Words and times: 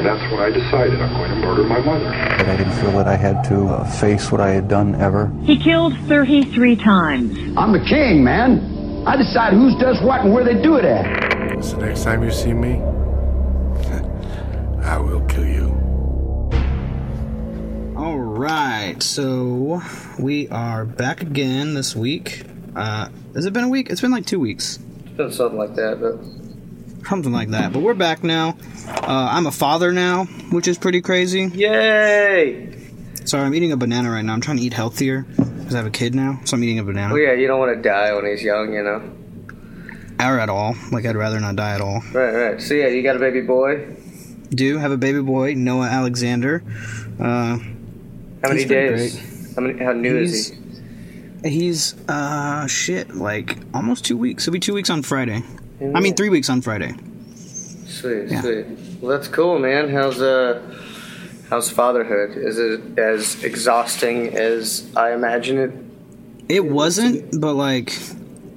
And 0.00 0.08
that's 0.08 0.32
when 0.32 0.40
I 0.40 0.48
decided 0.48 0.98
I'm 0.98 1.12
going 1.12 1.30
to 1.30 1.36
murder 1.46 1.62
my 1.62 1.78
mother. 1.78 2.06
But 2.38 2.48
I 2.48 2.56
didn't 2.56 2.72
feel 2.80 2.90
that 2.92 3.06
I 3.06 3.16
had 3.16 3.44
to 3.50 3.66
uh, 3.66 3.84
face 3.84 4.32
what 4.32 4.40
I 4.40 4.48
had 4.48 4.66
done 4.66 4.94
ever. 4.94 5.30
He 5.44 5.58
killed 5.62 5.92
33 6.08 6.76
times. 6.76 7.38
I'm 7.58 7.72
the 7.72 7.84
king, 7.86 8.24
man. 8.24 9.04
I 9.06 9.18
decide 9.18 9.52
who 9.52 9.78
does 9.78 10.00
what 10.02 10.22
and 10.22 10.32
where 10.32 10.42
they 10.42 10.54
do 10.62 10.76
it 10.76 10.86
at. 10.86 11.62
So 11.62 11.76
next 11.76 12.04
time 12.04 12.22
you 12.22 12.30
see 12.30 12.54
me, 12.54 12.76
I 14.86 14.96
will 14.96 15.20
kill 15.26 15.44
you. 15.44 15.68
All 17.94 18.16
right, 18.16 19.02
so 19.02 19.82
we 20.18 20.48
are 20.48 20.86
back 20.86 21.20
again 21.20 21.74
this 21.74 21.94
week. 21.94 22.44
Uh, 22.74 23.10
has 23.34 23.44
it 23.44 23.52
been 23.52 23.64
a 23.64 23.68
week? 23.68 23.90
It's 23.90 24.00
been 24.00 24.12
like 24.12 24.24
two 24.24 24.40
weeks, 24.40 24.78
It's 25.04 25.16
been 25.18 25.30
something 25.30 25.58
like 25.58 25.74
that, 25.74 26.00
but 26.00 27.06
something 27.06 27.32
like 27.32 27.50
that. 27.50 27.74
But 27.74 27.82
we're 27.82 27.92
back 27.92 28.24
now. 28.24 28.56
Uh, 28.90 29.28
I'm 29.32 29.46
a 29.46 29.52
father 29.52 29.92
now, 29.92 30.24
which 30.50 30.68
is 30.68 30.78
pretty 30.78 31.00
crazy. 31.00 31.44
yay! 31.54 32.76
Sorry, 33.24 33.44
I'm 33.44 33.54
eating 33.54 33.72
a 33.72 33.76
banana 33.76 34.10
right 34.10 34.24
now. 34.24 34.32
I'm 34.32 34.40
trying 34.40 34.56
to 34.58 34.62
eat 34.62 34.72
healthier 34.72 35.22
because 35.22 35.74
I 35.74 35.78
have 35.78 35.86
a 35.86 35.90
kid 35.90 36.14
now, 36.14 36.40
so 36.44 36.56
I'm 36.56 36.64
eating 36.64 36.78
a 36.78 36.84
banana. 36.84 37.12
Well, 37.14 37.22
yeah, 37.22 37.32
you 37.32 37.46
don't 37.46 37.60
want 37.60 37.76
to 37.76 37.82
die 37.82 38.12
when 38.14 38.26
he's 38.26 38.42
young, 38.42 38.72
you 38.72 38.82
know. 38.82 39.02
Or 40.18 40.38
at 40.38 40.48
all. 40.48 40.74
Like 40.90 41.06
I'd 41.06 41.16
rather 41.16 41.40
not 41.40 41.56
die 41.56 41.74
at 41.74 41.80
all. 41.80 42.02
Right, 42.12 42.32
right. 42.34 42.62
So 42.62 42.74
yeah, 42.74 42.88
you 42.88 43.02
got 43.02 43.16
a 43.16 43.18
baby 43.18 43.40
boy. 43.40 43.96
Do 44.50 44.78
have 44.78 44.90
a 44.90 44.96
baby 44.98 45.22
boy, 45.22 45.54
Noah 45.54 45.86
Alexander. 45.86 46.62
Uh, 47.18 47.58
How 48.42 48.48
many 48.48 48.64
days? 48.64 49.54
How 49.54 49.62
many? 49.62 49.82
How 49.82 49.92
new 49.92 50.16
is 50.16 50.48
he's 50.48 50.80
he? 51.42 51.50
he's 51.50 51.94
uh 52.08 52.66
shit 52.66 53.14
like 53.14 53.58
almost 53.72 54.04
two 54.04 54.16
weeks. 54.16 54.44
It'll 54.44 54.52
be 54.52 54.60
two 54.60 54.74
weeks 54.74 54.90
on 54.90 55.02
Friday. 55.02 55.42
I 55.80 56.00
mean 56.00 56.14
three 56.14 56.28
weeks 56.28 56.50
on 56.50 56.60
Friday. 56.60 56.94
Sweet, 58.00 58.30
yeah. 58.30 58.40
sweet. 58.40 58.66
Well, 59.00 59.10
that's 59.10 59.28
cool, 59.28 59.58
man. 59.58 59.90
How's 59.90 60.22
uh, 60.22 60.62
how's 61.50 61.68
fatherhood? 61.68 62.30
Is 62.34 62.58
it 62.58 62.98
as 62.98 63.44
exhausting 63.44 64.34
as 64.34 64.90
I 64.96 65.12
imagine 65.12 65.58
it? 65.58 65.72
It 66.48 66.64
wasn't, 66.64 67.38
but 67.38 67.54
like 67.54 67.92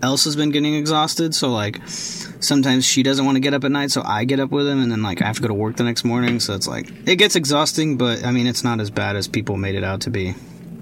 Elsa's 0.01 0.37
been 0.37 0.51
getting 0.51 0.75
exhausted, 0.75 1.35
so 1.35 1.49
like 1.49 1.81
sometimes 1.87 2.85
she 2.85 3.03
doesn't 3.03 3.25
want 3.25 3.35
to 3.35 3.41
get 3.41 3.53
up 3.53 3.65
at 3.65 3.71
night, 3.71 3.91
so 3.91 4.01
I 4.05 4.23
get 4.23 4.39
up 4.39 4.49
with 4.49 4.65
him, 4.65 4.81
and 4.81 4.89
then 4.89 5.03
like 5.03 5.21
I 5.21 5.25
have 5.25 5.35
to 5.35 5.41
go 5.41 5.49
to 5.49 5.53
work 5.53 5.75
the 5.75 5.83
next 5.83 6.05
morning. 6.05 6.39
So 6.39 6.53
it's 6.53 6.67
like 6.67 6.89
it 7.05 7.17
gets 7.17 7.35
exhausting, 7.35 7.97
but 7.97 8.23
I 8.25 8.31
mean 8.31 8.47
it's 8.47 8.63
not 8.63 8.79
as 8.79 8.89
bad 8.89 9.17
as 9.17 9.27
people 9.27 9.57
made 9.57 9.75
it 9.75 9.83
out 9.83 10.01
to 10.01 10.09
be. 10.09 10.35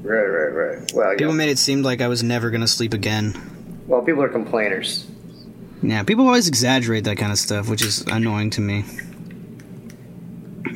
Right, 0.03 0.25
right, 0.25 0.53
right. 0.53 0.91
Well, 0.93 1.11
People 1.15 1.29
yeah. 1.29 1.37
made 1.37 1.49
it 1.49 1.57
seem 1.57 1.81
like 1.81 2.01
I 2.01 2.07
was 2.07 2.21
never 2.21 2.51
gonna 2.51 2.67
sleep 2.67 2.93
again. 2.93 3.33
Well, 3.87 4.03
people 4.03 4.21
are 4.21 4.29
complainers. 4.29 5.07
Yeah, 5.83 6.03
people 6.03 6.27
always 6.27 6.47
exaggerate 6.47 7.05
that 7.05 7.17
kind 7.17 7.31
of 7.31 7.37
stuff, 7.39 7.67
which 7.69 7.81
is 7.81 8.01
annoying 8.07 8.51
to 8.51 8.61
me. 8.61 8.85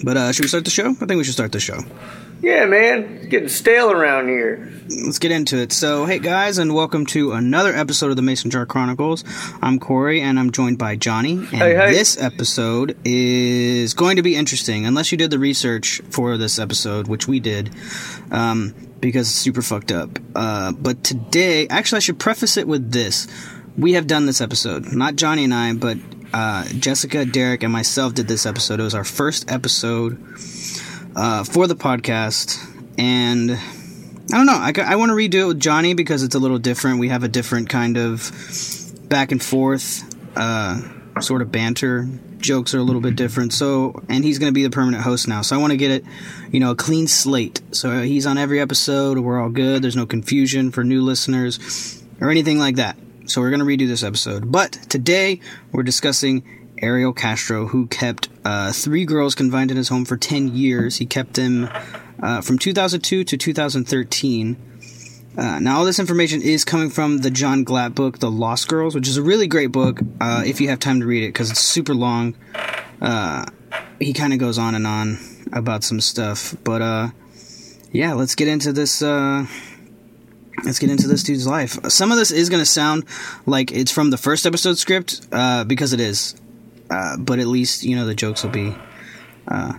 But 0.03 0.17
uh, 0.17 0.31
should 0.31 0.43
we 0.45 0.49
start 0.49 0.65
the 0.65 0.71
show? 0.71 0.89
I 0.89 0.93
think 0.93 1.11
we 1.17 1.23
should 1.23 1.33
start 1.33 1.51
the 1.51 1.59
show. 1.59 1.79
Yeah, 2.41 2.65
man, 2.65 3.03
it's 3.17 3.27
getting 3.27 3.49
stale 3.49 3.91
around 3.91 4.27
here. 4.27 4.71
Let's 5.03 5.19
get 5.19 5.31
into 5.31 5.57
it. 5.57 5.71
So, 5.71 6.05
hey 6.05 6.19
guys, 6.19 6.57
and 6.57 6.75
welcome 6.75 7.05
to 7.07 7.31
another 7.31 7.73
episode 7.73 8.09
of 8.09 8.15
the 8.17 8.21
Mason 8.21 8.51
Jar 8.51 8.65
Chronicles. 8.65 9.23
I'm 9.61 9.79
Corey, 9.79 10.21
and 10.21 10.37
I'm 10.39 10.51
joined 10.51 10.77
by 10.77 10.95
Johnny. 10.95 11.31
And 11.33 11.47
Hey, 11.47 11.75
hey. 11.75 11.91
this 11.91 12.21
episode 12.21 12.97
is 13.05 13.93
going 13.93 14.17
to 14.17 14.21
be 14.21 14.35
interesting, 14.35 14.85
unless 14.85 15.11
you 15.11 15.17
did 15.17 15.31
the 15.31 15.39
research 15.39 16.01
for 16.09 16.37
this 16.37 16.59
episode, 16.59 17.07
which 17.07 17.27
we 17.27 17.39
did, 17.39 17.71
um, 18.31 18.75
because 18.99 19.27
it's 19.27 19.37
super 19.37 19.61
fucked 19.61 19.91
up. 19.91 20.19
Uh, 20.35 20.71
but 20.73 21.03
today, 21.03 21.67
actually, 21.69 21.97
I 21.97 22.01
should 22.01 22.19
preface 22.19 22.57
it 22.57 22.67
with 22.67 22.91
this: 22.91 23.27
we 23.77 23.93
have 23.93 24.07
done 24.07 24.25
this 24.25 24.41
episode, 24.41 24.93
not 24.93 25.15
Johnny 25.15 25.43
and 25.43 25.53
I, 25.53 25.73
but 25.73 25.97
uh, 26.33 26.65
Jessica, 26.79 27.25
Derek, 27.25 27.63
and 27.63 27.71
myself 27.71 28.13
did 28.13 28.27
this 28.27 28.45
episode. 28.45 28.79
It 28.79 28.83
was 28.83 28.95
our 28.95 29.03
first 29.03 29.51
episode 29.51 30.21
uh, 31.15 31.43
for 31.43 31.67
the 31.67 31.75
podcast, 31.75 32.59
and 32.97 33.51
I 33.51 34.37
don't 34.37 34.45
know. 34.45 34.53
I, 34.53 34.73
I 34.85 34.95
want 34.95 35.09
to 35.09 35.15
redo 35.15 35.43
it 35.43 35.45
with 35.47 35.59
Johnny 35.59 35.93
because 35.93 36.23
it's 36.23 36.35
a 36.35 36.39
little 36.39 36.59
different. 36.59 36.99
We 36.99 37.09
have 37.09 37.23
a 37.23 37.27
different 37.27 37.69
kind 37.69 37.97
of 37.97 38.31
back 39.07 39.31
and 39.31 39.41
forth 39.41 40.03
uh, 40.37 40.81
sort 41.21 41.41
of 41.41 41.51
banter. 41.51 42.07
Jokes 42.37 42.75
are 42.75 42.79
a 42.79 42.83
little 42.83 43.01
bit 43.01 43.15
different. 43.15 43.53
So, 43.53 44.03
and 44.07 44.23
he's 44.23 44.39
going 44.39 44.51
to 44.51 44.53
be 44.53 44.63
the 44.63 44.69
permanent 44.69 45.03
host 45.03 45.27
now. 45.27 45.41
So 45.41 45.55
I 45.55 45.59
want 45.59 45.71
to 45.71 45.77
get 45.77 45.91
it, 45.91 46.05
you 46.51 46.59
know, 46.59 46.71
a 46.71 46.75
clean 46.75 47.07
slate. 47.07 47.61
So 47.71 48.01
he's 48.01 48.25
on 48.25 48.37
every 48.37 48.59
episode. 48.59 49.17
We're 49.17 49.41
all 49.41 49.49
good. 49.49 49.81
There's 49.81 49.95
no 49.95 50.05
confusion 50.05 50.71
for 50.71 50.83
new 50.83 51.01
listeners 51.01 52.03
or 52.21 52.29
anything 52.29 52.59
like 52.59 52.75
that. 52.75 52.97
So 53.27 53.41
we're 53.41 53.49
going 53.49 53.59
to 53.59 53.65
redo 53.65 53.87
this 53.87 54.03
episode. 54.03 54.51
But 54.51 54.73
today 54.89 55.39
we're 55.71 55.83
discussing 55.83 56.43
Ariel 56.79 57.13
Castro, 57.13 57.67
who 57.67 57.87
kept 57.87 58.29
uh, 58.43 58.71
three 58.71 59.05
girls 59.05 59.33
confined 59.33 59.71
in 59.71 59.77
his 59.77 59.89
home 59.89 60.05
for 60.05 60.15
10 60.15 60.55
years. 60.55 60.97
He 60.97 61.05
kept 61.05 61.33
them 61.33 61.69
uh, 62.21 62.41
from 62.41 62.59
2002 62.59 63.23
to 63.23 63.37
2013. 63.37 64.57
Uh, 65.37 65.59
now, 65.59 65.77
all 65.77 65.85
this 65.85 65.99
information 65.99 66.41
is 66.41 66.63
coming 66.63 66.89
from 66.89 67.17
the 67.17 67.31
John 67.31 67.65
Glatt 67.65 67.95
book, 67.95 68.19
The 68.19 68.31
Lost 68.31 68.67
Girls, 68.67 68.93
which 68.95 69.07
is 69.07 69.17
a 69.17 69.23
really 69.23 69.47
great 69.47 69.71
book 69.71 69.99
uh, 70.21 70.43
if 70.45 70.61
you 70.61 70.69
have 70.69 70.79
time 70.79 70.99
to 71.01 71.05
read 71.05 71.23
it 71.23 71.29
because 71.29 71.51
it's 71.51 71.59
super 71.59 71.93
long. 71.93 72.35
Uh, 73.01 73.45
he 73.99 74.13
kind 74.13 74.33
of 74.33 74.39
goes 74.39 74.57
on 74.57 74.75
and 74.75 74.85
on 74.85 75.17
about 75.51 75.83
some 75.83 75.99
stuff. 75.99 76.55
But 76.63 76.81
uh, 76.81 77.09
yeah, 77.91 78.13
let's 78.13 78.35
get 78.35 78.47
into 78.47 78.71
this. 78.71 79.01
Let's 80.63 80.79
get 80.79 80.89
into 80.89 81.07
this 81.07 81.21
dude's 81.23 81.45
life. 81.45 81.77
Some 81.89 82.11
of 82.11 82.17
this 82.17 82.31
is 82.31 82.49
going 82.49 82.61
to 82.61 82.65
sound 82.65 83.03
like 83.45 83.71
it's 83.71 83.91
from 83.91 84.09
the 84.09 84.17
first 84.17 84.45
episode 84.45 84.77
script 84.77 85.27
uh, 85.31 85.63
because 85.63 85.93
it 85.93 85.99
is. 85.99 86.35
Uh, 86.89 87.17
but 87.17 87.39
at 87.39 87.47
least 87.47 87.83
you 87.83 87.95
know 87.95 88.05
the 88.05 88.13
jokes 88.15 88.43
will 88.43 88.51
be 88.51 88.73
uh, 89.47 89.73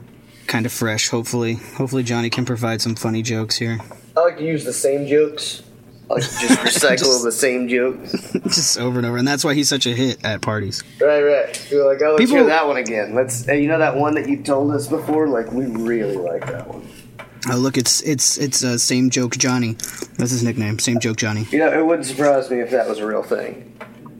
kind 0.46 0.66
of 0.66 0.72
fresh. 0.72 1.08
Hopefully, 1.08 1.54
hopefully 1.54 2.02
Johnny 2.02 2.30
can 2.30 2.44
provide 2.44 2.80
some 2.82 2.94
funny 2.96 3.22
jokes 3.22 3.56
here. 3.56 3.78
I 4.16 4.20
like 4.20 4.38
to 4.38 4.44
use 4.44 4.64
the 4.64 4.72
same 4.72 5.06
jokes. 5.06 5.62
I 6.10 6.14
like 6.14 6.22
to 6.24 6.28
just 6.28 6.58
recycle 6.82 6.98
Just- 6.98 7.24
the 7.24 7.32
same 7.32 7.68
jokes. 7.68 8.32
just 8.44 8.78
over 8.78 8.98
and 8.98 9.06
over, 9.06 9.16
and 9.16 9.26
that's 9.26 9.44
why 9.44 9.54
he's 9.54 9.68
such 9.68 9.86
a 9.86 9.90
hit 9.90 10.24
at 10.24 10.40
parties. 10.40 10.82
Right, 11.00 11.22
right. 11.22 11.68
You're 11.70 11.86
like, 11.90 12.00
oh, 12.02 12.10
let's 12.12 12.22
People- 12.22 12.36
hear 12.38 12.46
that 12.46 12.66
one 12.66 12.76
again. 12.76 13.14
Let's. 13.14 13.46
You 13.46 13.66
know 13.68 13.78
that 13.78 13.96
one 13.96 14.14
that 14.14 14.28
you 14.28 14.42
told 14.42 14.72
us 14.72 14.86
before? 14.88 15.28
Like, 15.28 15.50
we 15.52 15.66
really 15.66 16.16
like 16.16 16.46
that 16.46 16.66
one. 16.68 16.88
Oh, 17.48 17.56
look, 17.56 17.76
it's 17.76 18.00
it's 18.02 18.38
it's 18.38 18.64
uh, 18.64 18.76
same 18.78 19.10
joke 19.10 19.36
Johnny. 19.36 19.72
That's 20.18 20.30
his 20.32 20.42
nickname. 20.42 20.78
Same 20.78 20.98
joke 20.98 21.16
Johnny. 21.16 21.46
You 21.50 21.58
know, 21.60 21.72
it 21.72 21.84
wouldn't 21.84 22.06
surprise 22.06 22.50
me 22.50 22.60
if 22.60 22.70
that 22.70 22.88
was 22.88 22.98
a 22.98 23.06
real 23.06 23.22
thing. 23.22 23.72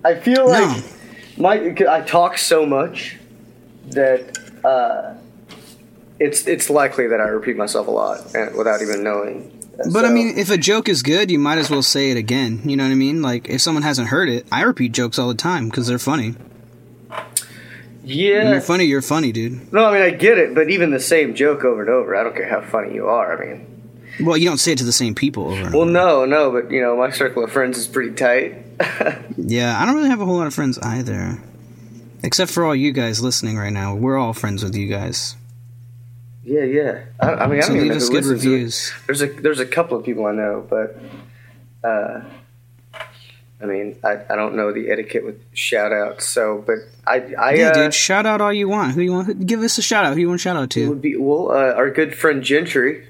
I 0.04 0.14
feel 0.14 0.48
like 0.48 0.62
No. 0.62 0.82
my 1.36 1.74
I 1.90 2.02
talk 2.02 2.38
so 2.38 2.64
much 2.64 3.16
that 3.90 4.38
uh, 4.64 5.14
it's 6.20 6.46
it's 6.46 6.70
likely 6.70 7.08
that 7.08 7.20
I 7.20 7.24
repeat 7.24 7.56
myself 7.56 7.88
a 7.88 7.90
lot 7.90 8.34
and, 8.34 8.54
without 8.56 8.80
even 8.82 9.02
knowing. 9.02 9.52
But 9.92 10.04
I 10.06 10.10
mean, 10.10 10.38
if 10.38 10.48
a 10.50 10.56
joke 10.56 10.88
is 10.88 11.02
good, 11.02 11.30
you 11.30 11.38
might 11.38 11.58
as 11.58 11.68
well 11.68 11.82
say 11.82 12.10
it 12.10 12.16
again. 12.16 12.62
You 12.64 12.76
know 12.76 12.84
what 12.84 12.92
I 12.92 12.94
mean? 12.94 13.20
Like 13.22 13.48
if 13.48 13.60
someone 13.60 13.82
hasn't 13.82 14.08
heard 14.08 14.28
it, 14.28 14.46
I 14.50 14.62
repeat 14.62 14.92
jokes 14.92 15.18
all 15.18 15.28
the 15.28 15.34
time 15.34 15.68
because 15.68 15.86
they're 15.86 15.98
funny. 15.98 16.34
When 18.06 18.14
yeah. 18.16 18.50
you're 18.52 18.60
funny, 18.60 18.84
you're 18.84 19.02
funny, 19.02 19.32
dude. 19.32 19.72
No, 19.72 19.86
I 19.86 19.92
mean 19.92 20.02
I 20.02 20.10
get 20.10 20.38
it, 20.38 20.54
but 20.54 20.70
even 20.70 20.90
the 20.92 21.00
same 21.00 21.34
joke 21.34 21.64
over 21.64 21.80
and 21.80 21.90
over, 21.90 22.14
I 22.16 22.22
don't 22.22 22.36
care 22.36 22.48
how 22.48 22.60
funny 22.60 22.94
you 22.94 23.08
are. 23.08 23.36
I 23.42 23.46
mean, 23.46 23.66
Well, 24.20 24.36
you 24.36 24.48
don't 24.48 24.58
say 24.58 24.72
it 24.72 24.78
to 24.78 24.84
the 24.84 24.92
same 24.92 25.14
people 25.14 25.48
over 25.50 25.60
and 25.66 25.74
well, 25.74 25.86
no, 25.86 26.24
no, 26.24 26.50
but 26.52 26.70
you 26.70 26.80
know, 26.80 26.96
my 26.96 27.10
circle 27.10 27.42
of 27.44 27.50
friends 27.52 27.76
is 27.78 27.86
pretty 27.88 28.14
tight. 28.14 28.62
Yeah, 29.38 29.80
I 29.80 29.86
don't 29.86 29.94
really 29.96 30.08
have 30.08 30.20
a 30.20 30.24
whole 30.24 30.36
lot 30.38 30.46
of 30.46 30.54
friends 30.54 30.78
either. 30.78 31.38
Except 32.22 32.50
for 32.50 32.64
all 32.64 32.74
you 32.74 32.90
guys 32.92 33.20
listening 33.22 33.56
right 33.58 33.72
now. 33.72 33.94
We're 33.94 34.16
all 34.18 34.32
friends 34.32 34.64
with 34.64 34.74
you 34.74 34.88
guys. 34.88 35.36
yeah, 36.44 36.64
yeah. 36.64 37.04
I, 37.20 37.32
I 37.34 37.46
mean, 37.46 37.58
I 37.58 37.60
So 37.62 37.68
don't 37.74 37.76
even 37.84 37.88
know 37.88 37.94
who 37.94 38.00
good 38.10 38.24
listens 38.24 38.42
to 38.42 38.48
it. 38.48 38.52
reviews. 38.52 38.92
There's 39.06 39.22
a 39.22 39.26
there's 39.26 39.60
a 39.60 39.66
couple 39.66 39.98
of 39.98 40.04
people 40.04 40.26
I 40.26 40.32
know, 40.32 40.66
but 40.68 40.96
uh, 41.86 42.22
I 43.60 43.64
mean, 43.64 43.96
I, 44.04 44.18
I 44.28 44.36
don't 44.36 44.54
know 44.54 44.72
the 44.72 44.90
etiquette 44.90 45.24
with 45.24 45.40
shout 45.54 45.92
outs. 45.92 46.28
So, 46.28 46.62
but 46.66 46.76
I 47.06 47.20
I 47.38 47.54
Yeah, 47.54 47.68
uh, 47.68 47.74
dude, 47.84 47.94
shout 47.94 48.26
out 48.26 48.40
all 48.40 48.52
you 48.52 48.68
want. 48.68 48.92
Who 48.92 49.00
you 49.00 49.12
want? 49.12 49.46
Give 49.46 49.60
us 49.62 49.78
a 49.78 49.82
shout 49.82 50.04
out. 50.04 50.14
Who 50.14 50.20
you 50.20 50.28
want 50.28 50.40
to 50.40 50.42
shout 50.42 50.56
out 50.56 50.64
it 50.64 50.70
to? 50.70 50.88
would 50.90 51.00
be 51.02 51.16
well, 51.16 51.50
uh, 51.50 51.72
our 51.74 51.90
good 51.90 52.14
friend 52.14 52.42
Gentry. 52.42 53.06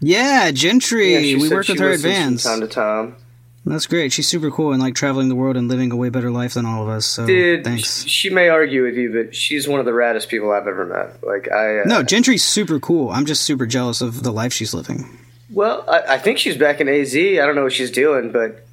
Yeah, 0.00 0.50
Gentry. 0.50 1.30
Yeah, 1.32 1.38
we 1.38 1.48
worked 1.50 1.68
with 1.68 1.78
her 1.78 1.92
at 1.92 2.00
Vans. 2.00 2.42
from 2.42 2.52
time 2.52 2.60
to 2.60 2.66
time. 2.68 3.16
That's 3.64 3.86
great. 3.86 4.12
She's 4.12 4.26
super 4.26 4.50
cool 4.50 4.72
and 4.72 4.82
like 4.82 4.96
traveling 4.96 5.28
the 5.28 5.36
world 5.36 5.56
and 5.56 5.68
living 5.68 5.92
a 5.92 5.96
way 5.96 6.08
better 6.08 6.32
life 6.32 6.54
than 6.54 6.66
all 6.66 6.82
of 6.82 6.88
us. 6.88 7.06
So 7.06 7.26
Dude, 7.26 7.62
thanks. 7.62 8.02
sh- 8.04 8.10
she 8.10 8.30
may 8.30 8.48
argue 8.48 8.82
with 8.82 8.96
you, 8.96 9.12
but 9.12 9.36
she's 9.36 9.68
one 9.68 9.78
of 9.78 9.86
the 9.86 9.92
raddest 9.92 10.28
people 10.28 10.50
I've 10.50 10.66
ever 10.66 10.84
met. 10.84 11.22
Like 11.22 11.48
I 11.52 11.80
uh, 11.80 11.84
No, 11.86 12.02
Gentry's 12.02 12.42
super 12.42 12.80
cool. 12.80 13.10
I'm 13.10 13.24
just 13.24 13.42
super 13.42 13.64
jealous 13.66 14.00
of 14.00 14.24
the 14.24 14.32
life 14.32 14.52
she's 14.52 14.74
living. 14.74 15.16
Well, 15.48 15.84
I, 15.88 16.14
I 16.14 16.18
think 16.18 16.38
she's 16.38 16.56
back 16.56 16.80
in 16.80 16.88
AZ. 16.88 17.14
I 17.14 17.36
don't 17.36 17.54
know 17.54 17.62
what 17.62 17.72
she's 17.72 17.92
doing, 17.92 18.32
but 18.32 18.64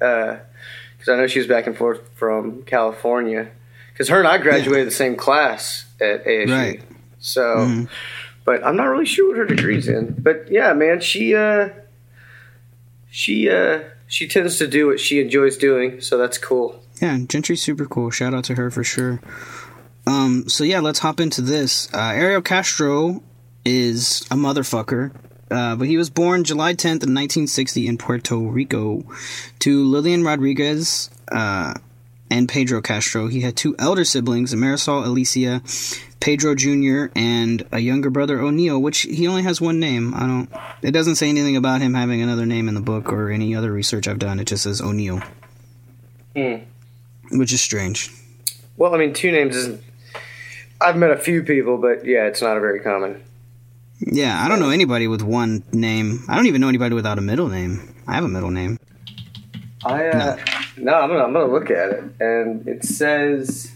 because 1.00 1.14
I 1.14 1.16
know 1.16 1.26
she 1.26 1.38
was 1.38 1.48
back 1.48 1.66
and 1.66 1.74
forth 1.74 2.02
from 2.14 2.62
California. 2.64 3.50
Because 3.90 4.08
her 4.08 4.18
and 4.18 4.28
I 4.28 4.36
graduated 4.36 4.86
the 4.86 4.92
same 4.92 5.16
class 5.16 5.86
at 5.98 6.26
ASU. 6.26 6.50
Right. 6.50 6.82
So, 7.20 7.86
but 8.44 8.62
I'm 8.62 8.76
not 8.76 8.84
really 8.84 9.06
sure 9.06 9.28
what 9.28 9.38
her 9.38 9.46
degree's 9.46 9.88
in. 9.88 10.14
But 10.18 10.50
yeah, 10.50 10.74
man, 10.74 11.00
she 11.00 11.34
uh, 11.34 11.70
she 13.10 13.48
uh, 13.48 13.80
she 14.08 14.28
tends 14.28 14.58
to 14.58 14.66
do 14.66 14.88
what 14.88 15.00
she 15.00 15.22
enjoys 15.22 15.56
doing, 15.56 16.02
so 16.02 16.18
that's 16.18 16.36
cool. 16.36 16.82
Yeah, 17.00 17.18
Gentry's 17.26 17.62
super 17.62 17.86
cool. 17.86 18.10
Shout 18.10 18.34
out 18.34 18.44
to 18.44 18.56
her 18.56 18.70
for 18.70 18.84
sure. 18.84 19.22
Um, 20.06 20.50
so 20.50 20.64
yeah, 20.64 20.80
let's 20.80 20.98
hop 20.98 21.18
into 21.18 21.40
this. 21.40 21.92
Uh, 21.94 22.12
Ariel 22.14 22.42
Castro 22.42 23.22
is 23.64 24.20
a 24.30 24.34
motherfucker. 24.34 25.14
Uh, 25.50 25.76
but 25.76 25.88
he 25.88 25.96
was 25.96 26.10
born 26.10 26.44
July 26.44 26.74
10th, 26.74 27.02
in 27.02 27.14
1960, 27.14 27.86
in 27.86 27.98
Puerto 27.98 28.36
Rico, 28.38 29.04
to 29.60 29.84
Lillian 29.84 30.22
Rodriguez 30.22 31.10
uh, 31.32 31.74
and 32.30 32.48
Pedro 32.48 32.80
Castro. 32.80 33.26
He 33.26 33.40
had 33.40 33.56
two 33.56 33.74
elder 33.78 34.04
siblings, 34.04 34.54
Marisol 34.54 35.04
Alicia, 35.04 35.62
Pedro 36.20 36.54
Jr., 36.54 37.06
and 37.16 37.66
a 37.72 37.80
younger 37.80 38.10
brother, 38.10 38.38
Onil, 38.38 38.80
which 38.80 39.02
he 39.02 39.26
only 39.26 39.42
has 39.42 39.60
one 39.60 39.80
name. 39.80 40.14
I 40.14 40.20
don't. 40.20 40.50
It 40.82 40.92
doesn't 40.92 41.16
say 41.16 41.28
anything 41.28 41.56
about 41.56 41.80
him 41.80 41.94
having 41.94 42.22
another 42.22 42.46
name 42.46 42.68
in 42.68 42.74
the 42.74 42.80
book 42.80 43.12
or 43.12 43.30
any 43.30 43.54
other 43.54 43.72
research 43.72 44.06
I've 44.06 44.18
done. 44.18 44.38
It 44.38 44.44
just 44.44 44.62
says 44.64 44.80
Onil, 44.80 45.26
Hmm. 46.36 46.56
which 47.38 47.52
is 47.52 47.60
strange. 47.60 48.10
Well, 48.76 48.94
I 48.94 48.98
mean, 48.98 49.12
two 49.12 49.32
names 49.32 49.56
isn't. 49.56 49.82
I've 50.80 50.96
met 50.96 51.10
a 51.10 51.16
few 51.18 51.42
people, 51.42 51.76
but 51.78 52.04
yeah, 52.06 52.26
it's 52.26 52.40
not 52.40 52.56
a 52.56 52.60
very 52.60 52.80
common. 52.80 53.22
Yeah, 54.00 54.42
I 54.42 54.48
don't 54.48 54.60
know 54.60 54.70
anybody 54.70 55.06
with 55.08 55.22
one 55.22 55.62
name. 55.72 56.24
I 56.28 56.36
don't 56.36 56.46
even 56.46 56.60
know 56.60 56.68
anybody 56.68 56.94
without 56.94 57.18
a 57.18 57.20
middle 57.20 57.48
name. 57.48 57.94
I 58.06 58.14
have 58.14 58.24
a 58.24 58.28
middle 58.28 58.50
name. 58.50 58.78
I 59.84 60.08
uh, 60.08 60.36
no. 60.76 60.94
I'm 60.94 61.08
gonna 61.10 61.24
I'm 61.24 61.32
gonna 61.32 61.52
look 61.52 61.70
at 61.70 61.90
it, 61.90 62.04
and 62.20 62.66
it 62.66 62.84
says, 62.84 63.72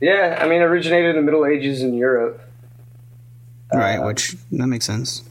yeah, 0.00 0.38
I 0.40 0.48
mean, 0.48 0.60
originated 0.62 1.10
in 1.10 1.16
the 1.16 1.22
Middle 1.22 1.46
Ages 1.46 1.82
in 1.82 1.94
Europe. 1.94 2.40
Right, 3.72 3.96
Uh, 3.98 4.06
which 4.06 4.36
that 4.52 4.66
makes 4.66 4.84
sense. 4.84 5.22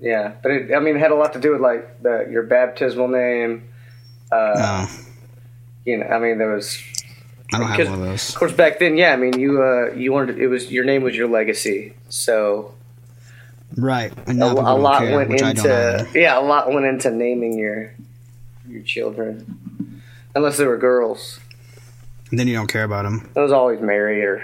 Yeah, 0.00 0.32
but 0.42 0.50
it, 0.50 0.74
I 0.74 0.80
mean, 0.80 0.96
it 0.96 1.00
had 1.00 1.10
a 1.12 1.14
lot 1.14 1.32
to 1.34 1.40
do 1.40 1.52
with 1.52 1.60
like 1.60 2.02
the, 2.02 2.26
your 2.30 2.42
baptismal 2.42 3.08
name. 3.08 3.68
Uh, 4.32 4.54
No, 4.56 4.88
You 5.84 5.98
know, 5.98 6.06
I 6.06 6.18
mean, 6.18 6.38
there 6.38 6.52
was 6.52 6.82
I 7.52 7.58
don't 7.58 7.68
have 7.68 7.88
one 7.90 8.00
of 8.00 8.04
those. 8.06 8.28
Of 8.30 8.34
course, 8.36 8.52
back 8.52 8.78
then, 8.78 8.96
yeah. 8.96 9.12
I 9.12 9.16
mean, 9.16 9.38
you 9.38 9.62
uh, 9.62 9.92
you 9.94 10.12
wanted 10.12 10.38
it 10.38 10.48
was 10.48 10.70
your 10.72 10.84
name 10.84 11.02
was 11.02 11.16
your 11.16 11.28
legacy, 11.28 11.94
so 12.08 12.74
Right, 13.76 14.12
a, 14.26 14.32
a 14.32 14.34
lot 14.76 14.98
care, 15.00 15.16
went 15.16 15.30
which 15.30 15.42
I 15.42 15.52
don't 15.54 15.66
either. 15.66 15.98
into 16.06 16.20
yeah, 16.20 16.38
a 16.38 16.42
lot 16.42 16.72
went 16.72 16.86
into 16.86 17.10
naming 17.10 17.58
your 17.58 17.94
your 18.68 18.82
children, 18.82 20.02
unless 20.34 20.56
they 20.58 20.66
were 20.66 20.76
girls. 20.78 21.40
And 22.30 22.38
then 22.38 22.48
you 22.48 22.54
don't 22.54 22.66
care 22.68 22.84
about 22.84 23.04
them 23.04 23.28
It 23.36 23.40
was 23.40 23.52
always 23.52 23.80
Mary 23.80 24.22
or 24.24 24.42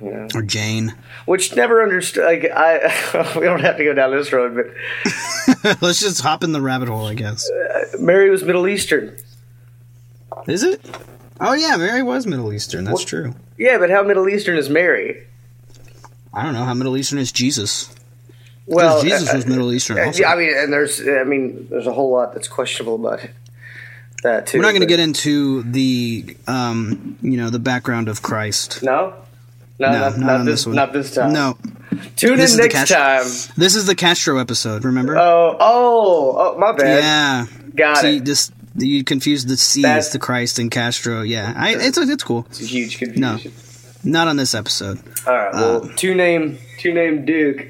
you 0.00 0.10
know, 0.12 0.28
or 0.34 0.42
Jane. 0.42 0.94
which 1.26 1.54
never 1.56 1.82
understood. 1.82 2.24
Like 2.24 2.50
I, 2.54 3.34
we 3.38 3.46
don't 3.46 3.60
have 3.60 3.76
to 3.78 3.84
go 3.84 3.94
down 3.94 4.10
this 4.12 4.32
road, 4.32 4.54
but 4.54 5.76
Let's 5.82 6.00
just 6.00 6.20
hop 6.20 6.44
in 6.44 6.52
the 6.52 6.60
rabbit 6.60 6.88
hole, 6.88 7.06
I 7.06 7.14
guess. 7.14 7.48
Mary 7.98 8.30
was 8.30 8.42
Middle 8.44 8.66
Eastern. 8.68 9.16
Is 10.46 10.62
it? 10.62 10.80
Oh 11.40 11.52
yeah, 11.54 11.76
Mary 11.76 12.02
was 12.02 12.26
Middle 12.26 12.52
Eastern. 12.52 12.84
That's 12.84 12.94
Well- 13.00 13.04
true. 13.04 13.34
Yeah, 13.56 13.78
but 13.78 13.88
how 13.90 14.02
Middle 14.02 14.28
Eastern 14.28 14.56
is 14.56 14.68
Mary? 14.68 15.22
I 16.32 16.42
don't 16.42 16.54
know 16.54 16.64
how 16.64 16.74
Middle 16.74 16.96
Eastern 16.96 17.18
is 17.20 17.30
Jesus. 17.30 17.88
Well, 18.66 19.02
Jesus 19.02 19.30
uh, 19.32 19.36
was 19.36 19.46
Middle 19.46 19.72
Eastern. 19.72 19.98
uh, 19.98 20.12
yeah, 20.16 20.32
I 20.32 20.36
mean, 20.36 20.52
and 20.56 20.72
there's, 20.72 21.00
I 21.06 21.22
mean, 21.24 21.68
there's 21.70 21.86
a 21.86 21.92
whole 21.92 22.10
lot 22.10 22.32
that's 22.34 22.48
questionable 22.48 22.94
about. 22.96 23.20
That 24.24 24.46
too. 24.46 24.58
We're 24.58 24.62
not 24.62 24.70
going 24.70 24.80
to 24.80 24.86
get 24.86 25.00
into 25.00 25.62
the, 25.64 26.34
um, 26.48 27.18
you 27.20 27.36
know, 27.36 27.50
the 27.50 27.58
background 27.58 28.08
of 28.08 28.22
Christ. 28.22 28.82
No, 28.82 29.12
no, 29.78 29.90
No, 29.92 29.98
not, 30.00 30.18
not 30.18 30.26
not 30.26 30.38
this, 30.46 30.60
this 30.60 30.66
one. 30.66 30.74
not 30.76 30.92
this 30.94 31.14
time. 31.14 31.32
No, 31.34 31.58
tune 32.16 32.38
This 32.38 32.54
is 32.54 32.58
in 32.58 32.64
next 32.68 32.88
time. 32.90 33.24
this 33.56 33.74
is 33.74 33.84
the 33.86 33.94
Castro 33.94 34.38
episode. 34.38 34.84
Remember? 34.86 35.16
Oh, 35.18 35.56
oh, 35.60 36.54
oh, 36.54 36.58
my 36.58 36.72
bad. 36.72 37.02
yeah. 37.02 37.46
Got 37.76 37.98
See, 37.98 38.16
it. 38.16 38.24
this 38.24 38.50
you 38.76 39.04
confused 39.04 39.48
the 39.48 39.56
C's 39.56 39.82
That's- 39.82 40.10
to 40.12 40.18
Christ 40.18 40.58
and 40.58 40.70
Castro. 40.70 41.22
Yeah, 41.22 41.52
I, 41.56 41.74
it's 41.76 41.96
it's 41.98 42.24
cool. 42.24 42.46
It's 42.50 42.60
a 42.62 42.64
huge 42.66 42.98
confusion. 42.98 43.20
No, 43.20 43.38
Not 44.04 44.28
on 44.28 44.36
this 44.36 44.54
episode. 44.54 44.98
All 45.26 45.32
right. 45.34 45.52
Well, 45.54 45.84
Uh, 45.86 45.92
two 45.96 46.14
name, 46.14 46.58
two 46.78 46.92
name 46.92 47.24
Duke. 47.24 47.68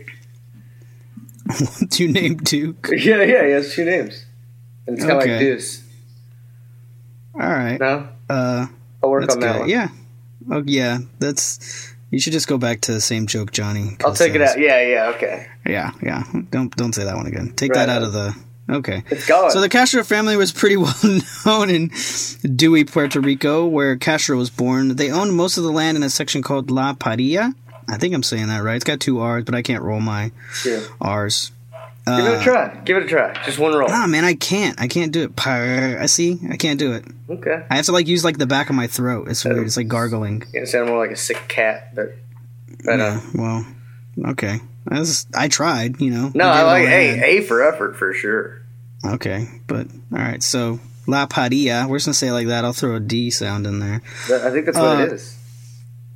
Two 1.91 2.09
name 2.09 2.37
Duke. 2.39 2.89
Yeah, 2.97 3.23
yeah, 3.23 3.45
he 3.47 3.51
has 3.53 3.75
two 3.75 3.85
names. 3.85 4.25
And 4.87 4.97
it's 4.97 5.05
kind 5.05 5.17
of 5.17 5.19
like 5.23 5.29
Okay. 5.31 5.39
Deuce. 5.41 5.83
All 7.35 7.41
right. 7.41 7.79
No, 7.79 8.09
Uh, 8.31 8.67
I'll 9.03 9.11
work 9.11 9.31
on 9.31 9.41
that 9.41 9.53
good. 9.53 9.61
one. 9.61 9.69
Yeah. 9.69 9.89
Oh 10.51 10.63
yeah. 10.67 10.99
That's. 11.19 11.91
You 12.11 12.21
should 12.21 12.33
just 12.33 12.47
go 12.49 12.59
back 12.59 12.81
to 12.83 12.93
the 12.93 13.01
same 13.01 13.27
joke, 13.27 13.51
Johnny. 13.51 13.97
I'll 14.05 14.15
take 14.15 14.35
it 14.35 14.41
out. 14.41 14.59
Yeah, 14.59 14.81
yeah, 14.87 15.13
okay. 15.17 15.49
Yeah, 15.67 15.91
yeah. 16.03 16.23
Don't 16.51 16.75
don't 16.77 16.95
say 16.95 17.05
that 17.05 17.17
one 17.17 17.27
again. 17.27 17.53
Take 17.57 17.73
Right 17.73 17.87
that 17.87 17.89
out 17.89 18.03
of 18.03 18.13
the. 18.13 18.35
Okay. 18.71 19.03
It's 19.11 19.27
gone. 19.27 19.51
So 19.51 19.61
the 19.61 19.69
Castro 19.69 20.03
family 20.05 20.37
was 20.37 20.51
pretty 20.53 20.77
well 20.79 20.95
known 21.45 21.71
in 21.71 21.91
Dewey, 22.57 22.85
Puerto 22.85 23.21
Rico, 23.21 23.67
where 23.67 23.97
Castro 23.97 24.37
was 24.37 24.51
born. 24.51 24.97
They 24.97 25.11
owned 25.11 25.35
most 25.35 25.57
of 25.59 25.65
the 25.65 25.71
land 25.73 25.97
in 25.97 26.03
a 26.03 26.11
section 26.11 26.43
called 26.43 26.71
La 26.71 26.95
Paria. 26.95 27.53
I 27.89 27.99
think 27.99 28.15
I'm 28.15 28.23
saying 28.23 28.47
that 28.49 28.63
right. 28.63 28.77
It's 28.77 28.85
got 28.85 29.01
two 29.01 29.21
R's, 29.21 29.45
but 29.45 29.55
I 29.55 29.61
can't 29.63 29.83
roll 29.83 30.01
my 30.01 30.33
Yeah. 30.65 30.81
R's. 31.01 31.53
Give 32.07 32.19
it 32.27 32.41
a 32.41 32.43
try. 32.43 32.81
Give 32.85 32.97
it 32.99 33.05
a 33.05 33.07
try. 33.07 33.33
Just 33.47 33.59
one 33.59 33.73
roll. 33.75 33.89
Ah, 33.91 34.07
man, 34.07 34.25
I 34.25 34.35
can't. 34.35 34.79
I 34.79 34.89
can't 34.89 35.11
do 35.11 35.23
it. 35.25 35.47
I 35.47 36.05
see. 36.07 36.39
I 36.51 36.57
can't 36.59 36.79
do 36.79 36.93
it. 36.93 37.05
Okay. 37.31 37.65
I 37.71 37.77
have 37.77 37.87
to 37.87 37.93
like 37.93 38.07
use 38.09 38.25
like 38.25 38.37
the 38.37 38.47
back 38.47 38.69
of 38.69 38.77
my 38.77 38.87
throat. 38.87 39.29
It's 39.29 39.43
weird. 39.45 39.65
It's 39.67 39.79
like 39.79 39.89
gargling. 39.89 40.43
You 40.53 40.67
sound 40.67 40.89
more 40.89 40.99
like 40.99 41.11
a 41.13 41.17
sick 41.17 41.43
cat, 41.49 41.95
but. 41.95 42.15
Right 42.85 42.99
Yeah. 42.99 43.21
on. 43.35 43.67
Well, 44.19 44.31
okay. 44.33 44.61
I, 44.89 44.99
was, 45.01 45.27
I 45.35 45.49
tried. 45.49 46.01
You 46.01 46.11
know. 46.11 46.31
No, 46.35 46.45
I 46.47 46.63
like 46.63 46.89
A. 46.89 47.39
A 47.39 47.43
for 47.43 47.63
effort 47.63 47.97
for 47.97 48.13
sure. 48.15 48.61
Okay, 49.05 49.47
but 49.67 49.87
all 50.13 50.19
right. 50.19 50.43
So 50.43 50.81
La 51.07 51.27
Padilla, 51.27 51.87
we're 51.89 51.97
just 51.99 52.07
gonna 52.07 52.15
say 52.15 52.29
it 52.29 52.33
like 52.33 52.47
that. 52.49 52.65
I'll 52.65 52.73
throw 52.73 52.97
a 52.97 53.01
D 53.01 53.31
sound 53.31 53.67
in 53.67 53.79
there. 53.81 54.03
I 54.27 54.51
think 54.51 54.67
that's 54.67 54.79
what 54.79 54.99
Uh, 54.99 55.03
it 55.03 55.13
is. 55.13 55.37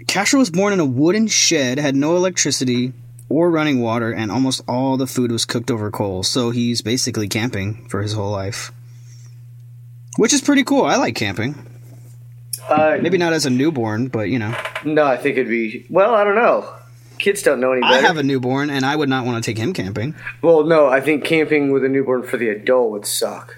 Castro 0.07 0.39
was 0.39 0.49
born 0.51 0.73
in 0.73 0.81
a 0.81 0.87
wooden 0.87 1.27
shed, 1.27 1.79
had 1.79 1.95
no 1.95 2.17
electricity 2.17 2.93
or 3.29 3.51
running 3.51 3.81
water, 3.83 4.11
and 4.11 4.31
almost 4.33 4.63
all 4.67 4.97
the 4.97 5.07
food 5.07 5.31
was 5.31 5.45
cooked 5.45 5.71
over 5.71 5.91
coals. 5.91 6.29
So 6.29 6.51
he's 6.51 6.81
basically 6.81 7.29
camping 7.29 7.87
for 7.91 8.01
his 8.01 8.15
whole 8.15 8.31
life, 8.31 8.73
which 10.17 10.33
is 10.33 10.41
pretty 10.41 10.65
cool. 10.65 10.85
I 10.87 10.97
like 10.97 11.15
camping. 11.15 11.55
Uh, 12.71 12.97
Maybe 13.03 13.19
not 13.19 13.33
as 13.35 13.45
a 13.47 13.51
newborn, 13.51 14.09
but 14.09 14.29
you 14.31 14.39
know, 14.39 14.55
No, 14.85 15.05
I 15.05 15.17
think 15.19 15.37
it'd 15.37 15.49
be. 15.51 15.87
Well, 15.91 16.15
I 16.15 16.25
don't 16.25 16.35
know. 16.37 16.75
Kids 17.19 17.43
don't 17.43 17.61
know 17.61 17.73
any 17.73 17.81
better. 17.81 17.95
I 17.95 18.01
have 18.01 18.17
a 18.17 18.23
newborn, 18.23 18.71
and 18.71 18.85
I 18.85 18.95
would 18.95 19.09
not 19.09 19.25
want 19.25 19.43
to 19.43 19.51
take 19.51 19.59
him 19.59 19.73
camping. 19.73 20.15
Well, 20.43 20.65
no, 20.65 20.87
I 20.87 21.01
think 21.01 21.25
camping 21.25 21.73
with 21.73 21.85
a 21.85 21.89
newborn 21.89 22.23
for 22.23 22.37
the 22.37 22.49
adult 22.49 22.91
would 22.91 23.07
suck. 23.07 23.57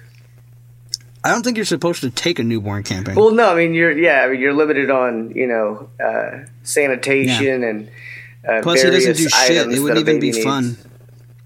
I 1.23 1.29
don't 1.29 1.43
think 1.43 1.57
you're 1.57 1.65
supposed 1.65 2.01
to 2.01 2.09
take 2.09 2.39
a 2.39 2.43
newborn 2.43 2.83
camping. 2.83 3.15
Well, 3.15 3.31
no, 3.31 3.51
I 3.51 3.55
mean 3.55 3.75
you're 3.75 3.91
yeah, 3.91 4.23
I 4.23 4.29
mean, 4.29 4.41
you're 4.41 4.53
limited 4.53 4.89
on 4.89 5.31
you 5.35 5.45
know 5.45 5.89
uh, 6.03 6.45
sanitation 6.63 7.63
and 7.63 7.89
uh, 8.47 8.61
Plus, 8.63 8.81
he 8.81 8.89
doesn't 8.89 9.17
do 9.17 9.29
shit. 9.29 9.71
It 9.71 9.79
wouldn't 9.79 9.99
even 9.99 10.19
be 10.19 10.31
needs. 10.31 10.43
fun. 10.43 10.77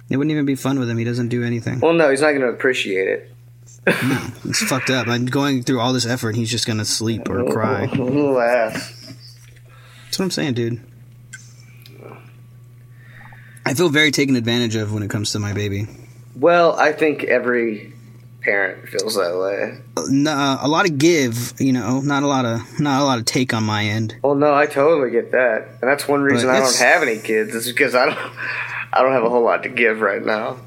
It 0.09 0.17
wouldn't 0.17 0.31
even 0.31 0.45
be 0.45 0.55
fun 0.55 0.79
with 0.79 0.89
him. 0.89 0.97
He 0.97 1.03
doesn't 1.03 1.29
do 1.29 1.43
anything. 1.43 1.81
Well, 1.81 1.93
no, 1.93 2.09
he's 2.09 2.21
not 2.21 2.29
going 2.29 2.41
to 2.41 2.47
appreciate 2.47 3.07
it. 3.07 3.31
no, 3.87 4.27
It's 4.45 4.63
fucked 4.63 4.89
up. 4.89 5.07
I'm 5.07 5.25
going 5.25 5.63
through 5.63 5.79
all 5.79 5.93
this 5.93 6.05
effort, 6.05 6.29
and 6.29 6.37
he's 6.37 6.49
just 6.49 6.65
gonna 6.65 6.85
sleep 6.85 7.29
or 7.29 7.43
cry. 7.51 7.85
That's 7.85 8.79
what 10.19 10.25
I'm 10.25 10.31
saying, 10.31 10.53
dude. 10.53 10.81
I 13.65 13.73
feel 13.73 13.89
very 13.89 14.11
taken 14.11 14.35
advantage 14.35 14.75
of 14.75 14.93
when 14.93 15.03
it 15.03 15.09
comes 15.09 15.31
to 15.31 15.39
my 15.39 15.53
baby. 15.53 15.87
Well, 16.35 16.75
I 16.77 16.91
think 16.91 17.23
every 17.23 17.93
parent 18.41 18.87
feels 18.89 19.15
that 19.15 19.37
way. 19.37 19.79
No, 20.07 20.31
uh, 20.31 20.59
a 20.61 20.67
lot 20.67 20.87
of 20.87 20.97
give, 20.99 21.53
you 21.59 21.73
know, 21.73 21.99
not 22.01 22.21
a 22.23 22.27
lot 22.27 22.45
of 22.45 22.79
not 22.79 23.01
a 23.01 23.05
lot 23.05 23.17
of 23.17 23.25
take 23.25 23.53
on 23.53 23.63
my 23.63 23.85
end. 23.85 24.15
Well, 24.21 24.35
no, 24.35 24.53
I 24.53 24.67
totally 24.67 25.09
get 25.11 25.31
that, 25.31 25.67
and 25.81 25.89
that's 25.89 26.07
one 26.07 26.21
reason 26.21 26.49
I 26.49 26.59
don't 26.59 26.75
have 26.77 27.01
any 27.01 27.17
kids. 27.17 27.55
Is 27.55 27.65
because 27.67 27.95
I 27.95 28.05
don't, 28.05 28.17
I 28.93 29.01
don't 29.01 29.13
have 29.13 29.23
a 29.23 29.29
whole 29.29 29.43
lot 29.43 29.63
to 29.63 29.69
give 29.69 30.01
right 30.01 30.23
now. 30.23 30.57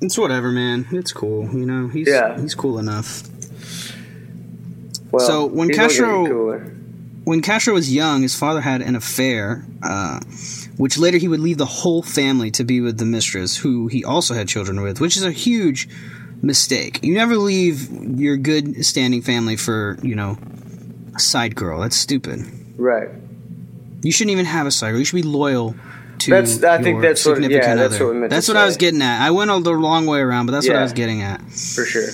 It's 0.00 0.16
whatever, 0.16 0.50
man. 0.50 0.86
It's 0.92 1.12
cool, 1.12 1.44
you 1.52 1.66
know. 1.66 1.88
He's 1.88 2.08
Yeah. 2.08 2.38
he's 2.40 2.54
cool 2.54 2.78
enough. 2.78 3.22
Well, 5.10 5.26
So, 5.26 5.46
when 5.46 5.70
Castro- 5.70 6.60
When 7.24 7.42
Castro 7.42 7.74
was 7.74 7.92
young, 7.92 8.22
his 8.22 8.34
father 8.38 8.60
had 8.60 8.82
an 8.82 8.94
affair, 8.94 9.64
uh, 9.82 10.20
which 10.76 10.98
later 10.98 11.18
he 11.18 11.28
would 11.28 11.40
leave 11.40 11.58
the 11.58 11.64
whole 11.66 12.02
family 12.02 12.50
to 12.52 12.64
be 12.64 12.80
with 12.80 12.98
the 12.98 13.04
mistress, 13.06 13.56
who 13.58 13.86
he 13.88 14.04
also 14.04 14.34
had 14.34 14.48
children 14.48 14.80
with, 14.82 15.00
which 15.00 15.16
is 15.16 15.22
a 15.24 15.30
huge 15.32 15.88
mistake. 16.42 17.00
You 17.02 17.14
never 17.14 17.36
leave 17.36 17.90
your 18.18 18.36
good 18.36 18.84
standing 18.84 19.22
family 19.22 19.56
for, 19.56 19.98
you 20.02 20.14
know, 20.14 20.38
a 21.14 21.18
side 21.18 21.54
girl. 21.56 21.80
That's 21.80 21.96
stupid. 21.96 22.44
right? 22.76 23.08
You 24.02 24.12
shouldn't 24.12 24.32
even 24.32 24.44
have 24.44 24.66
a 24.66 24.70
side 24.70 24.90
girl. 24.90 24.98
You 24.98 25.04
should 25.06 25.16
be 25.16 25.22
loyal 25.22 25.74
to 26.18 26.30
That's- 26.30 26.62
I 26.62 26.82
think 26.82 27.00
that's 27.02 27.24
what- 27.24 27.36
significant 27.36 27.64
yeah, 27.64 27.74
that's 27.74 27.98
what 27.98 28.08
we 28.10 28.14
meant 28.20 28.30
to 28.30 28.36
That's 28.36 28.48
what 28.48 28.56
I 28.58 28.64
was 28.66 28.76
getting 28.76 29.00
at. 29.02 29.20
I 29.26 29.30
went 29.30 29.50
all 29.50 29.60
the 29.60 29.74
wrong 29.74 30.06
way 30.06 30.20
around, 30.20 30.46
but 30.46 30.52
that's 30.52 30.68
what 30.68 30.76
I 30.76 30.82
was 30.82 30.92
getting 30.92 31.22
at. 31.22 31.40
For 31.50 31.84
sure. 31.86 32.08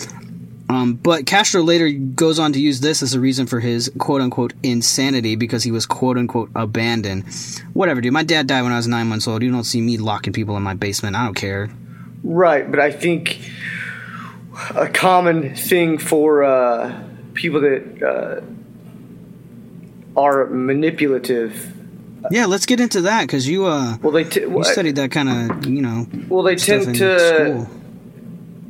Um, 0.72 0.94
but 0.94 1.26
Castro 1.26 1.62
later 1.62 1.90
goes 1.90 2.38
on 2.38 2.52
to 2.54 2.60
use 2.60 2.80
this 2.80 3.02
as 3.02 3.14
a 3.14 3.20
reason 3.20 3.46
for 3.46 3.60
his 3.60 3.90
quote 3.98 4.20
unquote 4.20 4.54
insanity 4.62 5.36
because 5.36 5.62
he 5.64 5.70
was 5.70 5.86
quote 5.86 6.16
unquote 6.16 6.50
abandoned. 6.54 7.24
Whatever, 7.72 8.00
dude. 8.00 8.12
My 8.12 8.22
dad 8.22 8.46
died 8.46 8.62
when 8.62 8.72
I 8.72 8.76
was 8.76 8.88
nine 8.88 9.06
months 9.08 9.28
old. 9.28 9.42
You 9.42 9.50
don't 9.52 9.64
see 9.64 9.80
me 9.80 9.98
locking 9.98 10.32
people 10.32 10.56
in 10.56 10.62
my 10.62 10.74
basement. 10.74 11.16
I 11.16 11.24
don't 11.24 11.34
care. 11.34 11.70
Right, 12.24 12.70
but 12.70 12.78
I 12.80 12.90
think 12.92 13.40
a 14.74 14.88
common 14.88 15.54
thing 15.56 15.98
for 15.98 16.44
uh, 16.44 17.02
people 17.34 17.60
that 17.62 18.02
uh, 18.02 18.40
are 20.20 20.46
manipulative 20.46 21.72
Yeah, 22.30 22.46
let's 22.46 22.66
get 22.66 22.78
into 22.80 23.00
that 23.02 23.22
because 23.22 23.48
you 23.48 23.64
uh 23.66 23.96
Well, 24.02 24.12
they 24.12 24.24
t- 24.24 24.40
you 24.42 24.62
studied 24.64 24.96
that 24.96 25.10
kind 25.10 25.28
of 25.50 25.66
you 25.66 25.82
know. 25.82 26.06
well 26.28 26.42
they 26.44 26.54
tend 26.56 26.86
in 26.88 26.94
to. 26.94 27.18
school. 27.18 27.81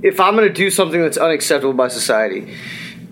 If 0.03 0.19
I'm 0.21 0.35
going 0.37 0.49
to 0.49 0.53
do 0.55 0.71
something 0.71 1.01
that's 1.01 1.17
unacceptable 1.17 1.73
by 1.75 1.89
society, 1.89 2.55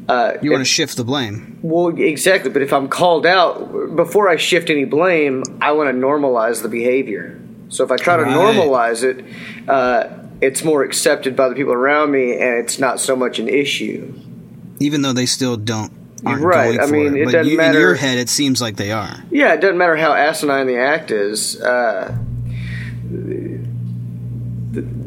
uh, 0.08 0.34
You 0.42 0.50
want 0.50 0.60
to 0.62 0.64
shift 0.64 0.96
the 0.96 1.04
blame. 1.04 1.58
Well, 1.62 1.88
exactly. 1.88 2.50
But 2.50 2.62
if 2.62 2.72
I'm 2.72 2.88
called 2.88 3.24
out, 3.26 3.94
before 3.94 4.28
I 4.28 4.36
shift 4.36 4.68
any 4.70 4.84
blame, 4.84 5.44
I 5.60 5.72
want 5.72 5.88
to 5.88 5.94
normalize 5.94 6.62
the 6.62 6.68
behavior. 6.68 7.40
So 7.68 7.84
if 7.84 7.92
I 7.92 7.96
try 7.96 8.16
to 8.16 8.24
normalize 8.24 9.04
it, 9.04 9.24
uh, 9.68 10.08
it's 10.40 10.64
more 10.64 10.82
accepted 10.82 11.36
by 11.36 11.48
the 11.48 11.54
people 11.54 11.72
around 11.72 12.10
me, 12.10 12.32
and 12.32 12.58
it's 12.58 12.78
not 12.80 12.98
so 12.98 13.14
much 13.14 13.38
an 13.38 13.48
issue. 13.48 14.12
even 14.80 15.02
though 15.02 15.12
they 15.12 15.26
still 15.26 15.56
don't 15.58 15.92
Right, 16.24 16.78
I 16.80 16.86
mean, 16.86 17.14
it. 17.16 17.20
it 17.22 17.24
but 17.26 17.32
doesn't 17.32 17.50
you, 17.52 17.56
matter- 17.58 17.76
in 17.78 17.80
your 17.80 17.94
head, 17.94 18.18
it 18.18 18.28
seems 18.28 18.60
like 18.60 18.76
they 18.76 18.92
are. 18.92 19.22
Yeah, 19.30 19.54
it 19.54 19.60
doesn't 19.60 19.78
matter 19.78 19.96
how 19.96 20.12
asinine 20.12 20.66
the 20.66 20.76
act 20.78 21.10
is. 21.10 21.60
Uh, 21.60 22.14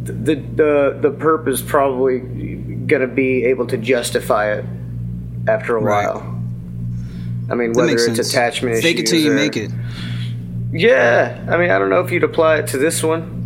the, 0.04 0.36
the 0.36 0.98
the 1.02 1.12
perp 1.12 1.48
is 1.48 1.62
probably 1.62 2.20
going 2.20 3.02
to 3.02 3.08
be 3.08 3.46
able 3.46 3.66
to 3.68 3.78
justify 3.78 4.52
it 4.54 4.66
after 5.48 5.78
a 5.78 5.82
Right. 5.82 6.08
while. 6.14 6.42
I 7.50 7.56
mean, 7.56 7.74
whether 7.74 7.94
it's 7.94 8.06
sense. 8.06 8.20
attachment 8.32 8.82
Fake 8.82 9.00
it 9.00 9.06
till 9.08 9.16
issues 9.16 9.26
you 9.26 9.32
or- 9.32 9.36
make 9.36 9.58
it. 9.58 9.72
Yeah, 10.72 11.46
I 11.50 11.58
mean, 11.58 11.70
I 11.70 11.78
don't 11.78 11.90
know 11.90 12.00
if 12.02 12.12
you'd 12.12 12.24
apply 12.24 12.58
it 12.58 12.68
to 12.68 12.78
this 12.78 13.04
one. 13.04 13.42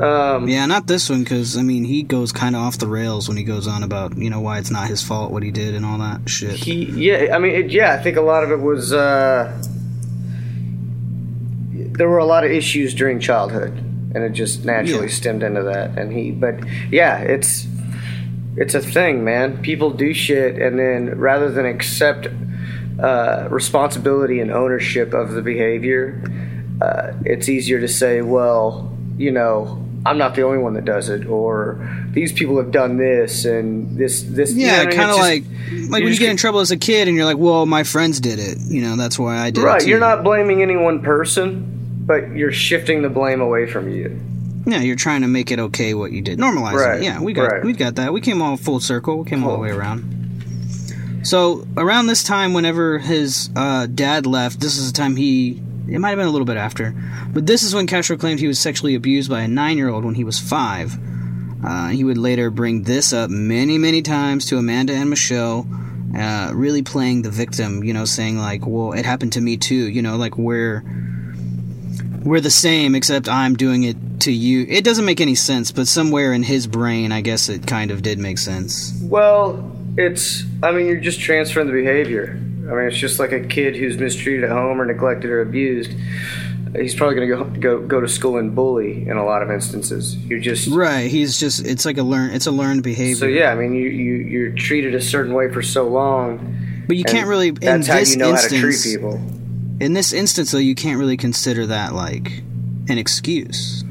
Um, 0.00 0.48
Yeah, 0.48 0.66
not 0.66 0.88
this 0.88 1.08
one 1.08 1.22
because 1.22 1.56
I 1.56 1.62
mean 1.62 1.84
he 1.84 2.02
goes 2.02 2.32
kind 2.32 2.56
of 2.56 2.62
off 2.62 2.78
the 2.78 2.88
rails 2.88 3.28
when 3.28 3.36
he 3.36 3.44
goes 3.44 3.68
on 3.68 3.84
about 3.84 4.16
you 4.18 4.28
know 4.28 4.40
why 4.40 4.58
it's 4.58 4.70
not 4.72 4.88
his 4.88 5.02
fault 5.04 5.30
what 5.30 5.44
he 5.44 5.52
did 5.52 5.74
and 5.76 5.86
all 5.86 5.98
that 5.98 6.28
shit. 6.28 6.52
He, 6.56 6.86
yeah, 6.86 7.32
I 7.32 7.38
mean, 7.38 7.52
it, 7.54 7.70
yeah, 7.70 7.94
I 7.94 8.02
think 8.02 8.16
a 8.16 8.20
lot 8.22 8.42
of 8.42 8.50
it 8.50 8.60
was. 8.60 8.92
Uh, 8.92 9.52
there 11.72 12.08
were 12.08 12.18
a 12.18 12.24
lot 12.24 12.44
of 12.44 12.50
issues 12.50 12.92
during 12.94 13.20
childhood, 13.20 13.83
and 14.14 14.24
it 14.24 14.30
just 14.32 14.64
naturally 14.64 15.06
Yeah. 15.06 15.12
stemmed 15.12 15.42
into 15.42 15.62
that. 15.62 15.98
And 15.98 16.12
he, 16.12 16.30
but 16.30 16.56
yeah, 16.90 17.18
it's 17.18 17.66
it's 18.56 18.74
a 18.74 18.80
thing, 18.80 19.24
man. 19.24 19.58
People 19.62 19.90
do 19.90 20.14
shit, 20.14 20.56
and 20.60 20.78
then 20.78 21.18
rather 21.18 21.50
than 21.50 21.66
accept 21.66 22.28
uh, 23.00 23.48
responsibility 23.50 24.40
and 24.40 24.50
ownership 24.50 25.12
of 25.12 25.32
the 25.32 25.42
behavior, 25.42 26.22
uh, 26.80 27.12
it's 27.24 27.48
easier 27.48 27.80
to 27.80 27.88
say, 27.88 28.22
well, 28.22 28.96
you 29.18 29.30
know. 29.30 29.80
I'm 30.06 30.18
not 30.18 30.34
the 30.34 30.42
only 30.42 30.58
one 30.58 30.74
that 30.74 30.84
does 30.84 31.08
it, 31.08 31.26
or 31.28 31.78
these 32.10 32.30
people 32.30 32.58
have 32.58 32.70
done 32.70 32.98
this, 32.98 33.46
and 33.46 33.96
this, 33.96 34.22
this. 34.22 34.52
you 34.52 34.66
know 34.66 34.74
Yeah, 34.74 34.80
I 34.82 34.84
mean? 34.84 34.96
kind 34.96 35.10
of 35.10 35.16
like 35.16 35.44
like 35.88 36.02
when 36.02 36.12
you 36.12 36.18
get 36.18 36.28
in 36.28 36.36
trouble 36.36 36.60
as 36.60 36.70
a 36.70 36.76
kid 36.76 37.08
and 37.08 37.16
you're 37.16 37.24
like, 37.24 37.38
well, 37.38 37.64
my 37.64 37.84
friends 37.84 38.20
did 38.20 38.38
it. 38.38 38.58
You 38.68 38.82
know, 38.82 38.96
that's 38.96 39.18
why 39.18 39.38
I 39.38 39.50
did 39.50 39.62
it. 39.62 39.66
Right, 39.66 39.86
you're 39.86 39.98
not 40.00 40.22
blaming 40.22 40.60
any 40.60 40.76
one 40.76 41.00
person, 41.00 41.73
but 42.06 42.30
you're 42.36 42.52
shifting 42.52 43.02
the 43.02 43.08
blame 43.08 43.40
away 43.40 43.66
from 43.70 43.88
you. 43.88 44.20
Yeah, 44.66 44.80
you're 44.80 44.96
trying 44.96 45.20
to 45.22 45.28
make 45.28 45.50
it 45.50 45.58
okay 45.58 45.92
what 45.94 46.12
you 46.12 46.22
did. 46.22 46.38
Normalize 46.38 46.74
Right, 46.74 47.00
it. 47.00 47.04
Yeah, 47.04 47.20
we 47.20 47.32
got 47.34 47.50
right. 47.50 47.64
we 47.64 47.72
got 47.74 47.96
that. 47.96 48.12
We 48.12 48.20
came 48.20 48.40
all 48.40 48.56
full 48.56 48.80
circle. 48.80 49.18
We 49.18 49.28
came 49.28 49.44
all 49.44 49.52
the 49.52 49.58
way 49.58 49.70
around. 49.70 50.10
So 51.22 51.66
around 51.76 52.06
this 52.06 52.22
time, 52.22 52.52
whenever 52.52 52.98
his 52.98 53.48
uh, 53.56 53.86
dad 53.86 54.26
left, 54.26 54.60
this 54.60 54.76
is 54.78 54.92
the 54.92 54.96
time 54.96 55.16
he. 55.16 55.60
It 55.86 55.98
might 55.98 56.10
have 56.10 56.18
been 56.18 56.26
a 56.26 56.30
little 56.30 56.46
bit 56.46 56.56
after, 56.56 56.94
but 57.34 57.46
this 57.46 57.62
is 57.62 57.74
when 57.74 57.86
Castro 57.86 58.16
claimed 58.16 58.40
he 58.40 58.46
was 58.46 58.58
sexually 58.58 58.94
abused 58.94 59.28
by 59.28 59.42
a 59.42 59.48
nine-year-old 59.48 60.02
when 60.04 60.14
he 60.14 60.24
was 60.24 60.38
five. 60.40 60.96
Uh, 61.62 61.88
he 61.88 62.04
would 62.04 62.16
later 62.18 62.50
bring 62.50 62.84
this 62.84 63.12
up 63.12 63.28
many, 63.30 63.76
many 63.76 64.00
times 64.00 64.46
to 64.46 64.56
Amanda 64.56 64.94
and 64.94 65.10
Michelle, 65.10 65.66
uh, 66.16 66.52
really 66.54 66.82
playing 66.82 67.20
the 67.22 67.30
victim. 67.30 67.84
You 67.84 67.92
know, 67.92 68.06
saying 68.06 68.38
like, 68.38 68.66
"Well, 68.66 68.92
it 68.92 69.04
happened 69.04 69.34
to 69.34 69.42
me 69.42 69.58
too." 69.58 69.90
You 69.90 70.00
know, 70.00 70.16
like 70.16 70.38
we're 70.38 70.82
we're 72.24 72.40
the 72.40 72.50
same, 72.50 72.94
except 72.94 73.28
I'm 73.28 73.54
doing 73.54 73.82
it 73.84 73.96
to 74.20 74.32
you. 74.32 74.66
It 74.68 74.82
doesn't 74.82 75.04
make 75.04 75.20
any 75.20 75.34
sense, 75.34 75.70
but 75.70 75.86
somewhere 75.86 76.32
in 76.32 76.42
his 76.42 76.66
brain, 76.66 77.12
I 77.12 77.20
guess 77.20 77.48
it 77.48 77.66
kind 77.66 77.90
of 77.90 78.02
did 78.02 78.18
make 78.18 78.38
sense. 78.38 78.98
Well, 79.02 79.70
it's. 79.96 80.42
I 80.62 80.72
mean, 80.72 80.86
you're 80.86 81.00
just 81.00 81.20
transferring 81.20 81.66
the 81.66 81.72
behavior. 81.72 82.30
I 82.30 82.74
mean, 82.74 82.86
it's 82.86 82.96
just 82.96 83.18
like 83.18 83.32
a 83.32 83.40
kid 83.40 83.76
who's 83.76 83.98
mistreated 83.98 84.44
at 84.44 84.50
home 84.50 84.80
or 84.80 84.86
neglected 84.86 85.30
or 85.30 85.42
abused. 85.42 85.92
He's 86.74 86.94
probably 86.94 87.14
going 87.14 87.28
to 87.28 87.36
go, 87.36 87.44
go 87.60 87.86
go 87.86 88.00
to 88.00 88.08
school 88.08 88.38
and 88.38 88.54
bully 88.54 89.06
in 89.06 89.16
a 89.16 89.24
lot 89.24 89.42
of 89.42 89.50
instances. 89.50 90.16
You're 90.16 90.40
just 90.40 90.68
Right? 90.68 91.08
He's 91.10 91.38
just. 91.38 91.64
It's 91.64 91.84
like 91.84 91.98
a 91.98 92.02
learn. 92.02 92.30
It's 92.30 92.46
a 92.46 92.50
learned 92.50 92.82
behavior. 92.82 93.14
so 93.14 93.26
yeah. 93.26 93.52
I 93.52 93.54
mean, 93.54 93.74
you 93.74 93.88
you 93.88 94.14
you're 94.14 94.52
treated 94.52 94.94
a 94.94 95.00
certain 95.00 95.34
way 95.34 95.52
for 95.52 95.62
so 95.62 95.86
long. 95.86 96.84
but 96.88 96.96
you 96.96 97.04
can't 97.04 97.28
really. 97.28 97.50
That's 97.50 97.86
in 97.86 97.92
how 97.92 97.98
this 98.00 98.12
you 98.12 98.18
know 98.18 98.30
instance, 98.30 98.52
how 98.52 98.56
to 98.56 98.72
treat 98.72 98.94
people. 98.94 99.43
In 99.80 99.92
this 99.92 100.12
instance, 100.12 100.52
though, 100.52 100.58
you 100.58 100.74
can't 100.74 100.98
really 100.98 101.16
consider 101.16 101.66
that 101.66 101.94
like 101.94 102.42
an 102.88 102.98
excuse. 102.98 103.84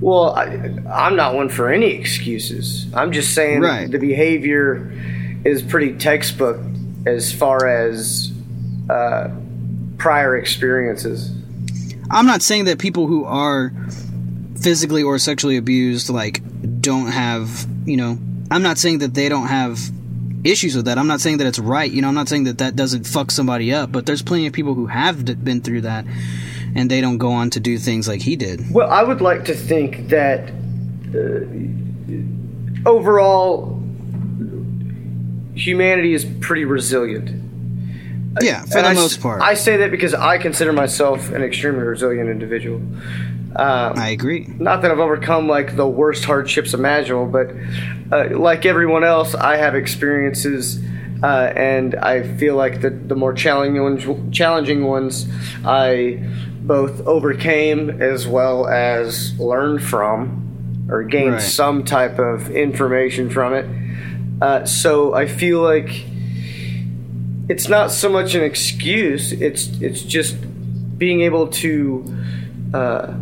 Well, 0.00 0.34
I, 0.34 0.44
I'm 0.90 1.14
not 1.16 1.34
one 1.34 1.48
for 1.50 1.70
any 1.70 1.88
excuses. 1.92 2.86
I'm 2.94 3.12
just 3.12 3.34
saying 3.34 3.60
Right. 3.60 3.90
the 3.90 3.98
behavior 3.98 4.92
is 5.44 5.62
pretty 5.62 5.94
textbook 5.98 6.58
as 7.06 7.32
far 7.32 7.66
as 7.66 8.32
uh, 8.88 9.28
prior 9.98 10.36
experiences. 10.36 11.30
I'm 12.10 12.26
not 12.26 12.42
saying 12.42 12.64
that 12.64 12.78
people 12.78 13.06
who 13.06 13.24
are 13.24 13.72
physically 14.60 15.02
or 15.02 15.18
sexually 15.18 15.56
abused 15.56 16.08
like 16.10 16.42
don't 16.80 17.06
have, 17.08 17.66
you 17.84 17.96
know, 17.96 18.18
I'm 18.50 18.62
not 18.62 18.78
saying 18.78 18.98
that 18.98 19.14
they 19.14 19.28
don't 19.28 19.46
have 19.46 19.78
issues 20.44 20.76
with 20.76 20.86
that. 20.86 20.98
I'm 20.98 21.06
not 21.06 21.20
saying 21.20 21.38
that 21.38 21.46
it's 21.46 21.58
right. 21.58 21.90
You 21.90 22.02
know, 22.02 22.08
I'm 22.08 22.14
not 22.14 22.28
saying 22.28 22.44
that 22.44 22.58
that 22.58 22.76
doesn't 22.76 23.06
fuck 23.06 23.30
somebody 23.30 23.72
up, 23.72 23.92
but 23.92 24.06
there's 24.06 24.22
plenty 24.22 24.46
of 24.46 24.52
people 24.52 24.74
who 24.74 24.86
have 24.86 25.24
been 25.44 25.60
through 25.60 25.82
that 25.82 26.04
and 26.74 26.90
they 26.90 27.00
don't 27.00 27.18
go 27.18 27.32
on 27.32 27.50
to 27.50 27.60
do 27.60 27.78
things 27.78 28.08
like 28.08 28.22
he 28.22 28.36
did. 28.36 28.72
Well, 28.72 28.90
I 28.90 29.02
would 29.02 29.20
like 29.20 29.44
to 29.46 29.54
think 29.54 30.08
that 30.08 30.50
uh, 31.14 31.46
overall 32.88 33.76
humanity 35.54 36.14
is 36.14 36.24
pretty 36.40 36.64
resilient. 36.64 37.39
Yeah, 38.40 38.62
for 38.64 38.78
And 38.78 38.86
the 38.86 38.90
I 38.90 38.94
most 38.94 39.20
part. 39.20 39.42
I 39.42 39.54
say 39.54 39.76
that 39.78 39.90
because 39.90 40.14
I 40.14 40.38
consider 40.38 40.72
myself 40.72 41.30
an 41.32 41.42
extremely 41.42 41.82
resilient 41.82 42.28
individual. 42.30 42.80
Um, 43.56 43.98
I 43.98 44.10
agree. 44.10 44.46
not 44.58 44.82
that 44.82 44.92
I've 44.92 45.00
overcome 45.00 45.48
like 45.48 45.74
the 45.74 45.86
worst 45.88 46.24
hardships 46.24 46.72
imaginable, 46.72 47.26
but 47.26 47.50
uh, 48.12 48.38
like 48.38 48.64
everyone 48.64 49.02
else, 49.02 49.34
I 49.34 49.56
have 49.56 49.74
experiences, 49.74 50.80
uh, 51.22 51.52
and 51.56 51.96
I 51.96 52.22
feel 52.36 52.54
like 52.54 52.80
the 52.80 52.90
the 52.90 53.16
more 53.16 53.32
challenging 53.32 53.82
ones, 53.82 54.04
challenging 54.30 54.84
ones, 54.84 55.26
I 55.64 56.24
both 56.62 57.00
overcame 57.06 58.00
as 58.00 58.28
well 58.28 58.68
as 58.68 59.36
learned 59.40 59.82
from, 59.82 60.86
or 60.88 61.02
gained 61.02 61.32
Right. 61.32 61.42
some 61.42 61.84
type 61.84 62.20
of 62.20 62.50
information 62.52 63.28
from 63.30 63.54
it. 63.54 63.66
Uh, 64.40 64.64
so 64.64 65.12
I 65.12 65.26
feel 65.26 65.60
like 65.60 66.04
it's 67.50 67.68
not 67.68 67.90
so 67.90 68.08
much 68.08 68.34
an 68.34 68.42
excuse; 68.42 69.32
it's 69.32 69.68
it's 69.80 70.02
just 70.02 70.36
being 70.98 71.20
able 71.22 71.48
to. 71.48 72.16
Uh, 72.72 73.14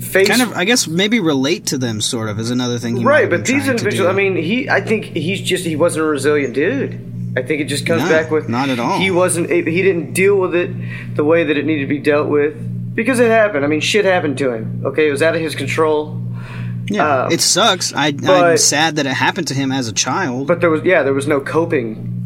face 0.00 0.28
Kind 0.28 0.40
of, 0.40 0.54
I 0.54 0.64
guess, 0.64 0.88
maybe 0.88 1.20
relate 1.20 1.66
to 1.66 1.78
them. 1.78 2.00
Sort 2.00 2.30
of 2.30 2.38
is 2.40 2.50
another 2.50 2.78
thing. 2.78 3.02
Right 3.04 3.28
but 3.28 3.44
these 3.44 3.68
individuals 3.68 4.08
i 4.08 4.12
mean 4.14 4.34
he 4.34 4.68
i 4.70 4.80
think 4.80 5.04
he's 5.04 5.40
just 5.42 5.66
he 5.66 5.76
wasn't 5.76 6.06
a 6.06 6.08
resilient 6.08 6.54
dude 6.54 6.92
i 7.36 7.42
think 7.42 7.60
it 7.60 7.66
just 7.66 7.84
comes 7.84 8.02
No, 8.02 8.08
back 8.08 8.30
with 8.30 8.48
not 8.48 8.70
at 8.70 8.78
all. 8.80 8.98
he 8.98 9.10
wasn't 9.10 9.50
he 9.50 9.82
didn't 9.82 10.14
deal 10.14 10.36
with 10.36 10.54
it 10.54 10.70
the 11.16 11.22
way 11.24 11.44
that 11.44 11.56
it 11.58 11.66
needed 11.66 11.82
to 11.82 11.86
be 11.88 11.98
dealt 11.98 12.28
with 12.28 12.54
because 12.94 13.20
it 13.20 13.30
happened 13.30 13.62
i 13.62 13.68
mean 13.68 13.80
shit 13.80 14.06
happened 14.06 14.38
to 14.38 14.50
him 14.50 14.82
okay 14.86 15.06
it 15.06 15.10
was 15.10 15.20
out 15.20 15.34
of 15.34 15.42
his 15.42 15.54
control 15.54 16.18
yeah, 16.86 17.06
uh, 17.06 17.28
it 17.30 17.40
sucks. 17.40 17.92
I, 17.94 18.12
I'm 18.24 18.56
sad 18.58 18.96
that 18.96 19.06
it 19.06 19.12
happened 19.12 19.46
to 19.48 19.54
him 19.54 19.70
as 19.70 19.86
a 19.86 19.92
child. 19.92 20.48
but 20.48 20.60
there 20.60 20.70
was 20.70 20.82
yeah 20.82 21.02
there 21.02 21.14
was 21.14 21.28
no 21.28 21.40
coping 21.40 22.19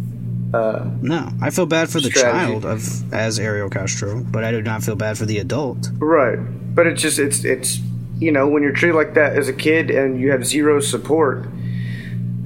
uh, 0.54 0.90
no, 1.02 1.28
I 1.42 1.50
feel 1.50 1.66
bad 1.66 1.88
for 1.88 2.00
the 2.00 2.11
Strategy. 2.11 2.52
child 2.52 2.64
of 2.64 3.12
as 3.14 3.38
Ariel 3.38 3.68
Castro, 3.70 4.23
but 4.23 4.44
I 4.44 4.50
do 4.52 4.62
not 4.62 4.82
feel 4.82 4.96
bad 4.96 5.16
for 5.18 5.26
the 5.26 5.38
adult. 5.38 5.90
right 5.99 6.38
but 6.75 6.87
it's 6.88 7.00
just 7.02 7.18
it's 7.18 7.44
it's 7.44 7.78
you 8.18 8.32
know 8.32 8.49
when 8.49 8.62
you're 8.62 8.73
treated 8.73 8.96
like 8.96 9.14
that 9.14 9.37
as 9.37 9.49
a 9.49 9.52
kid 9.52 9.90
and 9.90 10.20
you 10.20 10.30
have 10.32 10.44
zero 10.44 10.80
support 10.80 11.46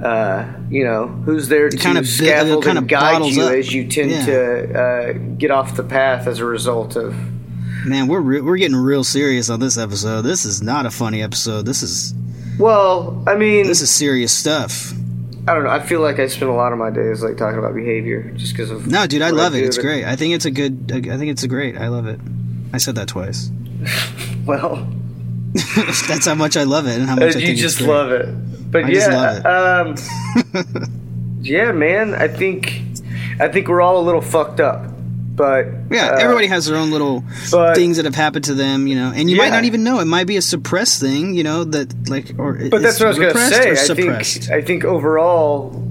uh, 0.02 0.44
you 0.70 0.84
know 0.84 1.06
who's 1.08 1.48
there 1.48 1.68
to 1.68 1.76
kinda 1.76 2.04
scaffold 2.04 2.62
it 2.64 2.66
kinda 2.66 2.80
and 2.80 2.88
guide 2.88 3.24
you 3.26 3.42
up. 3.42 3.52
as 3.52 3.72
you 3.72 3.88
tend 3.88 4.10
Yeah. 4.10 4.26
to 4.26 4.78
uh, 4.80 5.12
get 5.38 5.50
off 5.50 5.76
the 5.76 5.82
path 5.82 6.26
as 6.26 6.38
a 6.40 6.44
result 6.44 6.94
of 6.96 7.14
Man, 7.86 8.06
we're 8.08 8.20
re- 8.20 8.40
we're 8.40 8.56
getting 8.58 8.76
real 8.76 9.04
serious 9.04 9.48
on 9.48 9.60
this 9.60 9.78
episode. 9.78 10.22
This 10.22 10.44
is 10.44 10.60
not 10.60 10.84
a 10.84 10.90
funny 10.90 11.22
episode. 11.22 11.64
This 11.64 11.82
is 11.82 12.12
Well, 12.58 13.22
I 13.26 13.34
mean, 13.36 13.66
this 13.66 13.80
is 13.80 13.88
serious 13.90 14.32
stuff. 14.32 14.92
I 15.48 15.54
don't 15.54 15.64
know. 15.64 15.70
I 15.70 15.80
feel 15.80 16.00
like 16.00 16.18
I 16.18 16.26
spend 16.26 16.50
a 16.50 16.54
lot 16.54 16.72
of 16.72 16.78
my 16.78 16.90
days 16.90 17.22
like 17.22 17.36
talking 17.36 17.58
about 17.58 17.74
behavior 17.74 18.30
just 18.36 18.52
because 18.52 18.70
of. 18.70 18.86
No, 18.86 19.06
dude, 19.06 19.22
I 19.22 19.30
love 19.30 19.54
it. 19.54 19.64
It's 19.64 19.78
great. 19.78 20.04
I 20.04 20.14
think 20.14 20.34
it's 20.34 20.44
a 20.44 20.50
good. 20.50 20.90
I 20.92 21.16
think 21.16 21.30
it's 21.30 21.42
a 21.42 21.48
great. 21.48 21.76
I 21.78 21.88
love 21.88 22.06
it. 22.06 22.20
I 22.72 22.78
said 22.78 22.94
that 22.96 23.08
twice. 23.08 23.50
Well, 24.46 24.88
That's 26.08 26.24
how 26.26 26.34
much 26.34 26.56
I 26.56 26.62
love 26.62 26.86
it 26.86 26.98
and 26.98 27.06
how 27.06 27.16
uh, 27.16 27.20
much 27.20 27.36
I 27.36 27.38
you 27.40 27.46
think 27.48 27.58
just 27.58 27.76
it's 27.76 27.86
great. 27.86 27.94
love 27.94 28.12
it. 28.12 28.70
But 28.70 28.84
I 28.84 28.88
yeah, 28.88 28.94
just 28.94 29.44
love 29.44 30.66
um, 30.66 30.92
yeah, 31.42 31.72
man. 31.72 32.14
I 32.14 32.28
think 32.28 32.80
I 33.40 33.48
think 33.48 33.68
we're 33.68 33.80
all 33.80 33.98
a 33.98 34.04
little 34.04 34.20
fucked 34.20 34.60
up. 34.60 34.84
But 35.38 35.66
Yeah, 35.90 36.08
uh, 36.08 36.16
everybody 36.18 36.48
has 36.48 36.66
their 36.66 36.76
own 36.76 36.90
little 36.90 37.24
but- 37.50 37.74
things 37.76 37.96
that 37.96 38.04
have 38.04 38.14
happened 38.14 38.44
to 38.46 38.54
them, 38.54 38.86
you 38.86 38.96
know, 38.96 39.10
and 39.14 39.30
you 39.30 39.36
might 39.38 39.50
not 39.50 39.64
even 39.64 39.82
know. 39.84 40.00
It 40.00 40.04
might 40.06 40.26
be 40.26 40.36
a 40.36 40.42
suppressed 40.42 41.00
thing, 41.00 41.32
you 41.34 41.44
know, 41.44 41.64
that 41.64 42.10
like 42.10 42.34
or 42.36 42.58
But 42.70 42.82
that's 42.82 42.98
what 43.00 43.06
I 43.06 43.08
was 43.08 43.18
going 43.18 43.32
to 43.32 43.40
say. 43.48 43.70
I 43.70 43.74
suppressed. 43.74 44.42
think 44.44 44.50
I 44.50 44.60
think 44.60 44.84
overall 44.84 45.82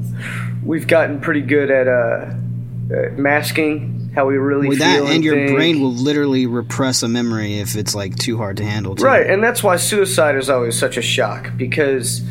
we've 0.64 0.86
gotten 0.88 1.20
pretty 1.22 1.42
good 1.42 1.72
at 1.72 1.88
uh, 1.88 1.92
uh, 1.92 3.10
masking 3.18 4.12
how 4.16 4.26
we 4.26 4.36
really 4.36 4.68
With 4.68 4.80
feel 4.80 5.06
that, 5.06 5.14
and 5.14 5.24
your 5.24 5.36
think. 5.36 5.52
brain 5.56 5.80
will 5.80 5.94
literally 5.94 6.48
repress 6.48 7.04
a 7.04 7.08
memory 7.08 7.60
if 7.60 7.76
it's 7.76 7.94
like 7.94 8.16
too 8.16 8.36
hard 8.38 8.58
to 8.58 8.64
handle. 8.66 8.96
Too. 8.96 9.04
Right, 9.06 9.28
and 9.28 9.44
that's 9.44 9.62
why 9.64 9.76
suicide 9.78 10.36
is 10.36 10.50
always 10.50 10.76
such 10.78 10.98
a 10.98 11.04
shock 11.04 11.52
because, 11.56 12.22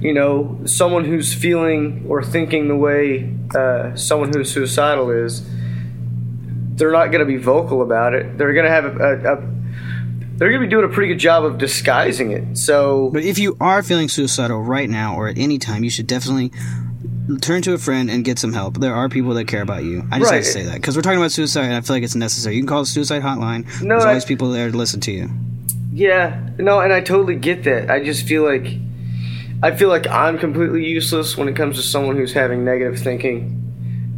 you 0.00 0.14
know, 0.14 0.58
someone 0.64 1.04
who's 1.04 1.34
feeling 1.34 2.06
or 2.08 2.22
thinking 2.24 2.68
the 2.68 2.76
way 2.76 3.30
uh, 3.54 3.94
someone 3.94 4.32
who's 4.32 4.50
suicidal 4.50 5.10
is, 5.10 5.42
they're 6.76 6.92
not 6.92 7.06
going 7.06 7.20
to 7.20 7.26
be 7.26 7.36
vocal 7.36 7.82
about 7.82 8.14
it. 8.14 8.36
They're 8.38 8.52
going 8.52 8.64
to 8.66 8.70
have 8.70 8.84
a, 8.84 8.90
a, 8.90 9.34
a 9.34 9.48
they're 10.36 10.48
going 10.50 10.60
to 10.62 10.66
be 10.66 10.70
doing 10.70 10.84
a 10.84 10.88
pretty 10.92 11.08
good 11.12 11.20
job 11.20 11.44
of 11.44 11.58
disguising 11.58 12.32
it. 12.32 12.58
So, 12.58 13.10
But 13.12 13.22
if 13.22 13.38
you 13.38 13.56
are 13.60 13.82
feeling 13.84 14.08
suicidal 14.08 14.62
right 14.62 14.90
now 14.90 15.14
or 15.16 15.28
at 15.28 15.38
any 15.38 15.58
time, 15.58 15.84
you 15.84 15.90
should 15.90 16.08
definitely 16.08 16.50
turn 17.40 17.62
to 17.62 17.72
a 17.72 17.78
friend 17.78 18.10
and 18.10 18.24
get 18.24 18.38
some 18.38 18.52
help. 18.52 18.80
There 18.80 18.94
are 18.94 19.08
people 19.08 19.32
that 19.34 19.46
care 19.46 19.62
about 19.62 19.84
you. 19.84 20.02
I 20.10 20.18
just 20.18 20.30
Right. 20.30 20.36
like 20.38 20.44
to 20.44 20.50
say 20.50 20.62
that 20.64 20.74
because 20.74 20.96
we're 20.96 21.02
talking 21.02 21.18
about 21.20 21.30
suicide, 21.32 21.64
and 21.66 21.74
I 21.74 21.80
feel 21.82 21.94
like 21.96 22.02
it's 22.02 22.16
necessary. 22.16 22.56
You 22.56 22.62
can 22.62 22.68
call 22.68 22.80
the 22.82 22.86
suicide 22.86 23.22
hotline. 23.22 23.64
No, 23.82 23.94
There's 23.94 24.04
I- 24.04 24.08
always 24.08 24.24
people 24.24 24.50
there 24.50 24.70
to 24.70 24.76
listen 24.76 25.00
to 25.02 25.12
you. 25.12 25.30
yeah, 25.92 26.40
no, 26.58 26.80
and 26.80 26.92
I 26.92 27.00
totally 27.00 27.36
get 27.36 27.62
that. 27.64 27.88
I 27.90 28.02
just 28.02 28.26
feel 28.26 28.42
like 28.42 28.66
I 29.62 29.70
feel 29.70 29.88
like 29.88 30.06
I'm 30.08 30.36
completely 30.38 30.84
useless 30.84 31.36
when 31.38 31.48
it 31.48 31.54
comes 31.56 31.76
to 31.76 31.82
someone 31.82 32.16
who's 32.16 32.32
having 32.34 32.64
negative 32.64 32.98
thinking. 32.98 33.60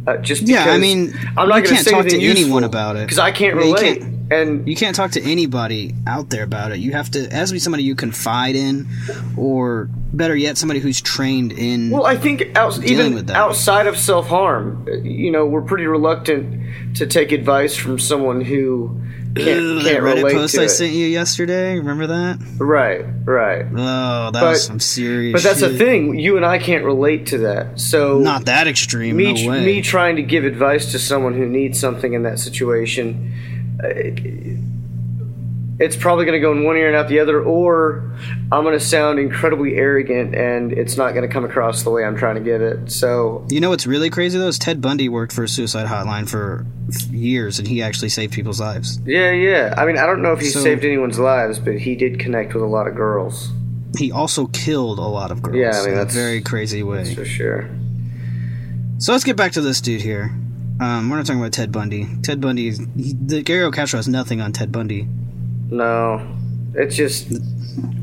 Uh, 0.07 0.17
just 0.17 0.43
Yeah, 0.43 0.65
I 0.65 0.77
mean, 0.77 1.13
I'm 1.35 1.49
not 1.49 1.63
going 1.65 1.75
say 1.75 1.91
talk 1.91 2.07
to 2.07 2.19
anyone 2.23 2.63
about 2.63 2.95
it. 2.95 3.01
because 3.05 3.19
I 3.19 3.31
can't 3.31 3.55
Yeah, 3.57 3.61
relate. 3.61 3.99
can't- 3.99 4.13
and 4.29 4.67
You 4.67 4.75
can't 4.75 4.95
talk 4.95 5.11
to 5.11 5.21
anybody 5.21 5.93
out 6.05 6.29
there 6.29 6.43
about 6.43 6.71
it. 6.71 6.79
You 6.79 6.91
have 6.93 7.11
to, 7.11 7.19
it 7.23 7.31
has 7.31 7.49
to 7.49 7.53
be 7.53 7.59
somebody 7.59 7.83
you 7.83 7.95
confide 7.95 8.55
in, 8.55 8.85
or 9.37 9.89
better 10.13 10.35
yet, 10.35 10.57
somebody 10.57 10.79
who's 10.81 10.99
trained 11.01 11.51
in. 11.53 11.91
Well, 11.91 12.05
I 12.05 12.15
think 12.17 12.57
out, 12.57 12.81
even 12.85 13.13
with 13.13 13.27
that. 13.27 13.35
outside 13.37 13.87
of 13.87 13.97
self 13.97 14.27
harm, 14.27 14.85
you 15.03 15.31
know, 15.31 15.45
we're 15.45 15.61
pretty 15.61 15.85
reluctant 15.85 16.61
to 16.95 17.05
take 17.07 17.31
advice 17.31 17.75
from 17.75 17.99
someone 17.99 18.41
who 18.41 18.99
can't, 19.37 19.83
that 19.83 19.91
can't 19.91 20.03
Reddit 20.03 20.15
relate 20.23 20.33
post 20.33 20.55
to 20.55 20.61
I 20.61 20.65
it. 20.65 20.69
sent 20.69 20.93
you 20.93 21.05
yesterday. 21.07 21.77
Remember 21.77 22.07
that? 22.07 22.39
Right, 22.57 23.05
right. 23.25 23.65
Oh, 23.65 24.31
that 24.31 24.33
But- 24.33 24.41
was 24.49 24.63
some 24.65 24.79
serious. 24.79 25.33
But 25.33 25.43
that's 25.43 25.61
the 25.61 25.77
thing. 25.77 26.17
You 26.19 26.37
and 26.37 26.45
I 26.45 26.57
can't 26.59 26.83
relate 26.85 27.27
to 27.27 27.37
that. 27.39 27.79
So 27.79 28.19
Not 28.19 28.45
that 28.45 28.67
extreme. 28.67 29.15
me, 29.17 29.33
no 29.45 29.51
way. 29.51 29.65
me 29.65 29.81
trying 29.81 30.15
to 30.17 30.23
give 30.23 30.43
advice 30.45 30.91
to 30.91 30.99
someone 30.99 31.33
who 31.33 31.45
needs 31.47 31.79
something 31.79 32.13
in 32.13 32.23
that 32.23 32.39
situation, 32.39 33.33
uh, 33.83 33.87
it's 35.79 35.95
probably 35.95 36.25
going 36.25 36.33
to 36.33 36.39
go 36.39 36.51
in 36.51 36.63
one 36.63 36.75
ear 36.75 36.87
and 36.87 36.95
out 36.95 37.07
the 37.07 37.19
other, 37.19 37.41
or 37.41 38.11
I'm 38.51 38.63
going 38.63 38.77
to 38.77 38.83
sound 38.83 39.19
incredibly 39.19 39.75
arrogant 39.75 40.33
and 40.33 40.71
it's 40.73 40.97
not 40.97 41.13
going 41.13 41.21
to 41.27 41.31
come 41.31 41.45
across 41.45 41.83
the 41.83 41.91
way 41.91 42.03
I'm 42.03 42.17
trying 42.17 42.35
to 42.35 42.41
give 42.41 42.61
it. 42.61 42.91
So 42.91 43.45
You 43.49 43.59
know 43.59 43.69
what's 43.69 43.85
really 43.85 44.09
crazy 44.09 44.39
though 44.39 44.47
is 44.47 44.57
Ted 44.57 44.81
Bundy 44.81 45.07
worked 45.07 45.33
for 45.33 45.43
a 45.43 45.47
suicide 45.47 45.85
hotline 45.87 46.27
for 46.27 46.65
years, 47.11 47.59
and 47.59 47.67
he 47.67 47.81
actually 47.83 48.09
saved 48.09 48.33
people's 48.33 48.59
lives. 48.59 48.99
Yeah, 49.05 49.31
yeah. 49.31 49.73
I 49.77 49.85
mean, 49.85 49.97
I 49.97 50.05
don't 50.07 50.21
know 50.21 50.33
if 50.33 50.39
he 50.39 50.47
So- 50.47 50.61
saved 50.61 50.83
anyone's 50.83 51.19
lives, 51.19 51.59
but 51.59 51.75
he 51.77 51.95
did 51.95 52.19
connect 52.19 52.53
with 52.53 52.63
a 52.63 52.67
lot 52.67 52.87
of 52.87 52.95
girls 52.95 53.51
He 53.97 54.11
also 54.11 54.47
killed 54.47 54.99
a 54.99 55.01
lot 55.01 55.31
of 55.31 55.41
girls. 55.41 55.57
Yeah, 55.57 55.71
I 55.73 55.79
mean, 55.81 55.87
in 55.89 55.93
a 55.93 55.97
that's- 55.97 56.13
very 56.15 56.41
crazy 56.41 56.81
way. 56.83 57.13
for 57.15 57.23
sure. 57.25 57.69
So 58.99 59.11
let's 59.11 59.23
get 59.23 59.35
back 59.35 59.51
to 59.53 59.61
this 59.61 59.79
dude 59.79 60.01
here. 60.01 60.31
Um, 60.79 61.09
we're 61.09 61.17
not 61.17 61.25
talking 61.25 61.39
about 61.39 61.53
Ted 61.53 61.71
Bundy. 61.71 62.07
Ted 62.23 62.39
Bundy, 62.41 62.71
he, 62.71 63.13
the 63.13 63.41
Gary 63.43 63.71
Castro 63.71 63.97
has 63.97 64.07
nothing 64.07 64.41
on 64.41 64.51
Ted 64.53 64.71
Bundy. 64.71 65.07
No, 65.69 66.25
it's 66.73 66.95
just 66.95 67.31